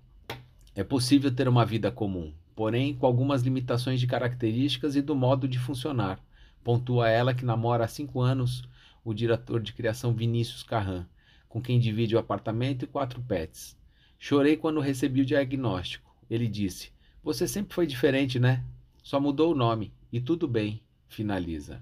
É 0.75 0.83
possível 0.83 1.31
ter 1.31 1.47
uma 1.47 1.67
vida 1.67 1.91
comum, 1.91 2.33
porém 2.61 2.93
com 2.93 3.07
algumas 3.07 3.41
limitações 3.41 3.99
de 3.99 4.07
características 4.07 4.95
e 4.95 5.01
do 5.01 5.15
modo 5.15 5.49
de 5.49 5.59
funcionar, 5.59 6.21
pontua 6.63 7.09
ela 7.09 7.33
que 7.33 7.43
namora 7.43 7.87
há 7.87 7.89
cinco 7.89 8.21
anos 8.21 8.69
o 9.03 9.15
diretor 9.15 9.63
de 9.63 9.73
criação 9.73 10.13
Vinícius 10.13 10.63
Carran, 10.63 11.07
com 11.49 11.59
quem 11.59 11.81
divide 11.81 12.15
o 12.15 12.19
apartamento 12.19 12.85
e 12.85 12.87
quatro 12.87 13.19
pets. 13.23 13.75
Chorei 14.19 14.59
quando 14.59 14.79
recebi 14.79 15.23
o 15.23 15.25
diagnóstico. 15.25 16.15
Ele 16.29 16.47
disse: 16.47 16.93
Você 17.25 17.49
sempre 17.49 17.73
foi 17.73 17.87
diferente, 17.87 18.39
né? 18.39 18.63
Só 19.03 19.19
mudou 19.19 19.53
o 19.53 19.57
nome. 19.57 19.91
E 20.13 20.21
tudo 20.21 20.47
bem, 20.47 20.83
finaliza. 21.09 21.81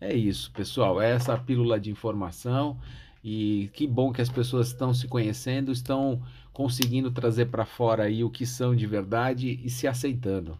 É 0.00 0.12
isso, 0.12 0.50
pessoal. 0.50 1.00
É 1.00 1.12
essa 1.12 1.38
pílula 1.38 1.78
de 1.78 1.92
informação. 1.92 2.76
E 3.22 3.70
que 3.72 3.86
bom 3.86 4.12
que 4.12 4.20
as 4.20 4.28
pessoas 4.28 4.66
estão 4.66 4.92
se 4.92 5.06
conhecendo, 5.06 5.70
estão 5.70 6.20
conseguindo 6.52 7.10
trazer 7.10 7.46
para 7.46 7.64
fora 7.64 8.04
aí 8.04 8.22
o 8.22 8.30
que 8.30 8.44
são 8.44 8.74
de 8.76 8.86
verdade 8.86 9.60
e 9.64 9.70
se 9.70 9.86
aceitando. 9.86 10.58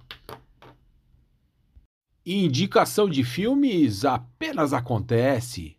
Indicação 2.24 3.08
de 3.08 3.24
filmes 3.24 4.04
apenas 4.04 4.72
acontece. 4.72 5.76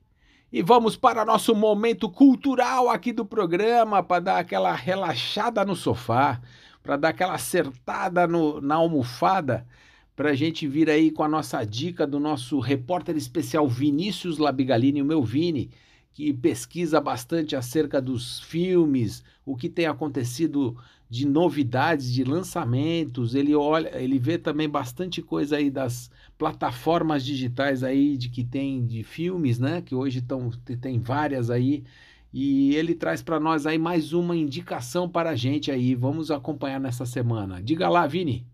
E 0.51 0.61
vamos 0.61 0.95
para 0.95 1.25
nosso 1.25 1.55
momento 1.55 2.09
cultural 2.09 2.89
aqui 2.89 3.11
do 3.11 3.25
programa 3.25 4.03
para 4.03 4.19
dar 4.19 4.37
aquela 4.39 4.73
relaxada 4.75 5.65
no 5.65 5.75
sofá, 5.75 6.41
para 6.83 6.97
dar 6.97 7.09
aquela 7.09 7.33
acertada 7.33 8.27
no, 8.27 8.61
na 8.61 8.75
almofada, 8.75 9.65
para 10.15 10.29
a 10.29 10.35
gente 10.35 10.67
vir 10.67 10.89
aí 10.89 11.09
com 11.09 11.23
a 11.23 11.29
nossa 11.29 11.63
dica 11.63 12.05
do 12.05 12.19
nosso 12.19 12.59
repórter 12.59 13.15
especial 13.15 13.67
Vinícius 13.67 14.37
Labigalini, 14.37 15.01
o 15.01 15.05
meu 15.05 15.23
Vini, 15.23 15.71
que 16.13 16.31
pesquisa 16.31 17.01
bastante 17.01 17.55
acerca 17.55 18.01
dos 18.01 18.39
filmes, 18.41 19.23
o 19.45 19.55
que 19.55 19.67
tem 19.67 19.87
acontecido 19.87 20.77
de 21.09 21.27
novidades, 21.27 22.11
de 22.11 22.23
lançamentos. 22.23 23.35
Ele 23.35 23.53
olha, 23.53 23.95
ele 24.01 24.17
vê 24.17 24.37
também 24.37 24.69
bastante 24.69 25.21
coisa 25.21 25.57
aí 25.57 25.69
das 25.69 26.09
plataformas 26.37 27.23
digitais 27.23 27.83
aí 27.83 28.17
de 28.17 28.29
que 28.29 28.43
tem 28.43 28.85
de 28.85 29.03
filmes, 29.03 29.59
né? 29.59 29.81
Que 29.81 29.93
hoje 29.93 30.19
estão 30.19 30.49
tem 30.81 30.99
várias 30.99 31.49
aí. 31.49 31.83
E 32.33 32.75
ele 32.75 32.95
traz 32.95 33.21
para 33.21 33.39
nós 33.39 33.67
aí 33.67 33.77
mais 33.77 34.11
uma 34.11 34.35
indicação 34.35 35.07
para 35.07 35.31
a 35.31 35.35
gente 35.35 35.69
aí. 35.69 35.93
Vamos 35.93 36.31
acompanhar 36.31 36.79
nessa 36.79 37.05
semana. 37.05 37.61
Diga 37.61 37.87
lá, 37.89 38.07
Vini. 38.07 38.47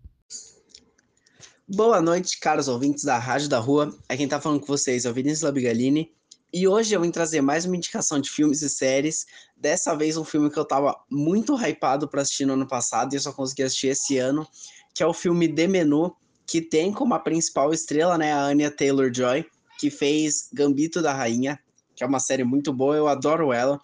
Boa 1.66 2.02
noite, 2.02 2.38
caros 2.40 2.68
ouvintes 2.68 3.04
da 3.04 3.18
Rádio 3.18 3.48
da 3.48 3.58
Rua. 3.58 3.96
É 4.08 4.16
quem 4.16 4.24
está 4.24 4.40
falando 4.40 4.60
com 4.60 4.66
vocês 4.66 5.04
é 5.04 5.10
o 5.10 5.14
Vinícius 5.14 5.42
Labigalini. 5.42 6.12
E 6.52 6.66
hoje 6.66 6.92
eu 6.92 7.00
vim 7.00 7.12
trazer 7.12 7.40
mais 7.40 7.64
uma 7.64 7.76
indicação 7.76 8.20
de 8.20 8.28
filmes 8.28 8.60
e 8.60 8.68
séries. 8.68 9.24
Dessa 9.56 9.94
vez 9.94 10.16
um 10.16 10.24
filme 10.24 10.50
que 10.50 10.58
eu 10.58 10.64
tava 10.64 11.00
muito 11.08 11.54
hypado 11.54 12.08
para 12.08 12.22
assistir 12.22 12.44
no 12.44 12.54
ano 12.54 12.66
passado 12.66 13.12
e 13.12 13.16
eu 13.16 13.20
só 13.20 13.32
consegui 13.32 13.62
assistir 13.62 13.88
esse 13.88 14.18
ano, 14.18 14.44
que 14.92 15.00
é 15.00 15.06
o 15.06 15.14
filme 15.14 15.46
The 15.54 15.68
Menu, 15.68 16.12
que 16.44 16.60
tem 16.60 16.92
como 16.92 17.14
a 17.14 17.20
principal 17.20 17.72
estrela, 17.72 18.18
né, 18.18 18.32
a 18.32 18.42
Anya 18.42 18.68
Taylor-Joy, 18.68 19.46
que 19.78 19.90
fez 19.90 20.50
Gambito 20.52 21.00
da 21.00 21.12
Rainha, 21.12 21.56
que 21.94 22.02
é 22.02 22.06
uma 22.06 22.18
série 22.18 22.42
muito 22.42 22.72
boa, 22.72 22.96
eu 22.96 23.06
adoro 23.06 23.52
ela. 23.52 23.80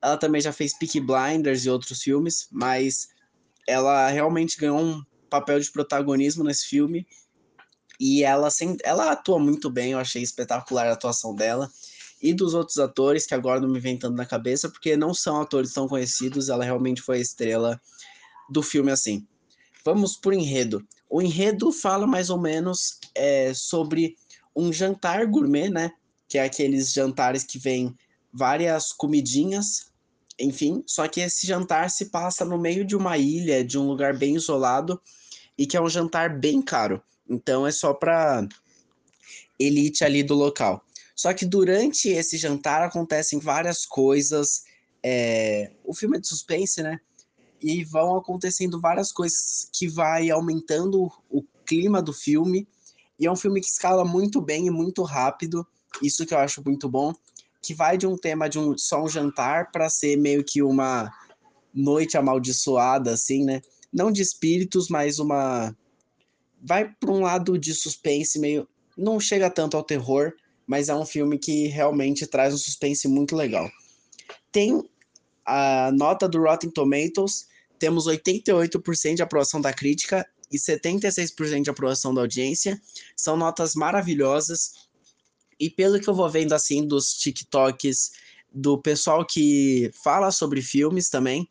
Ela 0.00 0.16
também 0.16 0.40
já 0.40 0.52
fez 0.52 0.72
Peaky 0.78 1.00
Blinders 1.00 1.66
e 1.66 1.70
outros 1.70 2.00
filmes, 2.00 2.48
mas 2.50 3.08
ela 3.68 4.08
realmente 4.08 4.56
ganhou 4.56 4.80
um 4.80 5.02
papel 5.28 5.60
de 5.60 5.70
protagonismo 5.70 6.44
nesse 6.44 6.66
filme. 6.66 7.06
E 8.00 8.24
ela, 8.24 8.48
ela 8.82 9.12
atua 9.12 9.38
muito 9.38 9.68
bem, 9.68 9.92
eu 9.92 9.98
achei 9.98 10.22
espetacular 10.22 10.86
a 10.86 10.92
atuação 10.92 11.34
dela 11.34 11.70
e 12.20 12.34
dos 12.34 12.54
outros 12.54 12.78
atores, 12.78 13.26
que 13.26 13.34
agora 13.34 13.60
não 13.60 13.68
me 13.68 13.80
vem 13.80 13.98
tanto 13.98 14.16
na 14.16 14.26
cabeça, 14.26 14.68
porque 14.68 14.96
não 14.96 15.14
são 15.14 15.40
atores 15.40 15.72
tão 15.72 15.88
conhecidos, 15.88 16.48
ela 16.48 16.64
realmente 16.64 17.00
foi 17.00 17.18
a 17.18 17.20
estrela 17.20 17.80
do 18.50 18.62
filme 18.62 18.90
assim. 18.90 19.26
Vamos 19.84 20.16
por 20.16 20.34
enredo. 20.34 20.86
O 21.08 21.22
enredo 21.22 21.72
fala 21.72 22.06
mais 22.06 22.28
ou 22.30 22.38
menos 22.38 22.98
é, 23.14 23.52
sobre 23.54 24.16
um 24.54 24.72
jantar 24.72 25.26
gourmet, 25.26 25.70
né? 25.70 25.90
Que 26.28 26.38
é 26.38 26.44
aqueles 26.44 26.92
jantares 26.92 27.44
que 27.44 27.58
vem 27.58 27.94
várias 28.32 28.92
comidinhas, 28.92 29.90
enfim. 30.38 30.82
Só 30.86 31.08
que 31.08 31.20
esse 31.20 31.46
jantar 31.46 31.90
se 31.90 32.06
passa 32.06 32.44
no 32.44 32.58
meio 32.58 32.84
de 32.84 32.94
uma 32.94 33.16
ilha, 33.16 33.64
de 33.64 33.78
um 33.78 33.86
lugar 33.86 34.16
bem 34.16 34.36
isolado, 34.36 35.00
e 35.56 35.66
que 35.66 35.76
é 35.76 35.80
um 35.80 35.88
jantar 35.88 36.38
bem 36.38 36.60
caro. 36.60 37.02
Então 37.28 37.66
é 37.66 37.72
só 37.72 37.94
para 37.94 38.46
elite 39.58 40.04
ali 40.04 40.22
do 40.22 40.34
local. 40.34 40.84
Só 41.20 41.34
que 41.34 41.44
durante 41.44 42.08
esse 42.08 42.38
jantar 42.38 42.82
acontecem 42.82 43.38
várias 43.38 43.84
coisas. 43.84 44.62
É... 45.02 45.70
O 45.84 45.94
filme 45.94 46.16
é 46.16 46.20
de 46.20 46.26
suspense, 46.26 46.82
né? 46.82 46.98
E 47.60 47.84
vão 47.84 48.16
acontecendo 48.16 48.80
várias 48.80 49.12
coisas 49.12 49.68
que 49.70 49.86
vai 49.86 50.30
aumentando 50.30 51.12
o 51.28 51.44
clima 51.66 52.00
do 52.00 52.14
filme. 52.14 52.66
E 53.18 53.26
é 53.26 53.30
um 53.30 53.36
filme 53.36 53.60
que 53.60 53.66
escala 53.66 54.02
muito 54.02 54.40
bem 54.40 54.66
e 54.66 54.70
muito 54.70 55.02
rápido. 55.02 55.66
Isso 56.02 56.24
que 56.24 56.32
eu 56.32 56.38
acho 56.38 56.62
muito 56.64 56.88
bom. 56.88 57.12
Que 57.60 57.74
vai 57.74 57.98
de 57.98 58.06
um 58.06 58.16
tema 58.16 58.48
de 58.48 58.58
um, 58.58 58.78
só 58.78 59.04
um 59.04 59.08
jantar 59.08 59.70
para 59.70 59.90
ser 59.90 60.16
meio 60.16 60.42
que 60.42 60.62
uma 60.62 61.12
noite 61.74 62.16
amaldiçoada, 62.16 63.12
assim, 63.12 63.44
né? 63.44 63.60
Não 63.92 64.10
de 64.10 64.22
espíritos, 64.22 64.88
mas 64.88 65.18
uma. 65.18 65.76
Vai 66.62 66.90
para 66.98 67.12
um 67.12 67.20
lado 67.20 67.58
de 67.58 67.74
suspense 67.74 68.38
meio. 68.38 68.66
Não 68.96 69.20
chega 69.20 69.50
tanto 69.50 69.76
ao 69.76 69.84
terror, 69.84 70.32
mas 70.70 70.88
é 70.88 70.94
um 70.94 71.04
filme 71.04 71.36
que 71.36 71.66
realmente 71.66 72.28
traz 72.28 72.54
um 72.54 72.56
suspense 72.56 73.08
muito 73.08 73.34
legal. 73.34 73.68
Tem 74.52 74.80
a 75.44 75.90
nota 75.92 76.28
do 76.28 76.38
Rotten 76.38 76.70
Tomatoes, 76.70 77.48
temos 77.76 78.06
88% 78.06 79.16
de 79.16 79.22
aprovação 79.22 79.60
da 79.60 79.72
crítica 79.72 80.24
e 80.48 80.56
76% 80.56 81.62
de 81.62 81.70
aprovação 81.70 82.14
da 82.14 82.20
audiência. 82.20 82.80
São 83.16 83.36
notas 83.36 83.74
maravilhosas. 83.74 84.88
E 85.58 85.68
pelo 85.68 85.98
que 85.98 86.08
eu 86.08 86.14
vou 86.14 86.30
vendo 86.30 86.52
assim 86.52 86.86
dos 86.86 87.14
TikToks 87.14 88.12
do 88.52 88.78
pessoal 88.80 89.26
que 89.26 89.90
fala 90.04 90.30
sobre 90.30 90.62
filmes 90.62 91.08
também, 91.08 91.48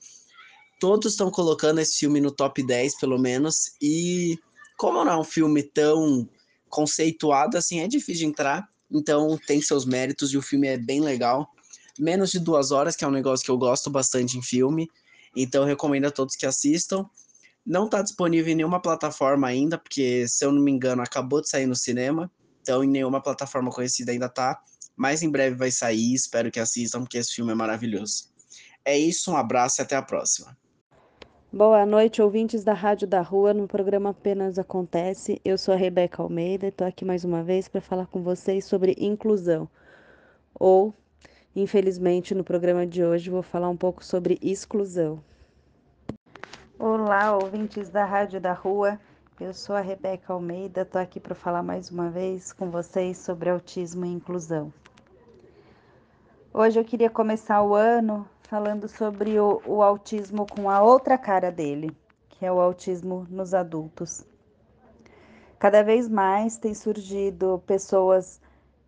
todos 0.80 1.12
estão 1.12 1.30
colocando 1.30 1.82
esse 1.82 1.98
filme 2.00 2.22
no 2.22 2.32
top 2.32 2.66
10 2.66 2.98
pelo 2.98 3.20
menos. 3.20 3.74
E 3.82 4.40
como 4.78 5.04
não 5.04 5.12
é 5.12 5.18
um 5.18 5.26
filme 5.26 5.62
tão 5.62 6.26
conceituado 6.70 7.58
assim, 7.58 7.82
é 7.82 7.88
difícil 7.90 8.20
de 8.20 8.26
entrar. 8.28 8.79
Então 8.92 9.38
tem 9.48 9.62
seus 9.62 9.86
méritos 9.86 10.34
e 10.34 10.38
o 10.38 10.42
filme 10.42 10.68
é 10.68 10.78
bem 10.78 11.02
legal. 11.02 11.52
Menos 11.98 12.32
de 12.32 12.40
duas 12.40 12.72
horas, 12.72 12.96
que 12.96 13.04
é 13.04 13.08
um 13.08 13.12
negócio 13.12 13.46
que 13.46 13.52
eu 13.52 13.58
gosto 13.58 13.90
bastante 13.90 14.38
em 14.38 14.42
filme. 14.42 14.90
Então 15.36 15.66
recomendo 15.66 16.06
a 16.06 16.12
todos 16.12 16.36
que 16.36 16.46
assistam. 16.46 17.06
Não 17.66 17.86
está 17.86 18.02
disponível 18.02 18.52
em 18.52 18.56
nenhuma 18.56 18.82
plataforma 18.82 19.48
ainda, 19.48 19.78
porque, 19.78 20.28
se 20.28 20.44
eu 20.44 20.52
não 20.52 20.62
me 20.62 20.72
engano, 20.72 21.02
acabou 21.02 21.42
de 21.42 21.50
sair 21.50 21.68
no 21.68 21.76
cinema. 21.76 22.32
Então, 22.62 22.84
em 22.84 22.88
nenhuma 22.88 23.22
plataforma 23.22 23.70
conhecida 23.70 24.12
ainda 24.12 24.30
tá. 24.30 24.60
Mas 24.96 25.22
em 25.22 25.30
breve 25.30 25.56
vai 25.56 25.70
sair. 25.70 26.14
Espero 26.14 26.50
que 26.50 26.60
assistam, 26.60 27.02
porque 27.02 27.18
esse 27.18 27.34
filme 27.34 27.52
é 27.52 27.56
maravilhoso. 27.56 28.30
É 28.84 28.98
isso, 28.98 29.32
um 29.32 29.38
abraço 29.38 29.82
e 29.82 29.84
até 29.84 29.96
a 29.96 30.02
próxima. 30.02 30.58
Boa 31.52 31.84
noite, 31.84 32.22
ouvintes 32.22 32.64
da 32.64 32.74
Rádio 32.74 33.08
da 33.08 33.22
Rua, 33.22 33.56
no 33.56 33.68
programa 33.68 34.12
Apenas 34.12 34.60
Acontece. 34.60 35.42
Eu 35.44 35.58
sou 35.58 35.74
a 35.74 35.78
Rebeca 35.78 36.22
Almeida 36.22 36.68
e 36.68 36.70
estou 36.70 36.86
aqui 36.86 37.04
mais 37.04 37.26
uma 37.26 37.42
vez 37.42 37.68
para 37.68 37.82
falar 37.82 38.06
com 38.06 38.22
vocês 38.22 38.66
sobre 38.66 38.96
inclusão. 39.00 39.68
Ou, 40.54 40.94
infelizmente, 41.56 42.36
no 42.36 42.44
programa 42.44 42.86
de 42.86 43.04
hoje 43.04 43.32
vou 43.32 43.42
falar 43.42 43.68
um 43.68 43.76
pouco 43.76 44.06
sobre 44.06 44.38
exclusão. 44.44 45.24
Olá, 46.78 47.36
ouvintes 47.36 47.90
da 47.90 48.06
Rádio 48.06 48.40
da 48.40 48.54
Rua. 48.54 49.00
Eu 49.42 49.52
sou 49.52 49.76
a 49.76 49.82
Rebeca 49.82 50.32
Almeida, 50.32 50.82
estou 50.82 51.02
aqui 51.02 51.20
para 51.20 51.34
falar 51.34 51.64
mais 51.64 51.90
uma 51.90 52.12
vez 52.12 52.54
com 52.54 52.70
vocês 52.70 53.18
sobre 53.18 53.50
autismo 53.50 54.06
e 54.06 54.10
inclusão. 54.10 54.72
Hoje 56.54 56.80
eu 56.80 56.86
queria 56.86 57.10
começar 57.10 57.64
o 57.64 57.74
ano 57.74 58.30
falando 58.50 58.88
sobre 58.88 59.40
o, 59.40 59.62
o 59.64 59.84
autismo 59.84 60.48
com 60.48 60.72
a 60.72 60.82
outra 60.82 61.20
cara 61.20 61.52
dele, 61.52 61.96
que 62.30 62.44
é 62.44 62.52
o 62.52 62.60
autismo 62.60 63.28
nos 63.30 63.54
adultos. 63.54 64.26
Cada 65.60 65.84
vez 65.84 66.10
mais 66.10 66.58
tem 66.58 66.74
surgido 66.74 67.62
pessoas, 67.68 68.42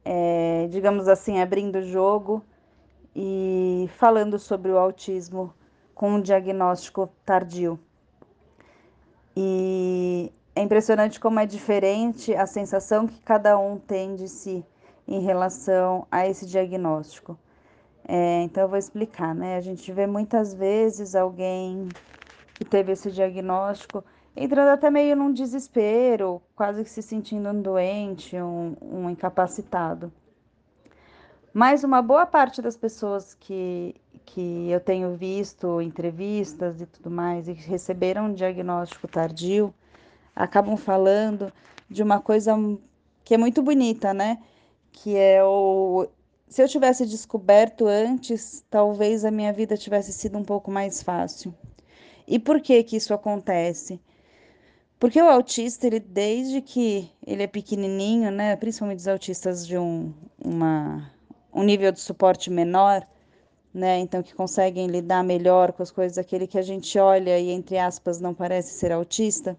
é, 0.04 0.68
digamos 0.72 1.08
assim, 1.08 1.40
abrindo 1.40 1.78
o 1.78 1.84
jogo 1.84 2.44
e 3.16 3.88
falando 3.98 4.40
sobre 4.40 4.72
o 4.72 4.80
autismo 4.80 5.54
com 5.94 6.14
um 6.14 6.22
diagnóstico 6.22 7.08
tardio. 7.24 7.80
E 9.38 10.34
é 10.56 10.64
impressionante 10.64 11.20
como 11.20 11.40
é 11.40 11.46
diferente 11.46 12.34
a 12.34 12.48
sensação 12.48 13.06
que 13.06 13.22
cada 13.22 13.60
um 13.60 13.78
tem 13.78 14.16
de 14.16 14.28
si 14.28 14.66
em 15.08 15.20
relação 15.20 16.08
a 16.10 16.28
esse 16.28 16.48
diagnóstico. 16.48 17.38
É, 18.14 18.44
então 18.44 18.64
eu 18.64 18.68
vou 18.68 18.78
explicar, 18.78 19.34
né? 19.34 19.56
A 19.56 19.62
gente 19.62 19.90
vê 19.90 20.06
muitas 20.06 20.54
vezes 20.54 21.16
alguém 21.16 21.88
que 22.56 22.66
teve 22.66 22.92
esse 22.92 23.10
diagnóstico 23.10 24.04
entrando 24.36 24.68
até 24.68 24.90
meio 24.90 25.16
num 25.16 25.32
desespero, 25.32 26.42
quase 26.54 26.84
que 26.84 26.90
se 26.90 27.02
sentindo 27.02 27.48
um 27.48 27.62
doente, 27.62 28.36
um, 28.36 28.76
um 28.82 29.10
incapacitado. 29.10 30.12
Mas 31.54 31.86
uma 31.86 32.02
boa 32.02 32.26
parte 32.26 32.62
das 32.62 32.76
pessoas 32.76 33.34
que, 33.34 33.96
que 34.26 34.70
eu 34.70 34.82
tenho 34.82 35.16
visto 35.16 35.82
entrevistas 35.82 36.82
e 36.82 36.86
tudo 36.86 37.10
mais 37.10 37.48
e 37.48 37.56
que 37.56 37.66
receberam 37.66 38.26
um 38.26 38.34
diagnóstico 38.34 39.08
tardio 39.08 39.74
acabam 40.36 40.76
falando 40.76 41.50
de 41.90 42.04
uma 42.04 42.20
coisa 42.20 42.58
que 43.24 43.34
é 43.34 43.38
muito 43.38 43.62
bonita, 43.62 44.14
né? 44.14 44.44
Que 44.92 45.16
é 45.16 45.42
o 45.46 46.10
se 46.52 46.62
eu 46.62 46.68
tivesse 46.68 47.06
descoberto 47.06 47.88
antes, 47.88 48.62
talvez 48.70 49.24
a 49.24 49.32
minha 49.32 49.54
vida 49.54 49.78
tivesse 49.78 50.12
sido 50.12 50.38
um 50.38 50.44
pouco 50.44 50.70
mais 50.70 51.02
fácil. 51.02 51.56
E 52.28 52.38
por 52.38 52.60
que 52.60 52.84
que 52.84 52.98
isso 52.98 53.14
acontece? 53.14 54.02
Porque 55.00 55.22
o 55.22 55.30
autista, 55.30 55.88
ele 55.88 56.02
desde 56.02 56.62
que 56.62 57.10
ele 57.26 57.44
é 57.44 57.48
pequenininho, 57.48 58.30
né, 58.32 58.54
principalmente 58.58 59.00
os 59.00 59.08
autistas 59.08 59.66
de 59.66 59.78
um, 59.78 60.14
uma, 60.44 61.10
um 61.54 61.64
nível 61.64 61.90
de 61.90 62.02
suporte 62.02 62.50
menor, 62.50 63.08
né, 63.74 64.00
então 64.00 64.22
que 64.22 64.36
conseguem 64.36 64.88
lidar 64.88 65.24
melhor 65.24 65.72
com 65.72 65.82
as 65.82 65.90
coisas, 65.90 66.18
aquele 66.18 66.48
que 66.48 66.60
a 66.60 66.62
gente 66.62 67.00
olha 67.00 67.40
e 67.40 67.50
entre 67.50 67.78
aspas 67.78 68.20
não 68.20 68.34
parece 68.34 68.74
ser 68.74 68.92
autista, 68.92 69.58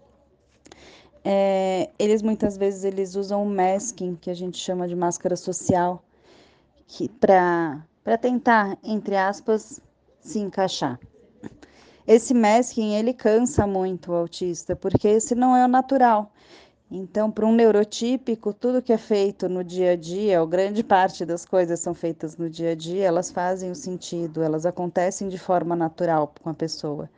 é, 1.24 1.88
eles 1.98 2.20
muitas 2.20 2.58
vezes 2.58 2.84
eles 2.84 3.14
usam 3.14 3.42
o 3.42 3.46
masking, 3.48 4.14
que 4.14 4.28
a 4.28 4.34
gente 4.34 4.58
chama 4.58 4.86
de 4.86 4.94
máscara 4.94 5.36
social, 5.36 6.04
para 7.18 8.18
tentar, 8.20 8.76
entre 8.82 9.16
aspas, 9.16 9.80
se 10.20 10.38
encaixar. 10.38 10.98
Esse 12.06 12.34
masking, 12.34 12.94
ele 12.94 13.14
cansa 13.14 13.66
muito 13.66 14.12
o 14.12 14.14
autista, 14.14 14.74
porque 14.74 15.08
esse 15.08 15.34
não 15.34 15.56
é 15.56 15.64
o 15.64 15.68
natural. 15.68 16.32
Então, 16.90 17.30
para 17.30 17.46
um 17.46 17.54
neurotípico, 17.54 18.52
tudo 18.52 18.82
que 18.82 18.92
é 18.92 18.98
feito 18.98 19.48
no 19.48 19.64
dia 19.64 19.92
a 19.92 19.96
dia, 19.96 20.40
ou 20.40 20.46
grande 20.46 20.84
parte 20.84 21.24
das 21.24 21.44
coisas 21.44 21.80
são 21.80 21.94
feitas 21.94 22.36
no 22.36 22.50
dia 22.50 22.72
a 22.72 22.74
dia, 22.74 23.06
elas 23.06 23.30
fazem 23.30 23.70
o 23.70 23.74
sentido, 23.74 24.42
elas 24.42 24.66
acontecem 24.66 25.28
de 25.28 25.38
forma 25.38 25.74
natural 25.74 26.32
com 26.42 26.50
a 26.50 26.54
pessoa. 26.54 27.08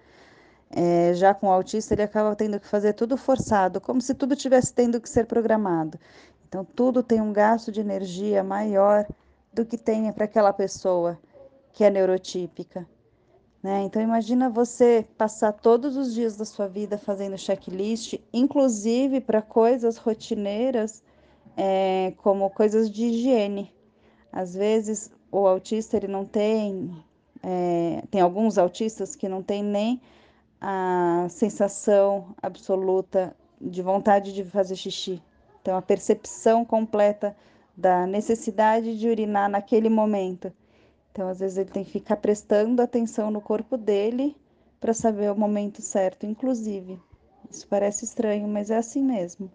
É, 0.71 1.13
já 1.15 1.35
com 1.35 1.49
o 1.49 1.51
autista, 1.51 1.95
ele 1.95 2.03
acaba 2.03 2.37
tendo 2.37 2.61
que 2.61 2.69
fazer 2.69 2.93
tudo 2.93 3.17
forçado, 3.17 3.81
como 3.81 4.01
se 4.01 4.15
tudo 4.15 4.37
tivesse 4.37 4.73
tendo 4.73 5.01
que 5.01 5.09
ser 5.09 5.27
programado. 5.27 5.99
Então, 6.47 6.65
tudo 6.65 7.03
tem 7.03 7.21
um 7.21 7.33
gasto 7.33 7.73
de 7.73 7.81
energia 7.81 8.45
maior 8.45 9.07
do 9.55 9.65
que 9.65 9.79
tem 9.79 10.13
para 10.13 10.25
aquela 10.25 10.53
pessoa 10.53 11.19
que 11.73 11.85
é 11.85 11.91
neurotípica. 11.91 12.87
Né? 13.63 13.83
Então, 13.83 14.03
imagina 14.03 14.51
você 14.51 15.07
passar 15.17 15.53
todos 15.53 15.97
os 15.97 16.13
dias 16.13 16.37
da 16.37 16.45
sua 16.45 16.69
vida 16.69 16.99
fazendo 16.99 17.39
checklist, 17.39 18.21
inclusive 18.33 19.21
para 19.21 19.41
coisas 19.41 19.97
rotineiras, 19.97 21.03
é, 21.57 22.13
como 22.19 22.51
coisas 22.51 22.91
de 22.91 23.07
higiene. 23.07 23.73
Às 24.31 24.55
vezes, 24.55 25.11
o 25.33 25.47
autista 25.47 25.97
ele 25.97 26.09
não 26.09 26.27
tem, 26.27 26.95
é, 27.43 28.03
tem 28.11 28.21
alguns 28.21 28.59
autistas 28.59 29.17
que 29.17 29.29
não 29.29 29.43
tem 29.43 29.63
nem 29.63 30.01
a 30.61 31.27
sensação 31.31 32.35
absoluta 32.43 33.35
de 33.61 33.81
vontade 33.81 34.35
de 34.35 34.45
fazer 34.45 34.77
xixi. 34.77 35.23
Então, 35.63 35.77
a 35.77 35.83
percepção 35.83 36.65
completa 36.67 37.35
da 37.77 38.07
necessidade 38.07 38.99
de 38.99 39.09
urinar 39.09 39.49
naquele 39.49 39.89
momento. 39.89 40.53
Então, 41.11 41.29
às 41.29 41.41
vezes, 41.41 41.59
ele 41.59 41.71
tem 41.71 41.85
que 41.85 41.93
ficar 41.93 42.17
prestando 42.17 42.83
atenção 42.83 43.31
no 43.31 43.41
corpo 43.41 43.77
dele 43.77 44.37
para 44.81 44.93
saber 44.93 45.31
o 45.31 45.37
momento 45.37 45.81
certo, 45.81 46.27
inclusive. 46.27 47.01
Isso 47.51 47.67
parece 47.69 48.05
estranho, 48.05 48.49
mas 48.49 48.71
é 48.71 48.77
assim 48.77 49.03
mesmo. 49.03 49.51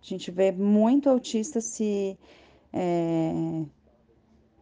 A 0.00 0.04
gente 0.04 0.30
vê 0.30 0.52
muito 0.52 1.08
autista 1.10 1.60
se, 1.60 2.16
é, 2.72 3.32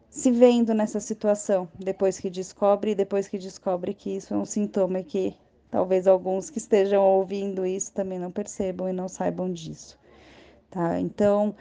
se 0.09 0.31
vendo 0.31 0.73
nessa 0.73 0.99
situação 0.99 1.69
depois 1.77 2.19
que 2.19 2.29
descobre, 2.29 2.95
depois 2.95 3.27
que 3.27 3.37
descobre 3.37 3.93
que 3.93 4.15
isso 4.15 4.33
é 4.33 4.37
um 4.37 4.45
sintoma 4.45 5.03
que 5.03 5.35
talvez 5.69 6.07
alguns 6.07 6.49
que 6.49 6.57
estejam 6.57 7.03
ouvindo 7.03 7.65
isso 7.65 7.93
também 7.93 8.17
não 8.17 8.31
percebam 8.31 8.89
e 8.89 8.93
não 8.93 9.07
saibam 9.07 9.51
disso. 9.51 9.99
Tá? 10.71 10.99
Então, 10.99 11.55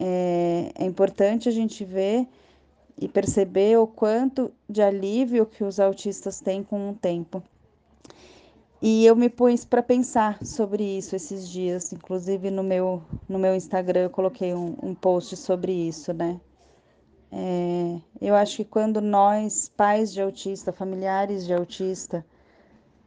é, 0.00 0.72
é 0.74 0.84
importante 0.86 1.46
a 1.46 1.52
gente 1.52 1.84
ver 1.84 2.26
e 2.96 3.06
perceber 3.06 3.78
o 3.78 3.86
quanto 3.86 4.50
de 4.68 4.80
alívio 4.80 5.44
que 5.44 5.62
os 5.62 5.78
autistas 5.78 6.40
têm 6.40 6.62
com 6.62 6.90
o 6.90 6.94
tempo. 6.94 7.42
E 8.80 9.04
eu 9.04 9.14
me 9.14 9.28
pus 9.28 9.62
para 9.62 9.82
pensar 9.82 10.42
sobre 10.42 10.82
isso 10.82 11.14
esses 11.14 11.46
dias, 11.46 11.92
inclusive 11.92 12.50
no 12.50 12.62
meu, 12.62 13.02
no 13.28 13.38
meu 13.38 13.54
Instagram 13.54 14.04
eu 14.04 14.10
coloquei 14.10 14.54
um, 14.54 14.74
um 14.82 14.94
post 14.94 15.36
sobre 15.36 15.70
isso, 15.70 16.14
né? 16.14 16.40
É, 17.30 18.00
eu 18.22 18.34
acho 18.34 18.56
que 18.56 18.64
quando 18.64 19.02
nós, 19.02 19.70
pais 19.76 20.10
de 20.12 20.22
autista, 20.22 20.72
familiares 20.72 21.44
de 21.44 21.52
autista, 21.52 22.24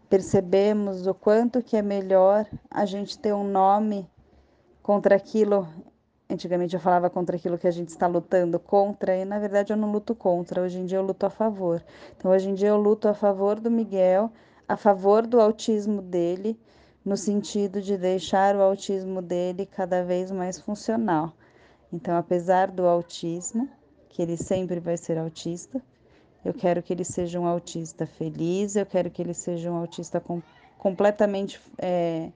percebemos 0.08 1.08
o 1.08 1.14
quanto 1.14 1.62
que 1.62 1.76
é 1.76 1.82
melhor 1.82 2.46
a 2.70 2.86
gente 2.86 3.18
ter 3.18 3.34
um 3.34 3.44
nome 3.44 4.08
contra 4.84 5.16
aquilo 5.16 5.68
Antigamente 6.30 6.74
eu 6.74 6.80
falava 6.80 7.10
contra 7.10 7.36
aquilo 7.36 7.58
que 7.58 7.68
a 7.68 7.72
gente 7.72 7.90
está 7.90 8.08
lutando 8.08 8.60
contra, 8.60 9.16
e 9.16 9.26
na 9.26 9.40
verdade 9.40 9.74
eu 9.74 9.78
não 9.78 9.92
luto 9.92 10.16
contra, 10.16 10.62
hoje 10.62 10.80
em 10.80 10.86
dia 10.86 10.98
eu 10.98 11.04
luto 11.04 11.26
a 11.26 11.30
favor. 11.30 11.84
Então 12.18 12.32
hoje 12.32 12.50
em 12.50 12.54
dia 12.54 12.70
eu 12.70 12.78
luto 12.78 13.08
a 13.08 13.14
favor 13.14 13.60
do 13.60 13.70
Miguel, 13.70 14.32
a 14.68 14.78
favor 14.78 15.28
do 15.28 15.40
autismo 15.40 16.02
dele, 16.02 16.60
no 17.04 17.18
sentido 17.18 17.82
de 17.82 17.98
deixar 17.98 18.56
o 18.56 18.62
autismo 18.62 19.22
dele 19.22 19.66
cada 19.66 20.04
vez 20.04 20.32
mais 20.32 20.60
funcional. 20.60 21.34
Então, 21.92 22.18
apesar 22.18 22.72
do 22.72 22.88
autismo, 22.88 23.70
que 24.10 24.22
ele 24.22 24.38
sempre 24.38 24.80
vai 24.80 24.98
ser 24.98 25.18
autista, 25.18 25.82
eu 26.44 26.54
quero 26.54 26.82
que 26.82 26.92
ele 26.92 27.04
seja 27.04 27.40
um 27.40 27.46
autista 27.46 28.06
feliz, 28.06 28.76
eu 28.76 28.86
quero 28.86 29.12
que 29.12 29.22
ele 29.22 29.34
seja 29.34 29.72
um 29.72 29.76
autista 29.76 30.20
com, 30.20 30.42
completamente 30.78 31.60
é, 31.78 32.32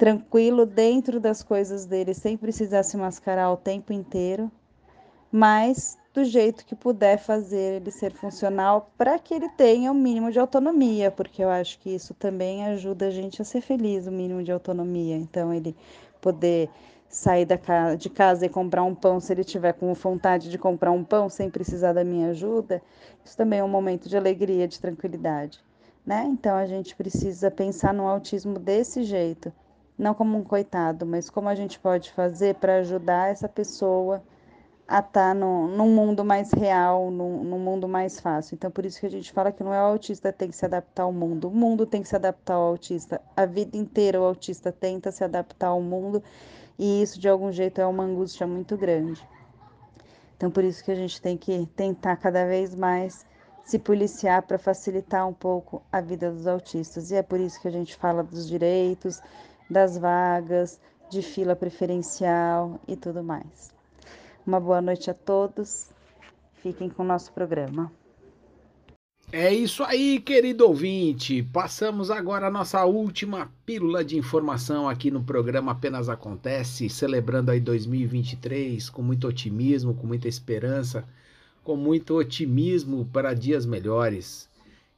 tranquilo 0.00 0.64
dentro 0.64 1.20
das 1.20 1.42
coisas 1.42 1.84
dele, 1.84 2.14
sem 2.14 2.34
precisar 2.34 2.84
se 2.84 2.96
mascarar 2.96 3.52
o 3.52 3.56
tempo 3.58 3.92
inteiro, 3.92 4.50
mas 5.30 5.98
do 6.14 6.24
jeito 6.24 6.64
que 6.64 6.74
puder 6.74 7.18
fazer 7.18 7.74
ele 7.76 7.90
ser 7.90 8.10
funcional 8.10 8.90
para 8.96 9.18
que 9.18 9.34
ele 9.34 9.50
tenha 9.50 9.92
o 9.92 9.94
um 9.94 9.98
mínimo 9.98 10.32
de 10.32 10.40
autonomia, 10.40 11.10
porque 11.10 11.44
eu 11.44 11.50
acho 11.50 11.78
que 11.80 11.94
isso 11.94 12.14
também 12.14 12.64
ajuda 12.64 13.08
a 13.08 13.10
gente 13.10 13.42
a 13.42 13.44
ser 13.44 13.60
feliz, 13.60 14.06
o 14.06 14.10
mínimo 14.10 14.42
de 14.42 14.50
autonomia. 14.50 15.16
Então, 15.16 15.52
ele 15.52 15.76
poder 16.18 16.70
sair 17.06 17.44
da 17.44 17.58
casa, 17.58 17.94
de 17.94 18.08
casa 18.08 18.46
e 18.46 18.48
comprar 18.48 18.82
um 18.82 18.94
pão 18.94 19.20
se 19.20 19.30
ele 19.30 19.44
tiver 19.44 19.74
com 19.74 19.92
vontade 19.92 20.48
de 20.48 20.56
comprar 20.56 20.92
um 20.92 21.04
pão 21.04 21.28
sem 21.28 21.50
precisar 21.50 21.92
da 21.92 22.04
minha 22.04 22.30
ajuda, 22.30 22.80
isso 23.22 23.36
também 23.36 23.58
é 23.58 23.64
um 23.64 23.68
momento 23.68 24.08
de 24.08 24.16
alegria, 24.16 24.66
de 24.66 24.80
tranquilidade. 24.80 25.62
Né? 26.06 26.24
Então 26.26 26.56
a 26.56 26.64
gente 26.64 26.96
precisa 26.96 27.50
pensar 27.50 27.92
no 27.92 28.08
autismo 28.08 28.58
desse 28.58 29.02
jeito, 29.02 29.52
não 30.00 30.14
como 30.14 30.38
um 30.38 30.42
coitado, 30.42 31.04
mas 31.04 31.28
como 31.28 31.48
a 31.48 31.54
gente 31.54 31.78
pode 31.78 32.10
fazer 32.12 32.54
para 32.54 32.76
ajudar 32.76 33.30
essa 33.30 33.48
pessoa 33.48 34.22
a 34.88 34.98
estar 34.98 35.10
tá 35.10 35.34
no, 35.34 35.68
num 35.68 35.94
mundo 35.94 36.24
mais 36.24 36.50
real, 36.52 37.10
num, 37.10 37.44
num, 37.44 37.58
mundo 37.58 37.86
mais 37.86 38.18
fácil. 38.18 38.54
Então, 38.54 38.70
por 38.70 38.84
isso 38.84 38.98
que 38.98 39.06
a 39.06 39.10
gente 39.10 39.30
fala 39.30 39.52
que 39.52 39.62
não 39.62 39.72
é 39.72 39.80
o 39.80 39.92
autista 39.92 40.32
tem 40.32 40.48
que 40.48 40.56
se 40.56 40.64
adaptar 40.64 41.04
ao 41.04 41.12
mundo, 41.12 41.48
o 41.48 41.50
mundo 41.50 41.86
tem 41.86 42.02
que 42.02 42.08
se 42.08 42.16
adaptar 42.16 42.54
ao 42.54 42.62
autista. 42.62 43.20
A 43.36 43.44
vida 43.44 43.76
inteira 43.76 44.20
o 44.20 44.24
autista 44.24 44.72
tenta 44.72 45.12
se 45.12 45.22
adaptar 45.22 45.68
ao 45.68 45.82
mundo 45.82 46.22
e 46.78 47.02
isso, 47.02 47.20
de 47.20 47.28
algum 47.28 47.52
jeito, 47.52 47.78
é 47.78 47.86
uma 47.86 48.04
angústia 48.04 48.46
muito 48.46 48.76
grande. 48.76 49.22
Então, 50.34 50.50
por 50.50 50.64
isso 50.64 50.82
que 50.82 50.90
a 50.90 50.94
gente 50.94 51.20
tem 51.20 51.36
que 51.36 51.66
tentar 51.76 52.16
cada 52.16 52.46
vez 52.46 52.74
mais 52.74 53.26
se 53.62 53.78
policiar 53.78 54.42
para 54.42 54.58
facilitar 54.58 55.28
um 55.28 55.34
pouco 55.34 55.82
a 55.92 56.00
vida 56.00 56.32
dos 56.32 56.46
autistas. 56.46 57.10
E 57.10 57.16
é 57.16 57.22
por 57.22 57.38
isso 57.38 57.60
que 57.60 57.68
a 57.68 57.70
gente 57.70 57.94
fala 57.94 58.22
dos 58.22 58.48
direitos, 58.48 59.20
das 59.70 59.96
vagas, 59.96 60.80
de 61.08 61.22
fila 61.22 61.54
preferencial 61.54 62.80
e 62.88 62.96
tudo 62.96 63.22
mais. 63.22 63.72
Uma 64.46 64.58
boa 64.58 64.82
noite 64.82 65.10
a 65.10 65.14
todos. 65.14 65.88
Fiquem 66.54 66.90
com 66.90 67.02
o 67.02 67.06
nosso 67.06 67.32
programa. 67.32 67.90
É 69.32 69.54
isso 69.54 69.84
aí, 69.84 70.18
querido 70.18 70.66
ouvinte. 70.66 71.40
Passamos 71.40 72.10
agora 72.10 72.48
a 72.48 72.50
nossa 72.50 72.84
última 72.84 73.48
pílula 73.64 74.04
de 74.04 74.18
informação 74.18 74.88
aqui 74.88 75.08
no 75.08 75.22
programa 75.22 75.70
Apenas 75.70 76.08
Acontece, 76.08 76.88
celebrando 76.88 77.52
aí 77.52 77.60
2023 77.60 78.90
com 78.90 79.02
muito 79.02 79.28
otimismo, 79.28 79.94
com 79.94 80.04
muita 80.04 80.26
esperança, 80.26 81.04
com 81.62 81.76
muito 81.76 82.16
otimismo 82.16 83.08
para 83.12 83.32
dias 83.32 83.64
melhores. 83.64 84.49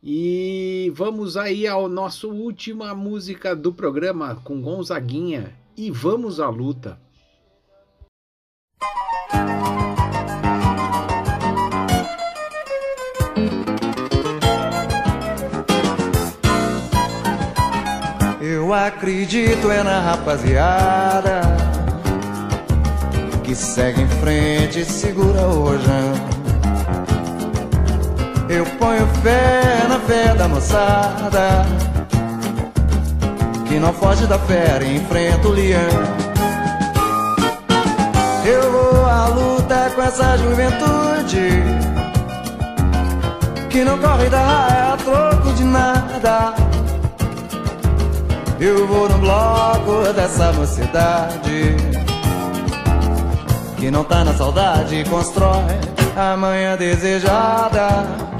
E 0.04 0.92
vamos 0.96 1.36
aí 1.36 1.64
ao 1.64 1.88
nosso 1.88 2.28
última 2.28 2.92
música 2.92 3.54
do 3.54 3.72
programa 3.72 4.34
com 4.42 4.60
Gonzaguinha 4.60 5.54
e 5.76 5.92
vamos 5.92 6.40
à 6.40 6.48
luta. 6.48 6.98
Eu 18.40 18.74
acredito 18.74 19.70
é 19.70 19.84
na 19.84 20.00
rapaziada 20.00 21.42
que 23.44 23.54
segue 23.54 24.02
em 24.02 24.08
frente 24.08 24.80
e 24.80 24.84
segura 24.84 25.46
o 25.46 25.62
rojão 25.62 26.41
Eu 28.54 28.66
ponho 28.78 29.06
fé 29.22 29.86
na 29.88 29.98
fé 30.00 30.34
da 30.34 30.46
moçada 30.46 31.64
Que 33.66 33.78
não 33.78 33.94
foge 33.94 34.26
da 34.26 34.38
fera 34.38 34.84
e 34.84 34.96
enfrenta 34.96 35.48
o 35.48 35.52
leão. 35.52 35.80
Eu 38.44 38.70
vou 38.70 39.06
à 39.06 39.28
luta 39.28 39.90
com 39.94 40.02
essa 40.02 40.36
juventude 40.36 41.62
Que 43.70 43.84
não 43.84 43.98
corre 43.98 44.28
da 44.28 44.38
raia 44.38 44.92
a 44.92 44.96
troco 44.98 45.52
de 45.54 45.64
nada. 45.64 46.54
Eu 48.60 48.86
vou 48.86 49.08
no 49.08 49.16
bloco 49.16 50.12
dessa 50.12 50.52
mocidade 50.52 51.74
Que 53.78 53.90
não 53.90 54.04
tá 54.04 54.22
na 54.22 54.34
saudade 54.34 54.96
e 54.96 55.04
constrói 55.08 55.80
a 56.14 56.36
manhã 56.36 56.76
desejada 56.76 58.31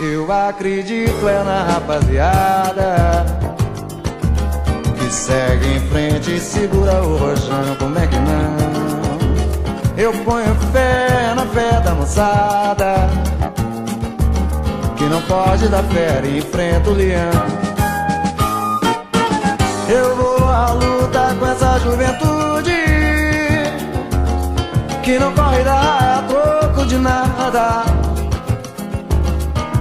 Eu 0.00 0.30
acredito 0.30 1.28
é 1.28 1.42
na 1.42 1.64
rapaziada 1.64 3.26
Que 4.96 5.12
segue 5.12 5.74
em 5.74 5.80
frente 5.88 6.36
e 6.36 6.40
segura 6.40 7.02
o 7.02 7.16
rojão 7.16 7.74
Como 7.80 7.98
é 7.98 8.06
que 8.06 8.16
não? 8.16 8.56
Eu 9.96 10.12
ponho 10.24 10.54
fé 10.72 11.34
na 11.34 11.44
fé 11.46 11.80
da 11.80 11.94
moçada 11.96 13.08
Que 14.96 15.04
não 15.04 15.20
pode 15.22 15.66
dar 15.66 15.82
fé 15.82 16.22
e 16.24 16.38
enfrenta 16.38 16.90
o 16.90 16.94
leão 16.94 17.30
Eu 19.88 20.14
vou 20.14 20.48
à 20.48 20.70
luta 20.74 21.36
com 21.40 21.46
essa 21.46 21.78
juventude 21.80 22.38
que 25.02 25.18
não 25.18 25.32
corre 25.32 25.64
da 25.64 26.22
troco 26.28 26.84
de 26.84 26.98
nada. 26.98 27.87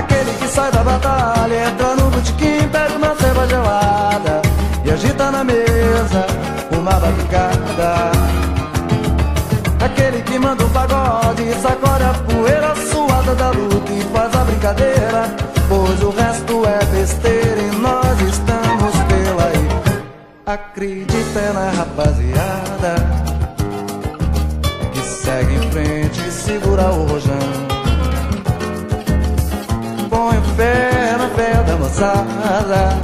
Aquele 0.00 0.32
que 0.32 0.48
sai 0.48 0.72
da 0.72 0.82
batalha, 0.82 1.68
entra 1.68 1.94
no 1.94 2.10
botequim, 2.10 2.66
pega 2.72 2.96
uma 2.96 3.14
ceva 3.16 3.46
gelada 3.46 4.40
E 4.82 4.90
agita 4.90 5.30
na 5.30 5.44
mesa 5.44 6.26
uma 6.72 6.92
batucada 6.92 8.10
Aquele 9.84 10.22
que 10.22 10.38
manda 10.38 10.64
um 10.64 10.70
pagode 10.70 11.52
sacode 11.60 12.02
a 12.02 12.14
poeira 12.14 12.74
suada 12.76 13.34
da 13.34 13.50
luta 13.50 13.92
E 13.92 14.02
faz 14.04 14.34
a 14.34 14.44
brincadeira, 14.44 15.36
pois 15.68 16.02
o 16.02 16.08
resto 16.08 16.62
é 16.64 16.84
besteira 16.86 17.60
E 17.60 17.76
nós 17.76 18.20
estamos 18.22 18.94
pela 19.06 19.44
aí 19.44 19.68
Acredita 20.46 21.52
na 21.52 21.70
rapaziada 21.72 23.20
segue 25.30 25.54
em 25.54 25.70
frente 25.70 26.20
e 26.26 26.32
segura 26.32 26.90
o 26.90 27.06
rojão. 27.06 27.69
Fé 30.56 31.16
na 31.18 31.28
fé 31.30 31.62
da 31.62 31.76
moçada, 31.76 32.98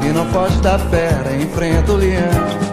que 0.00 0.08
não 0.08 0.26
foge 0.26 0.60
da 0.60 0.78
fera, 0.78 1.34
enfrenta 1.34 1.92
o 1.92 1.96
leão. 1.96 2.68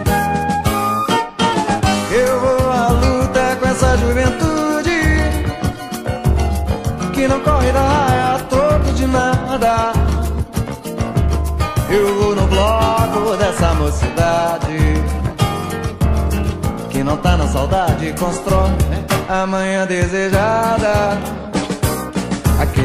Eu 2.10 2.40
vou 2.40 2.70
à 2.70 2.88
luta 2.88 3.56
com 3.60 3.68
essa 3.68 3.96
juventude, 3.98 5.00
que 7.12 7.28
não 7.28 7.40
corre 7.40 7.72
da 7.72 7.80
raia 7.80 8.36
a 8.36 8.92
de 8.92 9.06
nada. 9.06 9.92
Eu 11.88 12.14
vou 12.20 12.34
no 12.34 12.46
bloco 12.46 13.36
dessa 13.36 13.74
mocidade 13.74 14.96
que 16.90 17.04
não 17.04 17.16
tá 17.18 17.36
na 17.36 17.46
saudade 17.46 18.14
constrói 18.18 18.70
a 19.28 19.46
manhã 19.46 19.86
desejada. 19.86 21.45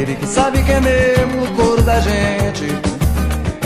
Aquele 0.02 0.16
que 0.16 0.26
sabe 0.26 0.64
que 0.64 0.72
é 0.72 0.82
mesmo 0.82 1.44
o 1.44 1.48
couro 1.56 1.84
da 1.84 2.00
gente, 2.00 2.66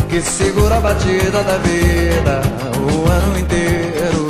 que 0.09 0.21
segura 0.21 0.75
a 0.75 0.79
batida 0.81 1.41
da 1.41 1.57
vida 1.59 2.41
o 2.77 3.09
ano 3.09 3.39
inteiro. 3.39 4.27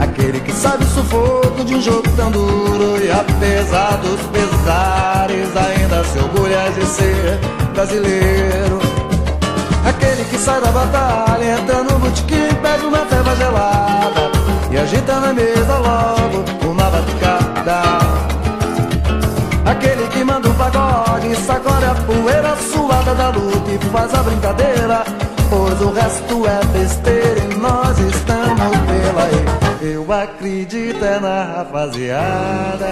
Aquele 0.00 0.40
que 0.40 0.50
sabe 0.50 0.82
o 0.82 0.86
sufoco 0.88 1.64
de 1.64 1.76
um 1.76 1.80
jogo 1.80 2.08
tão 2.16 2.32
duro 2.32 2.98
e 3.00 3.08
apesar 3.12 3.98
dos 3.98 4.20
pesares 4.32 5.48
ainda 5.56 6.02
se 6.02 6.18
orgulha 6.18 6.72
de 6.72 6.86
ser 6.86 7.38
brasileiro. 7.72 8.80
Aquele 9.86 10.24
que 10.24 10.38
sai 10.38 10.60
da 10.60 10.72
batalha, 10.72 11.60
entra 11.60 11.84
no 11.84 12.00
botequim, 12.00 12.52
pega 12.60 12.84
uma 12.84 13.06
feva 13.06 13.36
gelada 13.36 14.32
e 14.72 14.76
agita 14.76 15.20
na 15.20 15.32
mesa 15.32 15.78
logo 15.78 16.44
uma 16.68 16.90
batucada. 16.90 18.01
Que 20.22 20.26
manda 20.26 20.48
um 20.48 20.54
pagode, 20.54 21.34
sacode 21.34 21.84
a 21.84 21.94
poeira 21.96 22.56
suada 22.56 23.12
da 23.12 23.30
luta 23.30 23.72
e 23.72 23.78
faz 23.90 24.14
a 24.14 24.22
brincadeira, 24.22 25.02
pois 25.50 25.80
o 25.80 25.90
resto 25.90 26.46
é 26.46 26.64
besteira 26.66 27.40
e 27.40 27.54
nós 27.56 27.98
estamos 27.98 28.78
pela 28.86 29.24
aí. 29.24 29.92
Eu 29.92 30.12
acredito 30.12 31.04
é 31.04 31.18
na 31.18 31.42
rapaziada. 31.42 32.86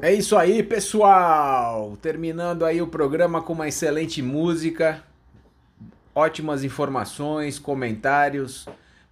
É 0.00 0.14
isso 0.14 0.34
aí, 0.34 0.62
pessoal! 0.62 1.98
Terminando 2.00 2.64
aí 2.64 2.80
o 2.80 2.86
programa 2.86 3.42
com 3.42 3.52
uma 3.52 3.68
excelente 3.68 4.22
música, 4.22 5.04
ótimas 6.14 6.64
informações, 6.64 7.58
comentários, 7.58 8.66